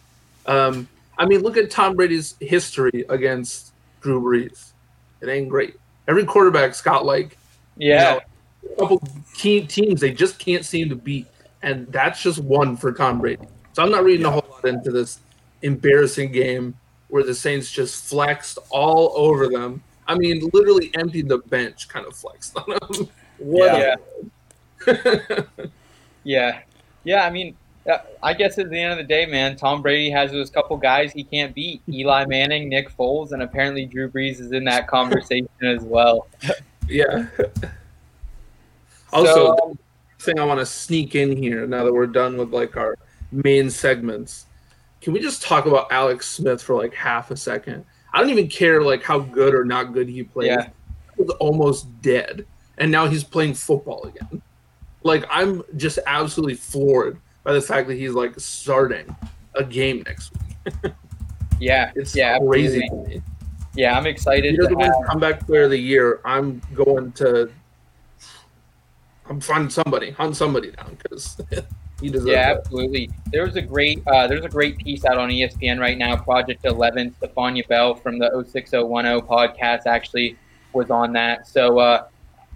Um, 0.47 0.89
I 1.19 1.27
mean, 1.27 1.41
look 1.41 1.57
at 1.57 1.71
Tom 1.71 1.97
Brady's 1.97 2.37
history 2.41 3.05
against 3.09 3.73
Drew 4.01 4.21
Brees. 4.21 4.73
It 5.21 5.29
ain't 5.29 5.49
great. 5.49 5.77
Every 6.09 6.25
quarterback's 6.25 6.81
got 6.81 7.05
like, 7.05 7.37
yeah, 7.77 8.15
you 8.15 8.69
know, 8.69 8.75
a 8.75 8.79
couple 8.81 9.09
key 9.35 9.61
teams 9.61 10.01
they 10.01 10.13
just 10.13 10.39
can't 10.39 10.65
seem 10.65 10.89
to 10.89 10.97
beat, 10.97 11.27
and 11.63 11.87
that's 11.93 12.23
just 12.23 12.39
one 12.39 12.77
for 12.77 12.91
Tom 12.93 13.21
Brady. 13.21 13.47
So 13.73 13.83
I'm 13.83 13.91
not 13.91 14.05
reading 14.05 14.23
yeah. 14.23 14.29
a 14.29 14.33
whole 14.33 14.47
lot 14.51 14.65
into 14.65 14.91
this 14.91 15.21
embarrassing 15.63 16.33
game 16.33 16.75
where 17.09 17.23
the 17.23 17.35
Saints 17.35 17.71
just 17.71 18.05
flexed 18.05 18.59
all 18.71 19.13
over 19.17 19.49
them. 19.49 19.83
I 20.07 20.17
mean, 20.17 20.49
literally 20.53 20.91
emptied 20.99 21.29
the 21.29 21.39
bench, 21.39 21.89
kind 21.89 22.07
of 22.07 22.17
flexed 22.17 22.57
on 22.57 22.65
them. 22.69 23.09
What 23.43 23.97
yeah. 24.87 24.97
yeah. 26.25 26.61
Yeah, 27.05 27.25
I 27.25 27.31
mean, 27.31 27.57
I 28.23 28.35
guess 28.35 28.59
at 28.59 28.69
the 28.69 28.79
end 28.79 28.93
of 28.93 28.99
the 28.99 29.05
day, 29.05 29.25
man, 29.25 29.57
Tom 29.57 29.81
Brady 29.81 30.11
has 30.11 30.31
those 30.31 30.51
couple 30.51 30.77
guys 30.77 31.13
he 31.13 31.25
can't 31.25 31.55
beat: 31.55 31.81
Eli 31.89 32.27
Manning, 32.27 32.69
Nick 32.69 32.95
Foles, 32.97 33.33
and 33.33 33.43
apparently 33.43 33.87
Drew 33.87 34.11
Brees 34.11 34.41
is 34.41 34.53
in 34.53 34.65
that 34.65 34.87
conversation 34.87 35.49
as 35.63 35.83
well. 35.83 36.29
Yeah. 36.87 37.27
Also, 39.13 39.35
so, 39.35 39.59
um, 39.63 39.79
thing 40.19 40.39
I 40.39 40.45
want 40.45 40.61
to 40.61 40.67
sneak 40.67 41.15
in 41.15 41.37
here 41.37 41.67
now 41.67 41.85
that 41.85 41.93
we're 41.93 42.07
done 42.07 42.37
with 42.37 42.53
like 42.53 42.77
our 42.77 42.97
main 43.33 43.71
segments, 43.71 44.47
can 45.01 45.13
we 45.13 45.21
just 45.21 45.43
talk 45.43 45.67
about 45.67 45.91
Alex 45.91 46.29
Smith 46.29 46.63
for 46.63 46.75
like 46.77 46.95
half 46.95 47.31
a 47.31 47.37
second? 47.37 47.85
I 48.13 48.21
don't 48.21 48.31
even 48.31 48.49
care 48.49 48.83
like 48.83 49.03
how 49.03 49.19
good 49.21 49.55
or 49.55 49.65
not 49.65 49.93
good 49.93 50.09
he 50.09 50.23
played. 50.23 50.49
Yeah. 50.49 50.69
He 51.17 51.23
was 51.23 51.31
almost 51.41 51.87
dead, 52.03 52.47
and 52.79 52.91
now 52.91 53.07
he's 53.07 53.25
playing 53.25 53.55
football 53.55 54.05
again. 54.05 54.43
Like 55.03 55.25
I'm 55.31 55.63
just 55.77 55.99
absolutely 56.07 56.55
floored 56.55 57.19
by 57.45 57.53
the 57.55 57.61
fact 57.61 57.89
that 57.89 57.95
he's 57.95 58.13
like 58.13 58.39
starting 58.39 59.15
a 59.55 59.65
game 59.65 60.03
next 60.07 60.33
week. 60.35 60.93
Yeah, 61.61 61.93
It's 61.97 62.17
yeah, 62.17 62.39
crazy. 62.39 62.83
absolutely. 62.85 63.13
to 63.15 63.19
me. 63.19 63.25
Yeah, 63.75 63.97
I'm 63.97 64.07
excited. 64.07 64.51
he 64.53 64.57
To 64.57 64.63
doesn't 64.63 64.81
have, 64.81 64.93
comeback 65.09 65.47
player 65.47 65.65
of 65.65 65.71
the 65.71 65.79
year, 65.79 66.21
I'm 66.25 66.61
going 66.75 67.13
to. 67.13 67.51
I'm 69.29 69.41
finding 69.41 69.69
somebody, 69.71 70.11
hunt 70.11 70.37
somebody 70.37 70.71
down 70.73 70.97
because 71.03 71.39
he 72.01 72.09
deserves 72.09 72.31
yeah, 72.31 72.51
it. 72.51 72.59
absolutely. 72.59 73.11
There's 73.33 73.57
a 73.57 73.63
great 73.63 74.03
uh, 74.07 74.27
there's 74.27 74.45
a 74.45 74.49
great 74.49 74.79
piece 74.79 75.05
out 75.05 75.19
on 75.19 75.29
ESPN 75.29 75.79
right 75.79 75.99
now. 75.99 76.17
Project 76.17 76.65
Eleven, 76.65 77.15
Stephania 77.21 77.67
Bell 77.69 77.95
from 77.95 78.19
the 78.19 78.31
06010 78.31 79.21
podcast 79.27 79.87
actually 79.87 80.37
was 80.73 80.91
on 80.91 81.13
that. 81.13 81.47
So 81.47 81.79
uh, 81.79 82.07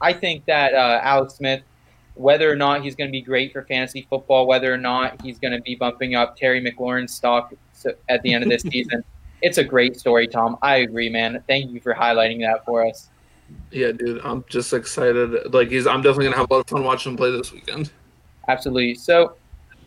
I 0.00 0.12
think 0.12 0.44
that 0.46 0.74
uh, 0.74 1.00
Alex 1.02 1.34
Smith, 1.34 1.62
whether 2.14 2.50
or 2.50 2.56
not 2.56 2.82
he's 2.82 2.94
going 2.94 3.08
to 3.08 3.12
be 3.12 3.22
great 3.22 3.52
for 3.52 3.62
fantasy 3.62 4.06
football, 4.08 4.46
whether 4.46 4.72
or 4.72 4.78
not 4.78 5.20
he's 5.22 5.38
going 5.38 5.52
to 5.52 5.60
be 5.60 5.74
bumping 5.74 6.14
up 6.14 6.36
Terry 6.36 6.62
McLaurin's 6.62 7.14
stock 7.14 7.52
at 8.08 8.22
the 8.22 8.32
end 8.32 8.44
of 8.44 8.50
this 8.50 8.62
season, 8.70 9.04
it's 9.42 9.58
a 9.58 9.64
great 9.64 9.96
story, 9.96 10.26
Tom. 10.26 10.56
I 10.62 10.76
agree, 10.76 11.10
man. 11.10 11.42
Thank 11.46 11.70
you 11.70 11.80
for 11.80 11.94
highlighting 11.94 12.40
that 12.40 12.64
for 12.64 12.86
us. 12.86 13.10
Yeah, 13.70 13.92
dude, 13.92 14.20
I'm 14.24 14.44
just 14.48 14.72
excited. 14.72 15.52
Like 15.52 15.68
he's, 15.68 15.86
I'm 15.86 16.00
definitely 16.00 16.26
gonna 16.26 16.36
have 16.36 16.50
a 16.50 16.54
lot 16.54 16.60
of 16.60 16.68
fun 16.68 16.84
watching 16.84 17.12
him 17.12 17.16
play 17.16 17.30
this 17.30 17.52
weekend. 17.52 17.90
Absolutely. 18.48 18.94
So 18.94 19.36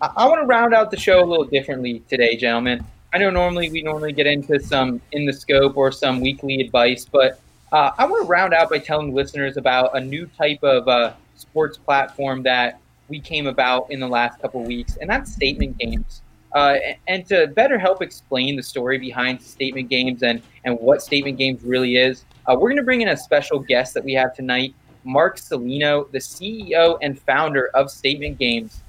I, 0.02 0.12
I 0.18 0.28
want 0.28 0.42
to 0.42 0.46
round 0.46 0.74
out 0.74 0.92
the 0.92 0.98
show 0.98 1.24
a 1.24 1.26
little 1.26 1.46
differently 1.46 2.04
today, 2.10 2.36
gentlemen. 2.36 2.84
I 3.14 3.18
know 3.18 3.30
normally 3.30 3.70
we 3.72 3.82
normally 3.82 4.12
get 4.12 4.28
into 4.28 4.60
some 4.60 5.02
in 5.12 5.26
the 5.26 5.34
scope 5.34 5.78
or 5.78 5.92
some 5.92 6.20
weekly 6.20 6.60
advice, 6.62 7.06
but 7.06 7.40
uh, 7.72 7.92
I 7.98 8.06
want 8.06 8.24
to 8.24 8.28
round 8.28 8.54
out 8.54 8.70
by 8.70 8.80
telling 8.80 9.14
listeners 9.14 9.58
about 9.58 9.96
a 9.96 10.00
new 10.00 10.26
type 10.38 10.64
of 10.64 10.88
uh, 10.88 11.14
sports 11.36 11.78
platform 11.78 12.44
that 12.44 12.80
we 13.10 13.20
came 13.20 13.48
about 13.48 13.90
in 13.90 14.00
the 14.00 14.08
last 14.08 14.42
couple 14.42 14.62
weeks, 14.64 14.98
and 14.98 15.10
that's 15.10 15.32
statement 15.32 15.78
games. 15.78 16.22
Uh, 16.54 16.78
and 17.08 17.26
to 17.28 17.48
better 17.48 17.78
help 17.78 18.02
explain 18.02 18.56
the 18.56 18.64
story 18.64 18.98
behind 18.98 19.42
statement 19.42 19.90
games 19.90 20.24
and, 20.24 20.42
and 20.64 20.78
what 20.80 21.02
statement 21.02 21.38
games 21.38 21.62
really 21.64 21.98
is, 21.98 22.26
uh, 22.48 22.54
we're 22.54 22.70
going 22.70 22.78
to 22.78 22.84
bring 22.84 23.02
in 23.02 23.10
a 23.10 23.18
special 23.18 23.60
guest 23.60 23.94
that 23.94 24.04
we 24.04 24.14
have 24.14 24.34
tonight, 24.34 24.74
Marc 25.08 25.38
Saulino, 25.38 26.12
the 26.12 26.18
CEO 26.18 26.98
and 27.02 27.18
founder 27.18 27.70
of 27.70 27.90
Statement 27.90 28.38
Games. 28.38 28.82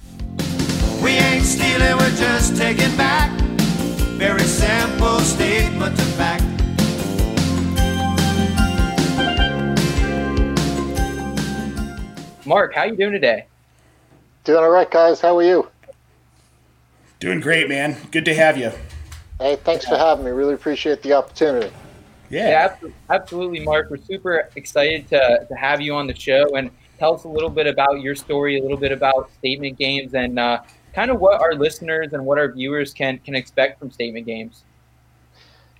We 1.01 1.11
ain't 1.13 1.45
stealing, 1.45 1.97
we're 1.97 2.11
just 2.17 2.57
taking 2.57 2.95
back. 2.97 3.31
Very 4.19 4.41
simple 4.41 5.21
statement 5.21 5.97
of 5.97 6.15
fact. 6.15 6.43
Marc, 12.45 12.75
how 12.75 12.83
you 12.85 12.97
doing 12.97 13.13
today? 13.13 13.47
Doing 14.43 14.65
all 14.65 14.71
right, 14.71 14.91
guys. 14.91 15.21
How 15.21 15.39
are 15.39 15.43
you? 15.43 15.69
Doing 17.21 17.39
great, 17.39 17.69
man. 17.69 17.97
Good 18.11 18.25
to 18.25 18.35
have 18.35 18.57
you. 18.59 18.73
Hey, 19.39 19.55
thanks 19.55 19.87
for 19.87 19.97
having 19.97 20.25
me. 20.25 20.33
Really 20.33 20.55
appreciate 20.55 21.01
the 21.03 21.13
opportunity. 21.13 21.71
Yeah. 22.31 22.49
Yeah, 22.49 22.69
abso- 22.69 22.93
absolutely, 23.11 23.61
Marc. 23.61 23.91
We're 23.91 23.99
super 23.99 24.49
excited 24.57 25.09
to, 25.09 25.47
to 25.49 25.55
have 25.55 25.81
you 25.81 25.95
on 25.95 26.07
the 26.07 26.15
show 26.15 26.57
and 26.57 26.71
tell 26.99 27.15
us 27.15 27.25
a 27.25 27.29
little 27.29 27.51
bit 27.51 27.67
about 27.67 28.01
your 28.01 28.15
story, 28.15 28.59
a 28.59 28.63
little 28.63 28.77
bit 28.77 28.93
about 28.93 29.31
Statement 29.39 29.79
Games, 29.79 30.15
and 30.15 30.39
uh, 30.39 30.61
kind 30.95 31.11
of 31.11 31.21
what 31.21 31.41
our 31.41 31.55
listeners 31.55 32.13
and 32.13 32.25
what 32.25 32.39
our 32.39 32.51
viewers 32.53 32.93
can 32.93 33.19
can 33.19 33.35
expect 33.35 33.79
from 33.79 33.91
Statement 33.91 34.27
Games. 34.27 34.65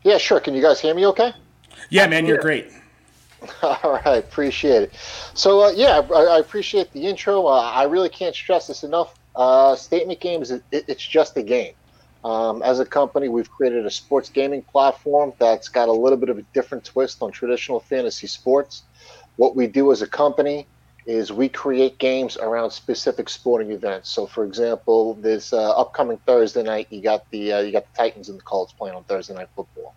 Yeah, 0.03 0.19
sure. 0.19 0.41
Can 0.41 0.55
you 0.55 0.63
guys 0.63 0.81
hear 0.81 0.95
me 0.95 1.07
okay? 1.07 1.33
Yeah, 1.91 2.07
man, 2.07 2.27
you're 2.27 2.39
great. 2.39 2.73
All 3.63 4.01
right, 4.05 4.19
appreciate 4.19 4.83
it. 4.83 4.95
So, 5.35 5.63
uh, 5.63 5.71
yeah, 5.71 6.01
I, 6.15 6.23
I 6.25 6.39
appreciate 6.39 6.93
the 6.93 7.07
intro. 7.07 7.47
Uh, 7.47 7.61
I 7.61 7.85
really 7.85 8.09
can't 8.09 8.35
stress 8.35 8.67
this 8.67 8.83
enough. 8.83 9.15
Uh, 9.37 9.77
Statement 9.77 10.21
Games, 10.21 10.51
it, 10.51 10.63
it's 10.73 11.07
just 11.07 11.37
a 11.37 11.43
game. 11.43 11.75
Um, 12.25 12.63
as 12.63 12.81
a 12.81 12.85
company, 12.85 13.29
we've 13.29 13.51
created 13.51 13.87
a 13.87 13.91
sports 13.91 14.29
gaming 14.29 14.63
platform 14.63 15.33
that's 15.39 15.69
got 15.69 15.89
a 15.89 15.93
little 15.93 16.19
bit 16.19 16.29
of 16.29 16.39
a 16.39 16.43
different 16.53 16.85
twist 16.85 17.23
on 17.23 17.31
traditional 17.31 17.81
fantasy 17.81 18.27
sports. 18.27 18.83
What 19.37 19.55
we 19.55 19.67
do 19.67 19.93
as 19.93 20.03
a 20.03 20.07
company 20.07 20.67
is 21.07 21.33
we 21.33 21.49
create 21.49 21.99
games 21.99 22.37
around 22.37 22.71
specific 22.71 23.29
sporting 23.29 23.71
events. 23.71 24.11
So, 24.11 24.27
for 24.27 24.45
example, 24.45 25.15
this 25.15 25.53
uh, 25.53 25.71
upcoming 25.71 26.19
Thursday 26.27 26.63
night, 26.63 26.89
you 26.91 27.01
got 27.01 27.31
the 27.31 27.53
uh, 27.53 27.61
you 27.61 27.73
got 27.73 27.85
the 27.85 27.97
Titans 27.97 28.29
and 28.29 28.39
the 28.39 28.43
Colts 28.43 28.73
playing 28.73 28.97
on 28.97 29.05
Thursday 29.05 29.35
night 29.35 29.49
football. 29.55 29.95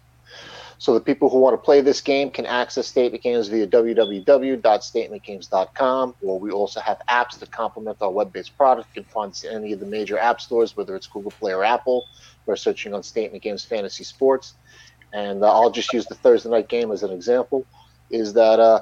So 0.81 0.93
the 0.95 0.99
people 0.99 1.29
who 1.29 1.37
want 1.37 1.53
to 1.53 1.61
play 1.63 1.81
this 1.81 2.01
game 2.01 2.31
can 2.31 2.47
access 2.47 2.87
Statement 2.87 3.23
Games 3.23 3.49
via 3.49 3.67
www.statementgames.com, 3.67 6.15
or 6.23 6.39
we 6.39 6.49
also 6.49 6.79
have 6.79 6.99
apps 7.07 7.37
that 7.37 7.51
complement 7.51 7.97
our 8.01 8.09
web-based 8.09 8.57
product. 8.57 8.89
You 8.95 9.03
can 9.03 9.11
find 9.11 9.39
any 9.47 9.73
of 9.73 9.79
the 9.79 9.85
major 9.85 10.17
app 10.17 10.41
stores, 10.41 10.75
whether 10.75 10.95
it's 10.95 11.05
Google 11.05 11.29
Play 11.29 11.53
or 11.53 11.63
Apple. 11.63 12.07
We're 12.47 12.55
searching 12.55 12.95
on 12.95 13.03
Statement 13.03 13.43
Games 13.43 13.63
Fantasy 13.63 14.03
Sports, 14.03 14.55
and 15.13 15.43
uh, 15.43 15.53
I'll 15.53 15.69
just 15.69 15.93
use 15.93 16.07
the 16.07 16.15
Thursday 16.15 16.49
night 16.49 16.67
game 16.67 16.91
as 16.91 17.03
an 17.03 17.11
example. 17.11 17.63
Is 18.09 18.33
that 18.33 18.59
uh, 18.59 18.81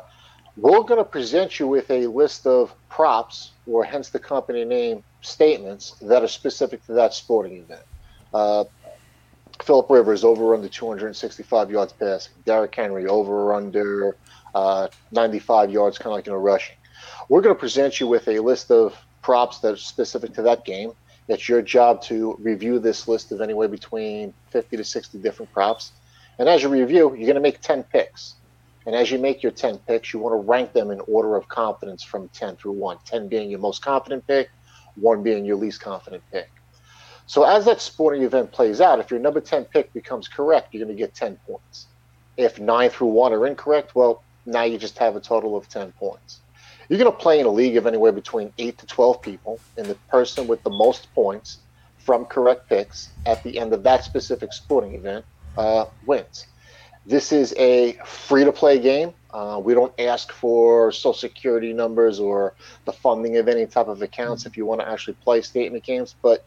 we're 0.55 0.83
going 0.83 0.99
to 0.99 1.03
present 1.03 1.59
you 1.59 1.67
with 1.67 1.91
a 1.91 2.07
list 2.07 2.47
of 2.47 2.73
props, 2.87 3.51
or 3.67 3.83
hence 3.83 4.07
the 4.07 4.19
company 4.19 4.63
name, 4.63 5.03
statements 5.19 5.95
that 6.01 6.23
are 6.23 6.29
specific 6.29 6.81
to 6.85 6.93
that 6.93 7.13
sporting 7.13 7.57
event. 7.57 7.83
Uh, 8.33 8.63
Philip 9.63 9.89
Rivers 9.89 10.23
over 10.23 10.53
under 10.53 10.69
265 10.69 11.71
yards 11.71 11.93
passing. 11.93 12.33
Derrick 12.45 12.73
Henry 12.73 13.07
over 13.07 13.53
under 13.53 14.15
uh, 14.55 14.87
95 15.11 15.71
yards, 15.71 15.97
kind 15.97 16.07
of 16.07 16.13
like 16.13 16.27
in 16.27 16.33
a 16.33 16.37
rushing. 16.37 16.75
We're 17.27 17.41
going 17.41 17.55
to 17.55 17.59
present 17.59 17.99
you 17.99 18.07
with 18.07 18.27
a 18.27 18.39
list 18.39 18.71
of 18.71 18.95
props 19.21 19.59
that 19.59 19.73
are 19.73 19.77
specific 19.77 20.33
to 20.33 20.41
that 20.43 20.65
game. 20.65 20.93
It's 21.27 21.47
your 21.47 21.61
job 21.61 22.01
to 22.03 22.35
review 22.39 22.79
this 22.79 23.07
list 23.07 23.31
of 23.31 23.41
anywhere 23.41 23.67
between 23.67 24.33
50 24.49 24.77
to 24.77 24.83
60 24.83 25.19
different 25.19 25.53
props. 25.53 25.91
And 26.39 26.49
as 26.49 26.63
you 26.63 26.69
review, 26.69 27.13
you're 27.15 27.27
going 27.27 27.35
to 27.35 27.41
make 27.41 27.61
10 27.61 27.83
picks. 27.83 28.35
And 28.85 28.95
as 28.95 29.11
you 29.11 29.19
make 29.19 29.43
your 29.43 29.51
10 29.51 29.77
picks, 29.79 30.13
you 30.13 30.19
want 30.19 30.33
to 30.33 30.49
rank 30.49 30.73
them 30.73 30.89
in 30.89 30.99
order 31.01 31.35
of 31.35 31.47
confidence 31.47 32.01
from 32.01 32.29
10 32.29 32.55
through 32.55 32.71
1. 32.71 32.97
10 33.05 33.27
being 33.27 33.49
your 33.49 33.59
most 33.59 33.83
confident 33.83 34.25
pick, 34.25 34.49
1 34.95 35.21
being 35.21 35.45
your 35.45 35.57
least 35.57 35.81
confident 35.81 36.23
pick. 36.31 36.49
So 37.29 37.43
as 37.43 37.65
that 37.65 37.79
sporting 37.79 38.23
event 38.23 38.51
plays 38.51 38.81
out, 38.81 38.97
if 38.97 39.11
your 39.11 39.19
number 39.19 39.39
10 39.39 39.65
pick 39.65 39.93
becomes 39.93 40.27
correct, 40.27 40.73
you're 40.73 40.83
going 40.83 40.97
to 40.97 40.99
get 40.99 41.13
10 41.13 41.37
points. 41.45 41.85
If 42.37 42.59
9 42.59 42.89
through 42.89 43.09
1 43.09 43.33
are 43.33 43.45
incorrect, 43.45 43.93
well, 43.93 44.23
now 44.47 44.63
you 44.63 44.79
just 44.79 44.97
have 44.97 45.15
a 45.15 45.19
total 45.19 45.55
of 45.55 45.69
10 45.69 45.91
points. 45.91 46.39
You're 46.89 46.97
going 46.97 47.11
to 47.11 47.15
play 47.15 47.39
in 47.39 47.45
a 47.45 47.51
league 47.51 47.77
of 47.77 47.85
anywhere 47.85 48.11
between 48.11 48.51
8 48.57 48.79
to 48.79 48.85
12 48.87 49.21
people, 49.21 49.59
and 49.77 49.85
the 49.85 49.93
person 50.09 50.47
with 50.47 50.63
the 50.63 50.71
most 50.71 51.13
points 51.13 51.59
from 51.99 52.25
correct 52.25 52.67
picks 52.67 53.09
at 53.27 53.43
the 53.43 53.59
end 53.59 53.73
of 53.73 53.83
that 53.83 54.03
specific 54.03 54.51
sporting 54.51 54.95
event 54.95 55.23
uh, 55.55 55.85
wins. 56.07 56.47
This 57.05 57.31
is 57.31 57.53
a 57.57 57.93
free 58.05 58.43
to 58.43 58.51
play 58.51 58.79
game. 58.79 59.13
Uh, 59.31 59.61
we 59.63 59.75
don't 59.75 59.93
ask 59.99 60.31
for 60.31 60.91
social 60.91 61.13
security 61.13 61.73
numbers 61.73 62.19
or 62.19 62.55
the 62.85 62.91
funding 62.91 63.37
of 63.37 63.47
any 63.47 63.67
type 63.67 63.87
of 63.87 64.01
accounts 64.01 64.47
if 64.47 64.57
you 64.57 64.65
want 64.65 64.81
to 64.81 64.89
actually 64.89 65.13
play 65.13 65.43
statement 65.43 65.83
games, 65.83 66.15
but 66.23 66.43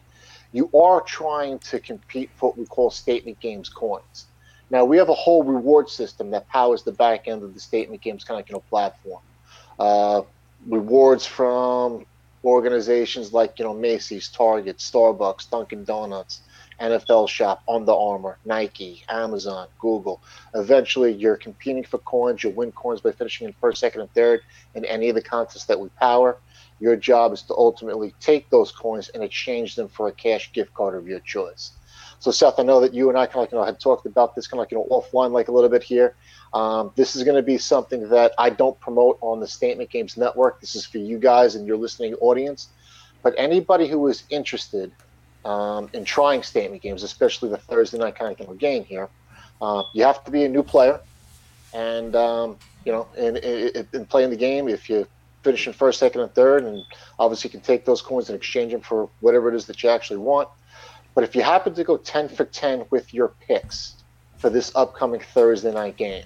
you 0.53 0.69
are 0.73 1.01
trying 1.01 1.59
to 1.59 1.79
compete 1.79 2.29
for 2.35 2.49
what 2.49 2.57
we 2.57 2.65
call 2.65 2.89
statement 2.89 3.39
games 3.41 3.67
coins. 3.67 4.27
Now 4.69 4.85
we 4.85 4.97
have 4.97 5.09
a 5.09 5.13
whole 5.13 5.43
reward 5.43 5.89
system 5.89 6.31
that 6.31 6.47
powers 6.47 6.83
the 6.83 6.93
back 6.93 7.27
end 7.27 7.43
of 7.43 7.53
the 7.53 7.59
statement 7.59 8.01
games 8.01 8.23
kind 8.23 8.39
of 8.39 8.47
you 8.47 8.53
know 8.53 8.63
platform. 8.69 9.21
Uh, 9.77 10.21
rewards 10.67 11.25
from 11.25 12.05
organizations 12.45 13.33
like 13.33 13.59
you 13.59 13.65
know 13.65 13.73
Macy's, 13.73 14.29
Target, 14.29 14.77
Starbucks, 14.77 15.49
Dunkin' 15.49 15.83
Donuts, 15.83 16.41
NFL 16.79 17.29
Shop, 17.29 17.63
Under 17.67 17.91
Armour, 17.91 18.37
Nike, 18.45 19.03
Amazon, 19.09 19.67
Google. 19.79 20.21
Eventually, 20.53 21.11
you're 21.11 21.37
competing 21.37 21.83
for 21.83 21.97
coins. 21.99 22.43
You'll 22.43 22.53
win 22.53 22.71
coins 22.71 23.01
by 23.01 23.11
finishing 23.11 23.47
in 23.47 23.53
first, 23.53 23.79
second, 23.79 24.01
and 24.01 24.13
third 24.13 24.41
in 24.75 24.85
any 24.85 25.09
of 25.09 25.15
the 25.15 25.21
contests 25.21 25.65
that 25.65 25.79
we 25.79 25.89
power. 25.99 26.37
Your 26.83 26.97
job 26.97 27.31
is 27.31 27.43
to 27.43 27.53
ultimately 27.55 28.13
take 28.19 28.49
those 28.49 28.69
coins 28.73 29.07
and 29.07 29.23
exchange 29.23 29.75
them 29.75 29.87
for 29.87 30.09
a 30.09 30.11
cash 30.11 30.51
gift 30.51 30.73
card 30.73 30.95
of 30.95 31.07
your 31.07 31.21
choice. 31.21 31.71
So, 32.19 32.29
Seth, 32.29 32.59
I 32.59 32.63
know 32.63 32.81
that 32.81 32.93
you 32.93 33.07
and 33.07 33.17
I 33.17 33.25
kind 33.25 33.47
of 33.47 33.53
you 33.53 33.57
know, 33.57 33.63
had 33.63 33.79
talked 33.79 34.05
about 34.05 34.35
this 34.35 34.47
kind 34.47 34.59
of 34.59 34.63
like 34.63 34.71
you 34.71 34.79
know 34.79 34.87
offline, 34.91 35.31
like 35.31 35.47
a 35.47 35.53
little 35.53 35.69
bit 35.69 35.81
here. 35.81 36.13
Um, 36.53 36.91
this 36.97 37.15
is 37.15 37.23
going 37.23 37.37
to 37.37 37.41
be 37.41 37.57
something 37.57 38.09
that 38.09 38.33
I 38.37 38.49
don't 38.49 38.77
promote 38.81 39.17
on 39.21 39.39
the 39.39 39.47
Statement 39.47 39.91
Games 39.91 40.17
Network. 40.17 40.59
This 40.59 40.75
is 40.75 40.85
for 40.85 40.97
you 40.97 41.19
guys 41.19 41.55
and 41.55 41.65
your 41.65 41.77
listening 41.77 42.15
audience. 42.15 42.67
But 43.21 43.33
anybody 43.37 43.87
who 43.87 44.05
is 44.09 44.25
interested 44.29 44.91
um, 45.45 45.89
in 45.93 46.03
trying 46.03 46.43
Statement 46.43 46.81
Games, 46.81 47.03
especially 47.03 47.47
the 47.47 47.59
Thursday 47.59 47.97
night 47.97 48.15
kind 48.15 48.33
of 48.33 48.39
you 48.41 48.45
know, 48.45 48.55
game 48.55 48.83
here, 48.83 49.07
uh, 49.61 49.83
you 49.93 50.03
have 50.03 50.21
to 50.25 50.31
be 50.31 50.43
a 50.43 50.49
new 50.49 50.63
player. 50.63 50.99
And 51.73 52.13
um, 52.13 52.57
you 52.83 52.91
know, 52.91 53.07
in, 53.17 53.37
in 53.37 54.05
playing 54.05 54.31
the 54.31 54.35
game, 54.35 54.67
if 54.67 54.89
you 54.89 55.07
finish 55.43 55.67
in 55.67 55.73
first, 55.73 55.99
second, 55.99 56.21
and 56.21 56.33
third, 56.33 56.63
and 56.63 56.83
obviously 57.19 57.49
you 57.49 57.51
can 57.51 57.61
take 57.61 57.85
those 57.85 58.01
coins 58.01 58.29
and 58.29 58.35
exchange 58.35 58.71
them 58.71 58.81
for 58.81 59.09
whatever 59.19 59.49
it 59.49 59.55
is 59.55 59.65
that 59.65 59.83
you 59.83 59.89
actually 59.89 60.17
want. 60.17 60.49
But 61.15 61.23
if 61.23 61.35
you 61.35 61.43
happen 61.43 61.73
to 61.75 61.83
go 61.83 61.97
10 61.97 62.29
for 62.29 62.45
10 62.45 62.85
with 62.89 63.13
your 63.13 63.33
picks 63.47 63.97
for 64.37 64.49
this 64.49 64.71
upcoming 64.75 65.19
Thursday 65.19 65.71
night 65.71 65.97
game, 65.97 66.25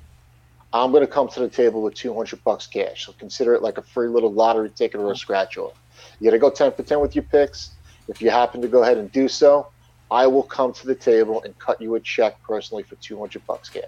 I'm 0.74 0.92
going 0.92 1.06
to 1.06 1.12
come 1.12 1.28
to 1.30 1.40
the 1.40 1.50
table 1.50 1.82
with 1.82 1.94
200 1.96 2.44
bucks 2.44 2.68
cash. 2.68 3.06
So 3.06 3.14
consider 3.14 3.54
it 3.54 3.62
like 3.62 3.78
a 3.78 3.82
free 3.82 4.08
little 4.08 4.32
lottery 4.32 4.70
ticket 4.70 5.02
or 5.02 5.12
a 5.12 5.16
scratch 5.16 5.58
off. 5.58 5.74
You 6.20 6.26
got 6.26 6.32
to 6.32 6.40
go 6.40 6.50
10 6.50 6.74
for 6.74 6.84
10 6.84 7.00
with 7.00 7.16
your 7.16 7.24
picks. 7.24 7.72
If 8.08 8.22
you 8.22 8.30
happen 8.30 8.62
to 8.62 8.68
go 8.68 8.84
ahead 8.84 8.98
and 8.98 9.12
do 9.12 9.28
so, 9.28 9.68
I 10.10 10.28
will 10.28 10.44
come 10.44 10.72
to 10.74 10.88
the 10.88 10.96
table 10.96 11.42
and 11.44 11.58
cut 11.60 11.82
you 11.82 11.96
a 11.96 12.00
check 12.00 12.42
personally 12.44 12.84
for 12.84 12.96
200 12.96 13.46
bucks 13.46 13.70
cash. 13.70 13.84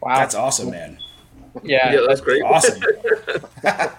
Wow, 0.00 0.18
That's 0.18 0.34
awesome, 0.34 0.70
man. 0.70 0.98
Yeah, 1.62 1.92
Yeah, 1.92 2.04
that's 2.08 2.20
great. 2.20 2.42
Awesome. 2.42 2.82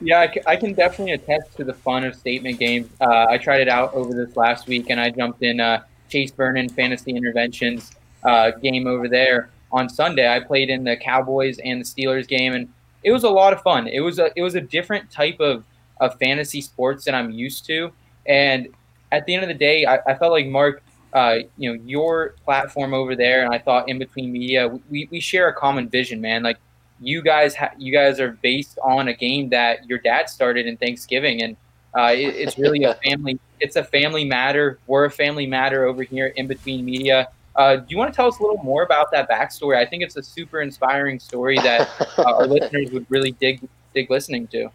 Yeah, 0.00 0.20
I, 0.20 0.32
c- 0.32 0.40
I 0.46 0.54
can 0.56 0.74
definitely 0.74 1.12
attest 1.12 1.56
to 1.56 1.64
the 1.64 1.74
fun 1.74 2.04
of 2.04 2.14
statement 2.14 2.58
games. 2.60 2.88
Uh, 3.00 3.26
I 3.28 3.36
tried 3.36 3.62
it 3.62 3.68
out 3.68 3.92
over 3.94 4.14
this 4.14 4.36
last 4.36 4.68
week, 4.68 4.90
and 4.90 5.00
I 5.00 5.10
jumped 5.10 5.42
in 5.42 5.58
uh, 5.58 5.82
Chase 6.08 6.30
Vernon 6.30 6.68
Fantasy 6.68 7.10
Interventions 7.16 7.90
uh, 8.22 8.52
game 8.52 8.86
over 8.86 9.08
there 9.08 9.50
on 9.72 9.88
Sunday. 9.88 10.32
I 10.32 10.38
played 10.40 10.70
in 10.70 10.84
the 10.84 10.96
Cowboys 10.96 11.58
and 11.58 11.80
the 11.80 11.84
Steelers 11.84 12.28
game, 12.28 12.54
and 12.54 12.68
it 13.02 13.10
was 13.10 13.24
a 13.24 13.28
lot 13.28 13.52
of 13.52 13.60
fun. 13.62 13.88
It 13.88 14.00
was 14.00 14.20
a 14.20 14.30
it 14.36 14.42
was 14.42 14.54
a 14.54 14.60
different 14.60 15.10
type 15.10 15.40
of, 15.40 15.64
of 16.00 16.16
fantasy 16.20 16.60
sports 16.60 17.06
than 17.06 17.14
I'm 17.16 17.32
used 17.32 17.66
to, 17.66 17.90
and 18.26 18.68
at 19.10 19.26
the 19.26 19.34
end 19.34 19.42
of 19.42 19.48
the 19.48 19.54
day, 19.54 19.84
I, 19.84 19.96
I 20.06 20.14
felt 20.14 20.30
like 20.30 20.46
Marc. 20.46 20.80
Uh, 21.12 21.38
you 21.56 21.72
know 21.72 21.82
your 21.86 22.34
platform 22.44 22.92
over 22.92 23.16
there, 23.16 23.44
and 23.44 23.54
I 23.54 23.58
thought 23.58 23.88
in 23.88 23.98
between 23.98 24.30
media, 24.30 24.68
we, 24.90 25.08
we 25.10 25.20
share 25.20 25.48
a 25.48 25.54
common 25.54 25.88
vision, 25.88 26.20
man. 26.20 26.42
Like 26.42 26.58
you 27.00 27.22
guys 27.22 27.54
ha- 27.54 27.72
you 27.78 27.92
guys 27.92 28.20
are 28.20 28.32
based 28.42 28.78
on 28.82 29.08
a 29.08 29.14
game 29.14 29.48
that 29.50 29.88
your 29.88 29.98
dad 29.98 30.28
started 30.28 30.66
in 30.66 30.76
Thanksgiving, 30.76 31.42
and 31.42 31.56
uh, 31.98 32.12
it, 32.12 32.36
it's 32.36 32.58
really 32.58 32.84
a 32.84 32.94
family. 33.04 33.38
It's 33.60 33.76
a 33.76 33.84
family 33.84 34.24
matter. 34.24 34.78
We're 34.86 35.06
a 35.06 35.10
family 35.10 35.46
matter 35.46 35.86
over 35.86 36.02
here 36.02 36.28
in 36.36 36.46
between 36.46 36.84
media. 36.84 37.28
Uh, 37.56 37.76
do 37.76 37.86
you 37.88 37.98
want 37.98 38.12
to 38.12 38.16
tell 38.16 38.28
us 38.28 38.38
a 38.38 38.42
little 38.42 38.62
more 38.62 38.84
about 38.84 39.10
that 39.10 39.28
backstory? 39.28 39.76
I 39.76 39.84
think 39.84 40.02
it's 40.02 40.16
a 40.16 40.22
super 40.22 40.60
inspiring 40.60 41.18
story 41.18 41.56
that 41.56 41.90
uh, 42.18 42.22
our 42.22 42.46
listeners 42.46 42.90
would 42.92 43.06
really 43.08 43.32
dig 43.32 43.66
dig 43.94 44.10
listening 44.10 44.46
to. 44.48 44.70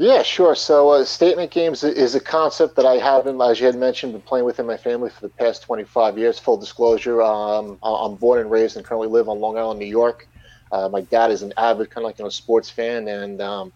Yeah, 0.00 0.22
sure. 0.22 0.54
So, 0.54 0.88
uh, 0.88 1.04
statement 1.04 1.50
games 1.50 1.84
is 1.84 2.14
a 2.14 2.20
concept 2.20 2.74
that 2.76 2.86
I 2.86 2.94
have, 2.94 3.24
been, 3.24 3.38
as 3.42 3.60
you 3.60 3.66
had 3.66 3.74
mentioned, 3.76 4.14
been 4.14 4.22
playing 4.22 4.46
within 4.46 4.66
my 4.66 4.78
family 4.78 5.10
for 5.10 5.20
the 5.20 5.28
past 5.28 5.62
25 5.62 6.16
years. 6.16 6.38
Full 6.38 6.56
disclosure, 6.56 7.20
um, 7.20 7.78
I'm 7.82 8.14
born 8.16 8.40
and 8.40 8.50
raised 8.50 8.78
and 8.78 8.84
currently 8.86 9.08
live 9.08 9.28
on 9.28 9.40
Long 9.40 9.58
Island, 9.58 9.78
New 9.78 9.84
York. 9.84 10.26
Uh, 10.72 10.88
my 10.88 11.02
dad 11.02 11.30
is 11.30 11.42
an 11.42 11.52
avid 11.58 11.90
kind 11.90 12.02
of 12.02 12.08
like 12.08 12.18
you 12.18 12.24
know 12.24 12.30
sports 12.30 12.70
fan, 12.70 13.08
and 13.08 13.42
um, 13.42 13.74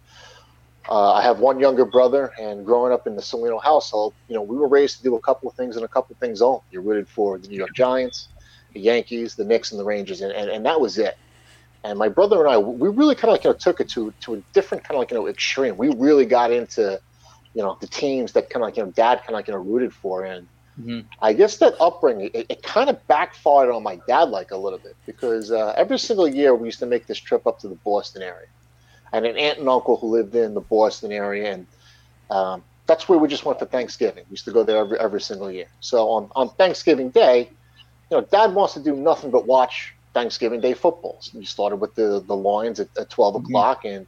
uh, 0.88 1.12
I 1.12 1.20
have 1.20 1.40
one 1.40 1.60
younger 1.60 1.84
brother. 1.84 2.32
And 2.40 2.64
growing 2.64 2.90
up 2.90 3.06
in 3.06 3.16
the 3.16 3.22
Saulino 3.22 3.62
household, 3.62 4.14
you 4.26 4.34
know, 4.34 4.40
we 4.42 4.56
were 4.56 4.68
raised 4.68 4.96
to 4.96 5.02
do 5.02 5.16
a 5.16 5.20
couple 5.20 5.50
of 5.50 5.54
things 5.56 5.76
and 5.76 5.84
a 5.84 5.88
couple 5.88 6.14
of 6.14 6.20
things 6.20 6.40
only. 6.40 6.62
You're 6.70 6.80
rooted 6.80 7.06
for 7.06 7.38
the 7.38 7.48
New 7.48 7.58
York 7.58 7.74
Giants, 7.74 8.28
the 8.72 8.80
Yankees, 8.80 9.34
the 9.34 9.44
Knicks, 9.44 9.72
and 9.72 9.78
the 9.78 9.84
Rangers, 9.84 10.22
and, 10.22 10.32
and, 10.32 10.48
and 10.48 10.64
that 10.64 10.80
was 10.80 10.96
it. 10.96 11.18
And 11.84 11.98
my 11.98 12.08
brother 12.08 12.40
and 12.44 12.48
I, 12.52 12.58
we 12.58 12.88
really 12.88 13.14
kind 13.14 13.26
of 13.30 13.32
like 13.34 13.44
you 13.44 13.50
know 13.50 13.56
took 13.60 13.80
it 13.80 13.90
to 13.90 14.14
to 14.22 14.36
a 14.36 14.42
different 14.54 14.84
kind 14.84 14.96
of 14.96 15.00
like 15.00 15.12
you 15.12 15.18
know 15.18 15.28
extreme. 15.28 15.76
We 15.78 15.90
really 15.90 16.26
got 16.26 16.52
into, 16.52 17.00
you 17.54 17.62
know, 17.62 17.76
the 17.80 17.88
teams 17.88 18.32
that 18.34 18.50
kind 18.50 18.62
of 18.64 18.68
like 18.68 18.78
you 18.78 18.84
know 18.84 18.92
dad 18.92 19.18
kind 19.18 19.30
of 19.30 19.34
like 19.34 19.48
you 19.48 19.54
know 19.54 19.60
rooted 19.60 19.94
for, 19.94 20.24
and 20.24 20.48
Mhm. 20.78 21.08
I 21.22 21.32
guess 21.34 21.58
that 21.58 21.74
upbringing 21.80 22.30
it, 22.34 22.46
it 22.50 22.62
kind 22.62 22.90
of 22.90 22.98
backfired 23.08 23.70
on 23.70 23.82
my 23.84 24.00
dad 24.08 24.30
like 24.30 24.50
a 24.52 24.58
little 24.58 24.80
bit 24.80 24.96
because 25.06 25.52
uh, 25.52 25.74
every 25.76 25.98
single 25.98 26.28
year 26.28 26.54
we 26.54 26.68
used 26.68 26.80
to 26.80 26.86
make 26.86 27.06
this 27.06 27.20
trip 27.20 27.46
up 27.46 27.58
to 27.60 27.68
the 27.68 27.78
Boston 27.84 28.22
area, 28.22 28.48
and 29.12 29.26
an 29.26 29.36
aunt 29.38 29.58
and 29.60 29.68
uncle 29.68 29.96
who 29.98 30.08
lived 30.08 30.34
in 30.36 30.54
the 30.54 30.62
Boston 30.62 31.12
area, 31.12 31.52
and 31.52 31.68
um, 32.30 32.64
that's 32.86 33.08
where 33.08 33.18
we 33.18 33.28
just 33.28 33.44
went 33.46 33.58
for 33.60 33.66
Thanksgiving. 33.66 34.24
We 34.28 34.34
used 34.34 34.46
to 34.46 34.52
go 34.52 34.64
there 34.64 34.78
every 34.78 35.00
every 35.00 35.22
single 35.22 35.50
year. 35.52 35.68
So 35.80 36.10
on 36.10 36.30
on 36.36 36.50
Thanksgiving 36.58 37.10
Day, 37.12 37.52
you 38.10 38.18
know, 38.18 38.26
Dad 38.32 38.54
wants 38.54 38.74
to 38.74 38.82
do 38.82 38.96
nothing 38.96 39.30
but 39.32 39.46
watch 39.46 39.93
Thanksgiving 40.14 40.60
Day 40.60 40.74
football. 40.74 41.18
So 41.22 41.38
you 41.38 41.46
started 41.46 41.76
with 41.76 41.94
the 41.94 42.24
the 42.26 42.36
Lions 42.36 42.80
at, 42.80 42.88
at 42.98 43.10
12 43.10 43.36
Mhm. 43.36 43.38
o'clock, 43.44 43.80
and 43.84 44.06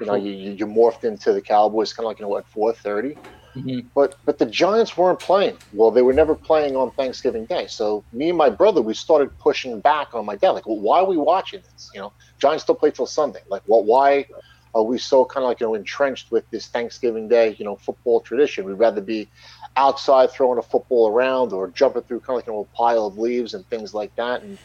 you 0.00 0.06
know 0.06 0.14
you, 0.14 0.32
you 0.32 0.52
you 0.52 0.66
morphed 0.66 1.04
into 1.04 1.32
the 1.32 1.42
Cowboys 1.42 1.92
kind 1.92 2.06
of 2.06 2.10
like 2.10 2.20
you 2.20 2.26
know 2.26 2.36
at 2.38 2.48
four 2.48 2.72
thirty. 2.72 3.18
Mhm. 3.56 3.90
But 3.94 4.16
but 4.24 4.38
the 4.38 4.46
Giants 4.46 4.96
weren't 4.96 5.22
playing. 5.22 5.58
Well, 5.72 5.90
they 5.90 6.02
were 6.02 6.12
never 6.14 6.36
playing 6.36 6.76
on 6.76 6.92
Thanksgiving 6.92 7.46
Day. 7.46 7.66
So 7.68 8.04
me 8.12 8.28
and 8.30 8.38
my 8.38 8.50
brother 8.50 8.82
we 8.82 8.94
started 8.94 9.30
pushing 9.42 9.80
back 9.80 10.08
on 10.14 10.26
my 10.26 10.36
dad. 10.36 10.50
Like, 10.50 10.66
well, 10.66 10.80
why 10.80 11.00
are 11.00 11.06
we 11.06 11.16
watching 11.16 11.62
this? 11.62 11.90
You 11.94 12.00
know, 12.00 12.12
Giants 12.40 12.64
don't 12.64 12.78
play 12.78 12.90
till 12.92 13.06
Sunday. 13.06 13.40
Like, 13.50 13.62
what? 13.66 13.84
why 13.86 14.26
are 14.74 14.84
we 14.84 14.98
so 14.98 15.24
kind 15.24 15.44
of 15.44 15.48
like 15.48 15.60
you 15.60 15.66
know 15.66 15.74
entrenched 15.74 16.28
with 16.30 16.44
this 16.52 16.68
Thanksgiving 16.68 17.28
Day 17.28 17.56
you 17.58 17.64
know 17.64 17.76
football 17.76 18.20
tradition? 18.20 18.64
We'd 18.66 18.74
rather 18.74 19.00
be 19.02 19.30
outside 19.76 20.30
throwing 20.30 20.58
a 20.58 20.62
football 20.62 21.08
around 21.10 21.52
or 21.52 21.70
jumping 21.70 22.02
through 22.02 22.20
kind 22.20 22.34
of 22.34 22.38
like 22.38 22.46
you 22.46 22.52
know, 22.52 22.68
a 22.72 22.76
pile 22.76 23.06
of 23.06 23.18
leaves 23.18 23.54
and 23.54 23.66
things 23.68 23.94
like 23.94 24.12
that. 24.16 24.42
And 24.42 24.58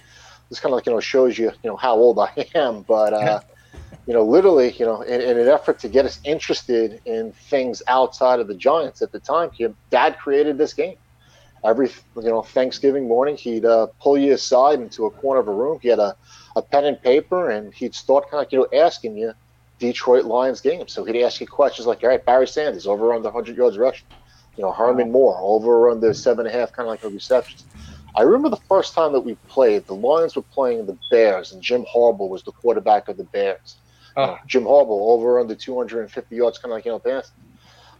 this 0.50 0.60
kind 0.60 0.72
of 0.74 0.78
like 0.78 0.86
you 0.86 0.94
know 0.94 1.00
shows 1.00 1.38
you 1.38 1.52
you 1.64 1.70
know 1.70 1.78
how 1.78 1.96
old 1.96 2.20
I 2.20 2.48
am. 2.56 2.82
But 2.84 3.14
uh, 3.14 3.42
you 4.06 4.14
know, 4.14 4.24
literally, 4.24 4.72
you 4.74 4.86
know, 4.86 5.02
in, 5.02 5.22
in 5.22 5.38
an 5.38 5.48
effort 5.48 5.80
to 5.80 5.88
get 5.88 6.06
us 6.06 6.20
interested 6.24 7.02
in 7.06 7.32
things 7.32 7.82
outside 7.88 8.40
of 8.40 8.48
the 8.48 8.56
Giants 8.56 9.02
at 9.02 9.12
the 9.12 9.20
time, 9.20 9.50
he, 9.52 9.68
Dad 9.90 10.18
created 10.20 10.58
this 10.58 10.74
game. 10.74 10.98
Every 11.64 11.90
you 12.18 12.30
know 12.30 12.42
Thanksgiving 12.42 13.08
morning, 13.08 13.38
he'd 13.38 13.64
uh, 13.64 13.88
pull 14.02 14.18
you 14.18 14.34
aside 14.34 14.82
into 14.82 15.06
a 15.06 15.12
corner 15.12 15.40
of 15.40 15.48
a 15.48 15.54
room. 15.54 15.80
He 15.82 15.88
had 15.88 16.00
a, 16.00 16.14
a 16.58 16.62
pen 16.62 16.84
and 16.84 17.02
paper, 17.02 17.50
and 17.50 17.74
he'd 17.74 17.96
start 17.96 18.30
kind 18.30 18.46
of 18.46 18.52
you 18.52 18.60
know 18.60 18.68
asking 18.78 19.16
you 19.18 19.32
Detroit 19.80 20.26
Lions 20.26 20.60
games. 20.60 20.92
So 20.92 21.06
he'd 21.06 21.24
ask 21.24 21.40
you 21.40 21.48
questions 21.48 21.88
like, 21.88 22.04
"All 22.04 22.10
right, 22.10 22.24
Barry 22.24 22.48
Sanders 22.48 22.86
over 22.86 23.14
under 23.14 23.30
100 23.30 23.56
yards 23.56 23.78
rushing, 23.78 24.08
you 24.58 24.64
know, 24.64 24.74
Herman 24.74 25.10
Moore 25.10 25.38
over 25.40 25.88
on 25.88 25.96
under 25.96 26.14
seven 26.14 26.46
and 26.46 26.54
a 26.54 26.60
half, 26.60 26.74
kind 26.74 26.90
of 26.90 26.92
like 26.92 27.04
a 27.06 27.08
receptions." 27.08 27.64
I 28.16 28.22
remember 28.22 28.50
the 28.50 28.62
first 28.68 28.94
time 28.94 29.14
that 29.14 29.22
we 29.22 29.36
played. 29.48 29.88
The 29.88 29.96
Lions 29.96 30.36
were 30.36 30.44
playing 30.44 30.86
the 30.86 30.98
Bears, 31.10 31.52
and 31.52 31.62
Jim 31.62 31.86
Harbaugh 31.86 32.30
was 32.30 32.44
the 32.44 32.52
quarterback 32.52 33.08
of 33.08 33.18
the 33.18 33.24
Bears. 33.24 33.78
Oh. 34.16 34.38
Jim 34.46 34.64
Harbaugh 34.64 35.12
over 35.12 35.40
under 35.40 35.56
250 35.56 36.36
yards, 36.36 36.60
kind 36.60 36.72
of 36.72 36.78
like 36.78 36.86
you 36.86 36.92
know 36.92 37.00
pass. 37.00 37.32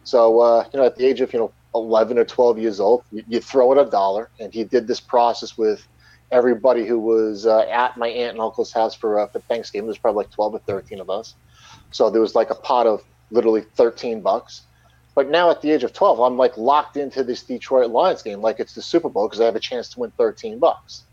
So 0.04 0.40
uh, 0.40 0.64
you 0.72 0.78
know, 0.78 0.86
at 0.86 0.96
the 0.96 1.04
age 1.04 1.20
of 1.20 1.32
you 1.32 1.38
know 1.40 1.52
11 1.74 2.18
or 2.18 2.24
12 2.24 2.58
years 2.58 2.78
old, 2.78 3.02
you, 3.10 3.24
you 3.28 3.40
throw 3.40 3.72
in 3.72 3.78
a 3.78 3.90
dollar, 3.90 4.30
and 4.38 4.52
he 4.54 4.62
did 4.64 4.86
this 4.86 5.00
process 5.00 5.58
with 5.58 5.86
everybody 6.30 6.86
who 6.86 6.98
was 6.98 7.46
uh, 7.46 7.60
at 7.70 7.96
my 7.96 8.08
aunt 8.08 8.32
and 8.32 8.40
uncle's 8.40 8.72
house 8.72 8.94
for 8.94 9.18
uh, 9.18 9.26
for 9.26 9.40
Thanksgiving. 9.40 9.86
There's 9.86 9.98
probably 9.98 10.24
like 10.24 10.30
12 10.30 10.54
or 10.54 10.58
13 10.60 11.00
of 11.00 11.10
us, 11.10 11.34
so 11.90 12.10
there 12.10 12.20
was 12.20 12.36
like 12.36 12.50
a 12.50 12.54
pot 12.54 12.86
of 12.86 13.02
literally 13.30 13.62
13 13.74 14.20
bucks. 14.20 14.62
But 15.14 15.30
now 15.30 15.50
at 15.50 15.62
the 15.62 15.70
age 15.70 15.84
of 15.84 15.92
12, 15.92 16.20
I'm 16.20 16.36
like 16.36 16.56
locked 16.56 16.96
into 16.96 17.22
this 17.22 17.42
Detroit 17.42 17.90
Lions 17.90 18.22
game 18.22 18.40
like 18.40 18.58
it's 18.60 18.74
the 18.74 18.82
Super 18.82 19.08
Bowl 19.08 19.28
because 19.28 19.40
I 19.40 19.44
have 19.44 19.56
a 19.56 19.60
chance 19.60 19.88
to 19.90 20.00
win 20.00 20.10
13 20.12 20.58
bucks. 20.58 21.04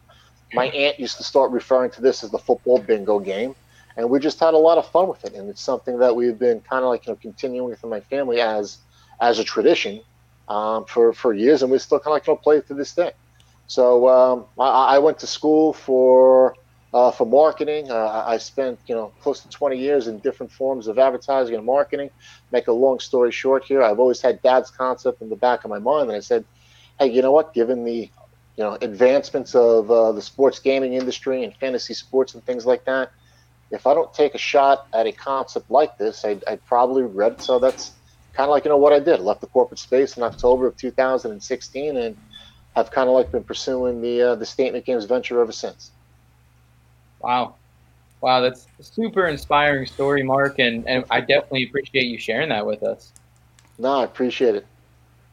My 0.54 0.66
aunt 0.68 0.99
used 0.99 1.18
to 1.18 1.24
start 1.24 1.52
referring 1.52 1.91
to 1.91 2.02
this 2.02 2.24
as 2.24 2.32
the 2.32 2.39
football 2.39 2.80
bingo 2.80 3.20
game 3.20 3.56
and 3.97 4.10
we 4.10 4.20
just 4.20 4.39
had 4.39 4.54
a 4.54 4.58
lot 4.58 4.78
of 4.78 4.88
fun 4.89 5.08
with 5.08 5.24
it 5.26 5.34
and 5.34 5.49
it's 5.49 5.62
something 5.62 5.97
that 5.99 6.16
we've 6.16 6.39
been 6.39 6.62
kind 6.62 6.84
of 6.84 6.89
like 6.89 7.06
you 7.06 7.14
know 7.14 7.18
continuing 7.22 7.70
within 7.70 7.89
my 7.89 7.99
family 7.99 8.39
as 8.39 8.80
as 9.20 9.39
a 9.39 9.43
tradition 9.43 10.02
um, 10.47 10.86
for 10.86 11.14
for 11.14 11.34
years 11.34 11.62
and 11.62 11.72
we 11.72 11.78
still 11.78 11.99
kind 11.99 12.08
of 12.08 12.14
like 12.14 12.28
you 12.28 12.34
know 12.34 12.38
play 12.38 12.58
it 12.58 12.68
to 12.68 12.74
this 12.74 12.93
day 12.93 13.12
so 13.68 14.08
um, 14.10 14.45
I, 14.60 14.95
I 14.95 14.99
went 14.99 15.20
to 15.20 15.28
school 15.28 15.74
for 15.74 16.56
uh, 16.94 17.12
for 17.12 17.26
marketing 17.26 17.89
uh, 17.89 18.24
i 18.26 18.38
spent 18.38 18.80
you 18.88 18.96
know 18.96 19.12
close 19.22 19.39
to 19.42 19.50
20 19.50 19.78
years 19.78 20.08
in 20.08 20.20
different 20.20 20.52
forms 20.52 20.88
of 20.88 21.00
advertising 21.00 21.56
and 21.56 21.66
marketing 21.66 22.10
make 22.52 22.68
a 22.68 22.72
long 22.72 23.00
story 23.00 23.32
short 23.32 23.64
here 23.64 23.82
i've 23.82 24.00
always 24.00 24.22
had 24.22 24.42
dad's 24.42 24.70
concept 24.70 25.22
in 25.22 25.30
the 25.30 25.36
back 25.36 25.64
of 25.64 25.70
my 25.70 25.80
mind 25.80 26.10
and 26.10 26.18
i 26.18 26.20
said 26.20 26.44
hey 27.00 27.08
you 27.08 27.22
know 27.22 27.32
what 27.32 27.54
given 27.54 27.84
the 27.84 28.10
you 28.58 28.64
know 28.64 28.78
advancements 28.82 29.56
of 29.56 29.89
uh, 29.89 30.12
the 30.12 30.22
sports 30.22 30.60
gaming 30.60 30.94
industry 30.94 31.44
and 31.44 31.56
fantasy 31.58 31.94
sports 31.94 32.34
and 32.34 32.46
things 32.46 32.66
like 32.66 32.84
that 32.86 33.12
if 33.72 33.88
I 33.88 33.94
don't 33.94 34.14
take 34.14 34.36
a 34.36 34.38
shot 34.38 34.88
at 34.94 35.08
a 35.08 35.12
concept 35.12 35.72
like 35.72 35.98
this, 35.98 36.24
I'd, 36.26 36.44
I'd 36.46 36.64
probably 36.66 37.04
regret 37.04 37.34
it. 37.34 37.42
So 37.42 37.58
that's 37.58 37.94
kind 38.34 38.50
of 38.50 38.52
like, 38.52 38.66
you 38.66 38.70
know, 38.70 38.78
what 38.78 38.94
I 38.94 39.00
did. 39.00 39.22
Left 39.22 39.42
the 39.42 39.48
corporate 39.48 39.80
space 39.80 40.18
in 40.18 40.24
October 40.24 40.68
of 40.68 40.78
2016 40.78 41.98
and 41.98 42.18
I've 42.76 42.92
kind 42.92 43.10
of 43.10 43.16
like 43.16 43.32
been 43.32 43.44
pursuing 43.44 44.02
the 44.02 44.22
uh, 44.22 44.36
the 44.36 44.46
statement 44.46 44.86
games 44.86 45.06
venture 45.06 45.42
ever 45.42 45.52
since. 45.52 45.92
Wow. 47.22 47.56
Wow, 48.22 48.40
that's 48.42 48.68
a 48.80 48.84
super 48.84 49.28
inspiring 49.28 49.88
story, 49.88 50.22
Marc, 50.22 50.60
and, 50.60 50.88
and 50.88 51.04
I 51.10 51.22
definitely 51.22 51.64
appreciate 51.64 52.06
you 52.06 52.20
sharing 52.20 52.50
that 52.50 52.66
with 52.66 52.84
us. 52.84 53.12
No, 53.80 54.02
I 54.02 54.04
appreciate 54.04 54.54
it. 54.56 54.66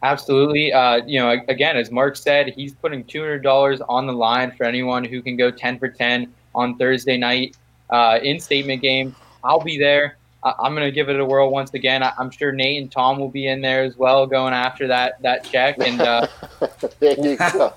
Absolutely. 0.02 0.72
Uh, 0.72 1.04
you 1.06 1.18
know, 1.18 1.30
again, 1.48 1.76
as 1.76 1.90
Marc 1.90 2.16
said, 2.16 2.48
he's 2.56 2.72
putting 2.72 3.04
$200 3.04 3.80
on 3.88 4.06
the 4.06 4.12
line 4.12 4.52
for 4.52 4.64
anyone 4.64 5.04
who 5.04 5.20
can 5.20 5.36
go 5.36 5.50
10 5.50 5.78
for 5.78 5.88
10 5.88 6.32
on 6.54 6.78
Thursday 6.78 7.18
night 7.18 7.56
uh, 7.90 8.18
in 8.22 8.40
statement 8.40 8.80
game. 8.80 9.14
I'll 9.44 9.60
be 9.60 9.76
there. 9.76 10.16
I- 10.44 10.54
I'm 10.60 10.74
going 10.74 10.86
to 10.86 10.92
give 10.92 11.08
it 11.08 11.18
a 11.18 11.24
whirl 11.24 11.50
once 11.50 11.74
again. 11.74 12.02
I- 12.02 12.12
I'm 12.18 12.30
sure 12.30 12.52
Nate 12.52 12.80
and 12.80 12.90
Tom 12.90 13.18
will 13.18 13.28
be 13.28 13.48
in 13.48 13.60
there 13.60 13.82
as 13.82 13.96
well, 13.96 14.26
going 14.26 14.54
after 14.54 14.86
that 14.86 15.20
that 15.22 15.44
check. 15.44 15.76
And 15.78 16.00
uh, 16.00 16.26
there 17.00 17.18
you 17.18 17.36
go. 17.36 17.74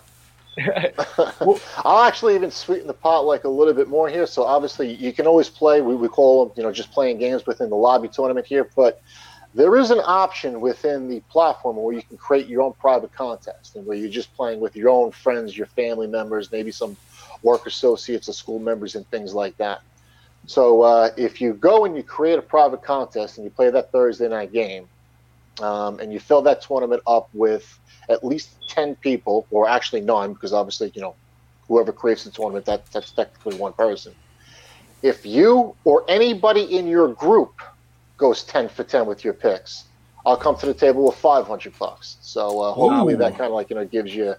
I'll 1.86 2.04
actually 2.04 2.36
even 2.36 2.52
sweeten 2.52 2.88
the 2.88 2.94
pot 2.94 3.22
like 3.26 3.46
a 3.46 3.50
little 3.50 3.74
bit 3.74 3.88
more 3.88 4.10
here. 4.10 4.28
So 4.28 4.44
obviously 4.44 4.94
you 4.94 5.14
can 5.14 5.28
always 5.28 5.50
play. 5.50 5.82
We, 5.82 5.96
we 5.96 6.08
call 6.08 6.46
them, 6.46 6.54
you 6.58 6.64
know, 6.64 6.72
just 6.72 6.92
playing 6.92 7.20
games 7.20 7.46
within 7.46 7.70
the 7.70 7.76
lobby 7.76 8.10
tournament 8.10 8.46
here. 8.46 8.70
But 8.76 9.02
there 9.54 9.78
is 9.78 9.92
an 9.92 10.00
option 10.04 10.62
within 10.62 11.08
the 11.08 11.20
platform 11.30 11.78
where 11.78 11.94
you 11.94 12.04
can 12.04 12.18
create 12.18 12.48
your 12.48 12.62
own 12.62 12.74
private 12.74 13.14
contest 13.14 13.76
and 13.76 13.86
where 13.86 13.98
you're 13.98 14.10
just 14.10 14.34
playing 14.36 14.60
with 14.60 14.76
your 14.76 14.90
own 14.90 15.12
friends, 15.12 15.58
your 15.58 15.68
family 15.68 16.08
members, 16.08 16.52
maybe 16.52 16.72
some 16.72 16.98
work 17.44 17.66
associates 17.66 18.30
or 18.30 18.34
school 18.34 18.60
members 18.60 18.96
and 18.96 19.06
things 19.08 19.34
like 19.34 19.56
that. 19.58 19.82
So 20.48 20.82
uh, 20.82 21.10
if 21.18 21.40
you 21.40 21.54
go 21.54 21.86
and 21.86 21.96
you 21.96 22.04
create 22.04 22.40
a 22.40 22.42
private 22.42 22.84
contest 22.84 23.38
and 23.38 23.46
you 23.46 23.52
play 23.52 23.70
that 23.70 23.92
Thursday 23.92 24.28
night 24.28 24.52
game, 24.52 24.88
um, 25.62 26.00
and 26.00 26.12
you 26.12 26.20
fill 26.20 26.42
that 26.44 26.62
tournament 26.62 27.02
up 27.06 27.30
with 27.34 27.78
at 28.10 28.24
least 28.24 28.58
10 28.68 28.96
people, 28.98 29.48
or 29.52 29.68
actually 29.68 30.02
none, 30.02 30.34
because 30.34 30.54
obviously, 30.54 30.92
you 30.96 31.02
know, 31.02 31.16
whoever 31.68 31.92
creates 31.92 32.24
the 32.24 32.32
tournament, 32.32 32.66
that, 32.66 32.86
that's 32.94 33.14
technically 33.14 33.56
one 33.56 33.74
person. 33.74 34.14
If 35.02 35.26
you 35.26 35.76
or 35.84 36.04
anybody 36.08 36.78
in 36.78 36.88
your 36.88 37.14
group 37.14 37.52
goes 38.18 38.44
10 38.44 38.70
for 38.70 38.84
10 38.84 39.06
with 39.06 39.24
your 39.24 39.34
picks, 39.34 39.90
I'll 40.26 40.38
come 40.38 40.56
to 40.58 40.66
the 40.66 40.74
table 40.74 41.06
with 41.06 41.16
500 41.16 41.74
bucks. 41.80 42.18
So 42.22 42.60
uh, 42.60 42.74
hopefully 42.74 43.14
Ooh. 43.14 43.18
that 43.18 43.38
kind 43.38 43.48
of 43.48 43.54
like, 43.54 43.70
you 43.70 43.76
know, 43.76 43.86
gives 43.86 44.14
you, 44.14 44.36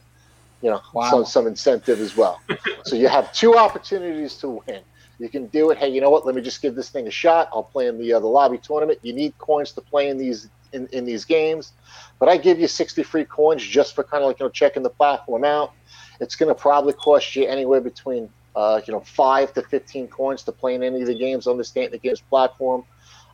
you 0.61 0.71
know, 0.71 0.81
Wow. 0.95 1.11
some, 1.11 1.25
some 1.25 1.47
incentive 1.47 2.01
as 2.01 2.15
well. 2.17 2.41
so 2.85 2.95
you 2.95 3.09
have 3.09 3.33
two 3.33 3.57
opportunities 3.57 4.37
to 4.37 4.61
win. 4.67 4.83
You 5.19 5.29
can 5.29 5.49
do 5.49 5.71
it. 5.71 5.79
Hey, 5.79 5.89
you 5.89 6.01
know 6.01 6.11
what? 6.11 6.27
Let 6.27 6.35
me 6.35 6.43
just 6.43 6.63
give 6.63 6.75
this 6.75 6.91
thing 6.91 7.07
a 7.07 7.11
shot. 7.11 7.49
I'll 7.53 7.65
play 7.65 7.87
in 7.87 7.99
the 7.99 8.13
uh, 8.15 8.21
the 8.21 8.27
lobby 8.27 8.59
tournament. 8.63 8.99
You 9.03 9.13
need 9.13 9.37
coins 9.39 9.73
to 9.73 9.81
play 9.81 10.09
in 10.09 10.19
these 10.19 10.51
in, 10.73 10.89
in 10.93 11.05
these 11.05 11.25
games, 11.25 11.73
but 12.19 12.29
I 12.29 12.37
give 12.37 12.61
you 12.61 12.69
60 12.69 13.03
free 13.03 13.25
coins 13.25 13.63
just 13.63 13.95
for 13.95 14.05
kind 14.05 14.23
of 14.23 14.29
like 14.29 14.41
you 14.41 14.47
know 14.47 14.51
checking 14.51 14.83
the 14.83 14.91
platform 14.91 15.45
out. 15.45 15.73
It's 16.21 16.37
going 16.37 16.49
to 16.49 16.55
probably 16.55 16.93
cost 16.93 17.35
you 17.35 17.47
anywhere 17.47 17.81
between 17.81 18.29
uh, 18.55 18.81
you 18.87 18.93
know 18.93 19.01
five 19.01 19.53
to 19.55 19.63
15 19.63 20.09
coins 20.09 20.43
to 20.45 20.53
play 20.53 20.75
in 20.75 20.83
any 20.83 21.01
of 21.01 21.07
the 21.07 21.15
games 21.15 21.47
on 21.47 21.57
the 21.59 22.01
Games 22.03 22.23
platform. 22.29 22.85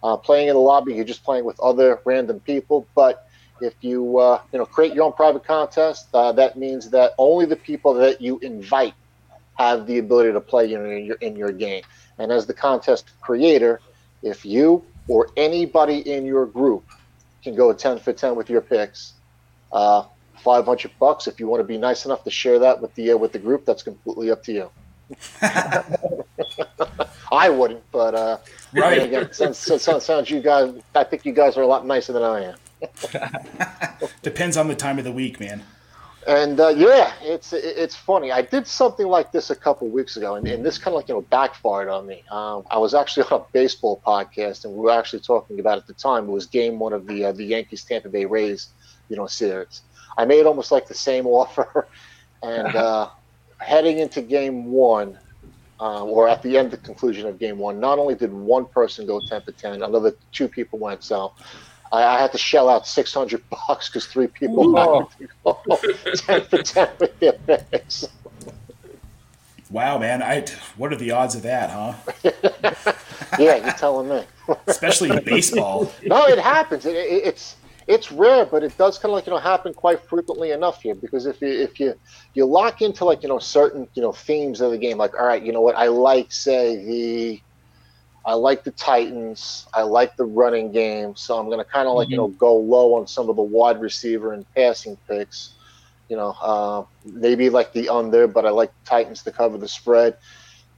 Uh, 0.03 0.17
playing 0.17 0.49
in 0.49 0.55
the 0.55 0.61
lobby, 0.61 0.95
you're 0.95 1.05
just 1.05 1.25
playing 1.25 1.45
with 1.45 1.59
other 1.59 2.01
random 2.05 2.39
people, 2.41 2.87
but 2.95 3.25
if 3.61 3.75
you 3.81 4.19
uh, 4.19 4.41
you 4.53 4.59
know 4.59 4.67
create 4.67 4.95
your 4.95 5.05
own 5.05 5.13
private 5.13 5.45
contest, 5.45 6.09
uh, 6.15 6.33
that 6.33 6.57
means 6.57 6.91
that 6.91 7.13
only 7.19 7.47
the 7.47 7.57
people 7.57 7.95
that 7.95 8.21
you 8.21 8.39
invite 8.41 8.95
have 9.59 9.87
the 9.87 9.99
ability 9.99 10.33
to 10.33 10.41
play 10.41 10.73
in 10.73 11.05
your 11.05 11.17
in 11.17 11.37
your 11.37 11.53
game. 11.53 11.83
And 12.19 12.33
as 12.33 12.47
the 12.47 12.55
contest 12.55 13.11
creator, 13.21 13.81
if 14.23 14.45
you 14.45 14.85
or 15.09 15.29
anybody 15.37 15.99
in 16.11 16.25
your 16.25 16.47
group 16.47 16.85
can 17.43 17.55
go 17.55 17.73
10 17.73 17.99
for 18.01 18.13
10 18.13 18.35
with 18.37 18.51
your 18.51 18.61
picks, 18.61 19.15
uh, 19.73 20.05
500 20.43 20.93
bucks. 21.01 21.27
If 21.27 21.41
you 21.41 21.47
want 21.49 21.61
to 21.61 21.65
be 21.65 21.79
nice 21.79 22.05
enough 22.05 22.25
to 22.25 22.31
share 22.31 22.59
that 22.61 22.81
with 22.81 22.95
the 22.95 23.13
uh, 23.13 23.17
with 23.17 23.33
the 23.33 23.39
group, 23.39 23.65
that's 23.67 23.83
completely 23.83 24.31
up 24.31 24.43
to 24.45 24.53
you. 24.53 24.71
I 27.31 27.49
wouldn't, 27.49 27.83
but 27.93 28.15
uh, 28.15 28.39
Right. 28.73 29.03
again, 29.03 29.33
sounds, 29.33 29.59
sounds, 29.59 30.05
sounds 30.05 30.31
you 30.31 30.41
guys. 30.41 30.75
I 30.95 31.05
think 31.05 31.25
you 31.25 31.33
guys 31.33 31.57
are 31.57 31.63
a 31.63 31.67
lot 31.67 31.87
nicer 31.87 32.13
than 32.13 32.23
I 32.23 32.53
am. 32.53 34.09
Depends 34.23 34.57
on 34.57 34.69
the 34.69 34.75
time 34.75 34.99
of 34.99 35.05
the 35.05 35.13
week, 35.13 35.41
man. 35.41 35.65
And 36.29 36.61
uh, 36.61 36.69
yeah, 36.69 37.15
it's 37.23 37.55
it's 37.55 37.97
funny. 37.97 38.31
I 38.31 38.43
did 38.43 38.67
something 38.67 39.07
like 39.07 39.33
this 39.33 39.49
a 39.49 39.57
couple 39.57 39.89
weeks 39.89 40.19
ago, 40.19 40.35
and, 40.35 40.47
and 40.47 40.63
this 40.65 40.77
kind 40.77 40.93
of 40.93 40.97
like 40.97 41.09
you 41.09 41.15
know 41.15 41.23
backfired 41.23 41.89
on 41.89 42.07
me. 42.07 42.23
Um, 42.31 42.65
I 42.71 42.77
was 42.77 42.93
actually 42.93 43.23
on 43.31 43.41
a 43.41 43.45
baseball 43.55 44.03
podcast, 44.07 44.67
and 44.67 44.75
we 44.75 44.81
were 44.81 44.91
actually 44.91 45.21
talking 45.21 45.59
about 45.59 45.79
at 45.79 45.87
the 45.87 45.95
time 45.95 46.29
it 46.29 46.31
was 46.31 46.45
Game 46.45 46.79
One 46.79 46.93
of 46.93 47.07
the 47.07 47.25
uh, 47.25 47.33
the 47.33 47.45
Yankees 47.45 47.83
Tampa 47.83 48.11
Bay 48.11 48.27
Rays, 48.27 48.69
you 49.09 49.17
know, 49.17 49.27
series. 49.27 49.81
I 50.19 50.27
made 50.27 50.45
almost 50.45 50.71
like 50.71 50.87
the 50.87 50.93
same 50.93 51.27
offer, 51.41 51.89
and 52.43 52.77
uh, 52.77 53.09
heading 53.61 53.99
into 53.99 54.21
Game 54.21 54.67
One, 54.67 55.19
uh, 55.81 56.05
or 56.05 56.29
at 56.29 56.43
the 56.43 56.59
end, 56.59 56.73
the 56.73 56.77
conclusion 56.77 57.27
of 57.27 57.39
Game 57.39 57.57
One, 57.57 57.81
not 57.81 57.99
only 57.99 58.15
did 58.15 58.35
one 58.35 58.67
person 58.67 59.07
go 59.07 59.19
ten 59.27 59.41
for 59.41 59.53
ten, 59.53 59.83
another 59.83 60.13
two 60.33 60.49
people 60.49 60.79
went. 60.79 61.03
So 61.03 61.33
I, 61.93 62.03
I 62.05 62.21
had 62.21 62.33
to 62.33 62.39
shell 62.39 62.69
out 62.69 62.87
six 62.87 63.13
hundred 63.13 63.43
bucks 63.69 63.89
because 63.89 64.07
three 64.07 64.29
people 64.29 64.73
wanted 64.73 65.09
to 65.19 65.29
go 65.45 65.79
ten 66.17 66.43
for 66.43 66.63
ten 66.63 66.89
with 66.99 67.19
their 67.21 67.33
picks. 67.33 68.07
Wow, 69.71 69.99
man. 69.99 70.23
I 70.23 70.47
what 70.77 70.93
are 70.93 70.97
the 70.97 71.11
odds 71.11 71.35
of 71.35 71.43
that, 71.43 71.71
huh? 71.71 72.93
Yeah, 73.39 73.57
you're 73.57 73.73
telling 73.75 74.09
me. 74.09 74.23
Especially 74.67 75.11
in 75.11 75.23
baseball. 75.25 75.93
No, 76.05 76.27
it 76.27 76.39
happens. 76.39 76.87
It, 76.87 76.97
it, 76.97 77.27
it's 77.27 77.57
it's 77.87 78.13
rare, 78.13 78.45
but 78.45 78.63
it 78.63 78.77
does 78.77 78.99
kind 78.99 79.11
of 79.11 79.17
like 79.17 79.27
you 79.27 79.33
know 79.33 79.39
happen 79.39 79.73
quite 79.75 80.01
frequently 80.09 80.51
enough 80.51 80.83
here. 80.83 80.95
Because 80.95 81.27
if 81.27 81.41
you 81.41 81.49
if 81.49 81.79
you 81.79 81.95
you 82.35 82.45
lock 82.45 82.83
into 82.83 83.05
like 83.05 83.23
you 83.23 83.29
know 83.29 83.39
certain 83.39 83.89
you 83.95 84.03
know 84.03 84.13
themes 84.13 84.61
of 84.61 84.71
the 84.71 84.79
game, 84.79 84.99
like 84.99 85.15
all 85.19 85.27
right, 85.27 85.43
you 85.43 85.53
know 85.53 85.61
what 85.61 85.77
I 85.77 85.89
like, 85.89 86.33
say 86.33 86.85
the 86.85 87.41
I 88.29 88.35
like 88.35 88.63
the 88.63 88.73
Titans, 88.73 89.67
I 89.73 89.83
like 89.83 90.19
the 90.19 90.27
running 90.27 90.71
game, 90.71 91.17
so 91.17 91.39
I'm 91.39 91.47
going 91.47 91.61
to 91.61 91.65
kind 91.65 91.89
of 91.89 91.95
like 91.95 92.11
you 92.11 92.19
know 92.19 92.29
go 92.29 92.57
low 92.57 92.93
on 92.93 93.07
some 93.07 93.31
of 93.31 93.37
the 93.37 93.43
wide 93.43 93.81
receiver 93.81 94.35
and 94.35 94.45
passing 94.55 94.99
picks. 95.09 95.55
You 96.11 96.17
know, 96.17 96.35
uh, 96.43 96.85
maybe 97.07 97.49
like 97.49 97.73
the 97.73 97.89
under, 97.89 98.27
but 98.27 98.45
I 98.45 98.51
like 98.51 98.71
Titans 98.85 99.23
to 99.23 99.33
cover 99.33 99.57
the 99.57 99.67
spread. 99.67 100.19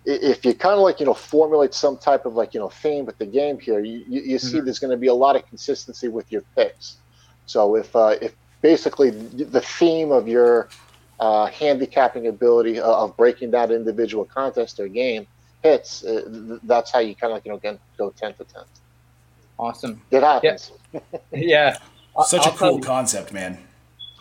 If 0.05 0.45
you 0.45 0.55
kind 0.55 0.75
of 0.75 0.83
like 0.83 1.01
you 1.01 1.07
know 1.07 1.15
formulate 1.15 1.75
some 1.75 1.99
type 1.99 2.25
of 2.25 2.35
like 2.35 2.55
you 2.55 2.61
know 2.61 2.69
theme 2.69 3.05
with 3.05 3.19
the 3.19 3.27
game 3.27 3.59
here, 3.59 3.81
you, 3.81 4.05
you, 4.09 4.21
you 4.23 4.39
see 4.39 4.61
there's 4.61 4.79
going 4.79 4.93
to 4.93 4.97
be 4.97 5.09
a 5.09 5.15
lot 5.15 5.35
of 5.35 5.45
consistency 5.49 6.07
with 6.07 6.31
your 6.31 6.43
picks. 6.55 6.99
So 7.47 7.75
if 7.75 7.97
uh, 7.97 8.15
if 8.23 8.33
basically 8.63 9.11
the 9.11 9.61
theme 9.61 10.13
of 10.13 10.29
your 10.29 10.69
uh, 11.19 11.47
handicapping 11.47 12.29
ability 12.29 12.79
of 12.79 13.17
breaking 13.17 13.51
that 13.51 13.73
individual 13.73 14.25
contest 14.25 14.79
or 14.79 14.87
game 14.87 15.27
hits, 15.63 16.05
uh, 16.05 16.23
th- 16.49 16.61
that's 16.65 16.91
how 16.91 16.99
you 16.99 17.15
kind 17.15 17.31
of 17.33 17.37
like 17.37 17.45
you 17.45 17.51
know 17.53 17.57
again 17.59 17.79
go 17.99 18.11
ten 18.11 18.35
to 18.35 18.45
ten. 18.45 18.63
Awesome. 19.59 20.01
It 20.11 20.23
happens. 20.23 20.73
Yeah. 21.33 21.77
I- 22.19 22.25
Such 22.25 22.47
a 22.47 22.51
I'll 22.51 22.57
tell 22.57 22.69
cool 22.71 22.77
you- 22.79 22.85
concept, 22.85 23.33
man. 23.33 23.59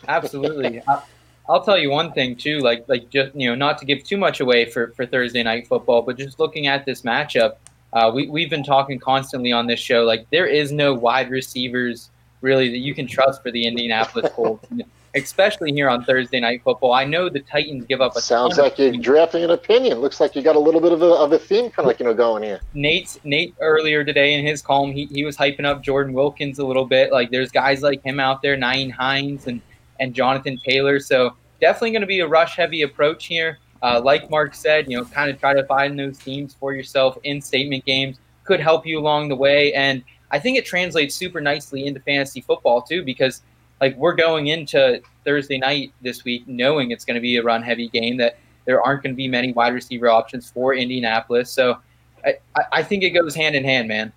Absolutely. 0.08 0.82
I, 0.88 1.02
I'll 1.48 1.62
tell 1.64 1.76
you 1.78 1.90
one 1.90 2.12
thing 2.12 2.36
too, 2.36 2.58
like 2.60 2.84
like 2.88 3.10
just 3.10 3.34
you 3.34 3.48
know, 3.48 3.54
not 3.56 3.78
to 3.78 3.84
give 3.84 4.04
too 4.04 4.16
much 4.16 4.40
away 4.40 4.66
for, 4.66 4.92
for 4.96 5.04
Thursday 5.06 5.42
night 5.42 5.66
football, 5.66 6.02
but 6.02 6.16
just 6.16 6.38
looking 6.38 6.68
at 6.68 6.84
this 6.86 7.02
matchup, 7.02 7.56
uh, 7.92 8.10
we 8.14 8.28
we've 8.28 8.50
been 8.50 8.62
talking 8.62 8.98
constantly 9.00 9.50
on 9.50 9.66
this 9.66 9.80
show. 9.80 10.04
Like 10.04 10.28
there 10.30 10.46
is 10.46 10.70
no 10.70 10.94
wide 10.94 11.28
receivers 11.30 12.10
really 12.40 12.68
that 12.70 12.78
you 12.78 12.94
can 12.94 13.06
trust 13.06 13.42
for 13.42 13.50
the 13.50 13.66
Indianapolis 13.66 14.30
Colts, 14.32 14.64
especially 15.14 15.72
here 15.72 15.88
on 15.88 16.04
Thursday 16.04 16.40
night 16.40 16.62
football. 16.62 16.92
I 16.92 17.04
know 17.04 17.28
the 17.28 17.40
Titans 17.40 17.84
give 17.86 18.00
up 18.00 18.16
a 18.16 18.20
Sounds 18.20 18.58
like 18.58 18.78
you're 18.78 18.92
points. 18.92 19.04
drafting 19.04 19.44
an 19.44 19.50
opinion. 19.50 19.98
Looks 19.98 20.20
like 20.20 20.36
you 20.36 20.42
got 20.42 20.56
a 20.56 20.60
little 20.60 20.80
bit 20.80 20.92
of 20.92 21.02
a, 21.02 21.06
of 21.06 21.32
a 21.32 21.38
theme 21.38 21.70
kind 21.70 21.80
of 21.80 21.86
like 21.86 22.00
you 22.00 22.06
know 22.06 22.14
going 22.14 22.42
here. 22.42 22.60
Nate 22.74 23.18
Nate 23.24 23.54
earlier 23.60 24.04
today 24.04 24.34
in 24.34 24.46
his 24.46 24.62
column, 24.62 24.92
he, 24.92 25.06
he 25.06 25.24
was 25.24 25.36
hyping 25.36 25.64
up 25.64 25.82
Jordan 25.82 26.12
Wilkins 26.12 26.58
a 26.58 26.66
little 26.66 26.86
bit. 26.86 27.12
Like 27.12 27.30
there's 27.30 27.50
guys 27.50 27.82
like 27.82 28.02
him 28.02 28.20
out 28.20 28.42
there, 28.42 28.56
Nyheim 28.56 28.92
Hines 28.92 29.46
and 29.46 29.60
and 29.98 30.14
Jonathan 30.14 30.58
Taylor. 30.64 30.98
So 31.00 31.36
definitely 31.60 31.90
going 31.92 32.00
to 32.02 32.06
be 32.06 32.20
a 32.20 32.26
rush 32.26 32.56
heavy 32.56 32.82
approach 32.82 33.26
here. 33.26 33.58
Uh, 33.82 34.00
like 34.02 34.30
Marc 34.30 34.54
said, 34.54 34.90
you 34.90 34.96
know, 34.96 35.04
kind 35.04 35.30
of 35.30 35.38
try 35.40 35.54
to 35.54 35.64
find 35.64 35.98
those 35.98 36.18
teams 36.18 36.54
for 36.54 36.74
yourself 36.74 37.16
in 37.24 37.40
statement 37.40 37.84
games 37.84 38.18
could 38.44 38.60
help 38.60 38.86
you 38.86 38.98
along 38.98 39.28
the 39.28 39.36
way. 39.36 39.72
And 39.74 40.02
I 40.30 40.38
think 40.38 40.58
it 40.58 40.66
translates 40.66 41.14
super 41.14 41.40
nicely 41.40 41.86
into 41.86 42.00
fantasy 42.00 42.40
football 42.40 42.82
too, 42.82 43.02
because 43.04 43.42
like 43.80 43.96
we're 43.96 44.14
going 44.14 44.48
into 44.48 45.00
Thursday 45.24 45.58
night 45.58 45.92
this 46.02 46.24
week 46.24 46.46
knowing 46.46 46.90
it's 46.90 47.04
going 47.04 47.14
to 47.14 47.20
be 47.20 47.36
a 47.36 47.42
run 47.42 47.62
heavy 47.62 47.88
game 47.88 48.16
that 48.18 48.38
there 48.66 48.80
aren't 48.82 49.02
going 49.02 49.12
to 49.12 49.16
be 49.16 49.28
many 49.28 49.52
wide 49.52 49.74
receiver 49.74 50.08
options 50.08 50.50
for 50.50 50.74
Indianapolis. 50.74 51.50
So 51.50 51.78
I, 52.24 52.34
I- 52.72 52.82
think 52.82 53.02
it 53.02 53.10
goes 53.10 53.34
hand 53.34 53.54
in 53.54 53.64
hand, 53.64 53.88
man. 53.88 54.12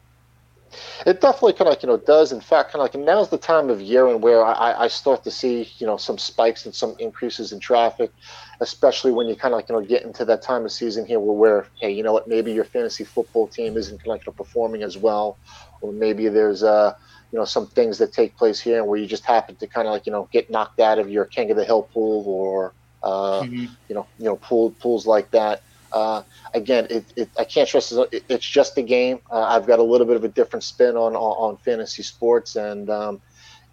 It 1.06 1.22
definitely 1.22 1.54
kind 1.54 1.68
of 1.68 1.68
like 1.68 1.84
you 1.84 1.88
know 1.88 1.98
does. 1.98 2.32
In 2.32 2.42
fact, 2.42 2.72
kind 2.72 2.82
of 2.84 2.94
like 2.94 3.06
now's 3.06 3.30
the 3.30 3.38
time 3.38 3.70
of 3.70 3.80
year 3.80 4.08
and 4.08 4.24
where 4.24 4.44
I, 4.44 4.86
I 4.86 4.88
start 4.88 5.24
to 5.24 5.30
see 5.32 5.70
you 5.78 5.86
know 5.86 5.98
some 5.98 6.18
spikes 6.18 6.66
and 6.66 6.74
some 6.74 6.96
increases 6.98 7.52
in 7.52 7.60
traffic, 7.60 8.12
especially 8.60 9.12
when 9.12 9.28
you 9.28 9.36
kind 9.36 9.54
of 9.54 9.58
like 9.60 9.70
you 9.70 9.76
know 9.76 9.82
get 9.86 10.02
into 10.02 10.26
that 10.26 10.42
time 10.42 10.66
of 10.66 10.72
season 10.72 11.06
here 11.06 11.20
where, 11.20 11.36
where 11.38 11.68
hey 11.80 11.92
you 11.92 12.02
know 12.02 12.12
what 12.12 12.28
maybe 12.28 12.52
your 12.52 12.64
fantasy 12.64 13.04
football 13.04 13.48
team 13.48 13.78
isn't 13.78 13.98
kind 14.00 14.08
of 14.08 14.14
like 14.14 14.26
you 14.26 14.32
know, 14.32 14.36
performing 14.36 14.82
as 14.82 14.98
well, 14.98 15.38
or 15.82 15.94
maybe 15.94 16.28
there's 16.28 16.64
uh 16.64 16.96
you 17.34 17.40
know 17.40 17.46
some 17.46 17.66
things 17.66 17.98
that 17.98 18.14
take 18.14 18.38
place 18.38 18.60
here 18.60 18.78
and 18.78 18.88
where 18.88 19.00
you 19.00 19.08
just 19.08 19.26
happen 19.26 19.56
to 19.56 19.66
kind 19.66 19.88
of 19.88 19.92
like 19.92 20.06
you 20.06 20.12
know 20.12 20.30
get 20.32 20.52
knocked 20.52 20.80
out 20.80 21.00
of 21.00 21.10
your 21.10 21.26
king 21.26 21.50
of 21.50 21.58
the 21.58 21.66
hill 21.66 21.82
pool 21.92 22.24
or 22.28 22.74
uh, 23.02 23.44
you 23.90 23.96
know 23.96 24.06
you 24.20 24.26
know 24.26 24.36
pool 24.38 24.70
pools 24.80 25.08
like 25.08 25.32
that. 25.32 25.64
Uh, 25.92 26.24
again, 26.54 26.88
it, 26.90 27.06
it, 27.16 27.30
I 27.38 27.44
can't 27.44 27.68
stress 27.68 27.92
it, 27.92 28.24
it's 28.30 28.46
just 28.46 28.78
a 28.78 28.82
game. 28.82 29.20
Uh, 29.32 29.42
I've 29.42 29.68
got 29.68 29.80
a 29.80 29.84
little 29.84 30.08
bit 30.08 30.16
of 30.16 30.24
a 30.24 30.28
different 30.28 30.64
spin 30.64 30.96
on 30.96 31.16
on, 31.16 31.52
on 31.52 31.58
fantasy 31.58 32.04
sports, 32.04 32.56
and 32.56 32.90
um, 32.92 33.20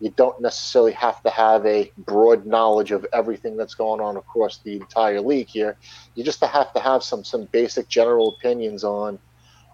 you 0.01 0.11
don't 0.17 0.41
necessarily 0.41 0.93
have 0.93 1.23
to 1.23 1.31
have 1.31 1.65
a 1.67 1.93
broad 1.99 2.47
knowledge 2.47 2.93
of 2.93 3.07
everything 3.13 3.59
that's 3.59 3.75
going 3.75 4.01
on 4.01 4.17
across 4.17 4.59
the 4.59 4.77
entire 4.77 5.21
league 5.21 5.49
here. 5.49 5.77
You 6.15 6.25
just 6.25 6.43
have 6.43 6.73
to 6.73 6.81
have 6.81 7.03
some 7.03 7.25
some 7.25 7.45
basic 7.45 7.89
general 7.89 8.37
opinions 8.37 8.85
on 8.85 9.19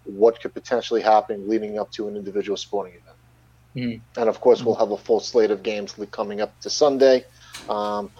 what 0.04 0.40
could 0.40 0.54
potentially 0.54 1.02
happen 1.02 1.48
leading 1.48 1.78
up 1.78 1.90
to 1.92 2.08
an 2.08 2.16
individual 2.16 2.56
sporting 2.56 2.94
event. 2.94 3.15
Mhm. 3.76 4.00
And 4.16 4.28
of 4.28 4.40
course, 4.40 4.62
we'll 4.62 4.74
have 4.76 4.90
a 4.90 4.96
full 4.96 5.20
slate 5.20 5.50
of 5.50 5.62
games 5.62 5.94
coming 6.10 6.40
up 6.40 6.58
to 6.60 6.70
Sunday. 6.70 7.24
Um, 7.68 8.10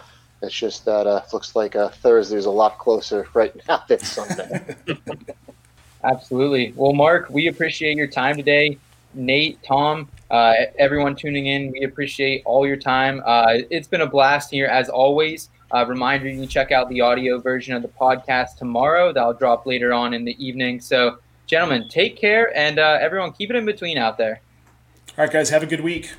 it's 0.43 0.55
just 0.55 0.85
that 0.85 1.07
uh, 1.07 1.23
looks 1.33 1.57
like 1.57 1.75
uh, 1.75 1.89
Thursday's 1.89 2.45
a 2.45 2.51
lot 2.51 2.79
closer 2.79 3.27
right 3.35 3.55
now 3.67 3.83
than 3.89 3.99
Sunday. 4.01 4.77
Absolutely. 6.05 6.73
Well, 6.77 6.93
Marc, 6.93 7.31
we 7.31 7.49
appreciate 7.49 7.97
your 7.97 8.07
time 8.07 8.37
today. 8.37 8.79
Nate, 9.15 9.59
Tom, 9.63 10.09
uh, 10.31 10.53
everyone 10.79 11.17
tuning 11.17 11.47
in, 11.47 11.73
we 11.73 11.85
appreciate 11.85 12.43
all 12.45 12.67
your 12.67 12.77
time. 12.77 13.23
Uh, 13.25 13.59
it's 13.71 13.89
been 13.89 14.03
a 14.03 14.07
blast 14.07 14.51
here 14.51 14.67
as 14.67 14.91
always. 14.91 15.49
Uh, 15.75 15.85
reminder 15.87 16.29
you 16.29 16.39
can 16.39 16.49
check 16.49 16.71
out 16.71 16.89
the 16.91 17.01
audio 17.01 17.41
version 17.41 17.75
of 17.75 17.83
the 17.83 17.89
podcast 17.89 18.57
tomorrow. 18.57 19.13
That'll 19.13 19.33
drop 19.33 19.67
later 19.67 19.93
on 19.93 20.13
in 20.13 20.25
the 20.25 20.37
evening. 20.45 20.81
So, 20.81 21.19
gentlemen, 21.47 21.89
take 21.89 22.17
care 22.17 22.57
and 22.57 22.79
uh, 22.79 22.99
everyone 23.01 23.33
keep 23.33 23.51
it 23.51 23.57
in 23.57 23.65
between 23.65 23.97
out 23.99 24.19
there. 24.19 24.41
All 25.19 25.25
right, 25.25 25.33
guys, 25.33 25.49
have 25.49 25.63
a 25.63 25.67
good 25.67 25.81
week. 25.81 26.13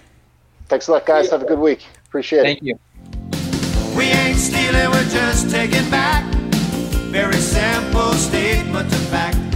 Thanks 0.70 0.88
a 0.88 0.92
lot, 0.92 1.06
guys. 1.06 1.30
Have 1.30 1.44
a 1.44 1.46
good 1.46 1.60
week. 1.60 1.86
Appreciate 2.08 2.40
it. 2.40 2.44
Thank 2.44 2.64
you. 2.64 2.80
We 3.96 4.06
ain't 4.06 4.40
stealing, 4.40 4.90
we're 4.90 5.10
just 5.10 5.52
taking 5.52 5.88
back. 5.92 6.26
Very 7.12 7.36
simple 7.36 8.14
statement 8.14 8.92
of 8.92 9.00
fact. 9.10 9.47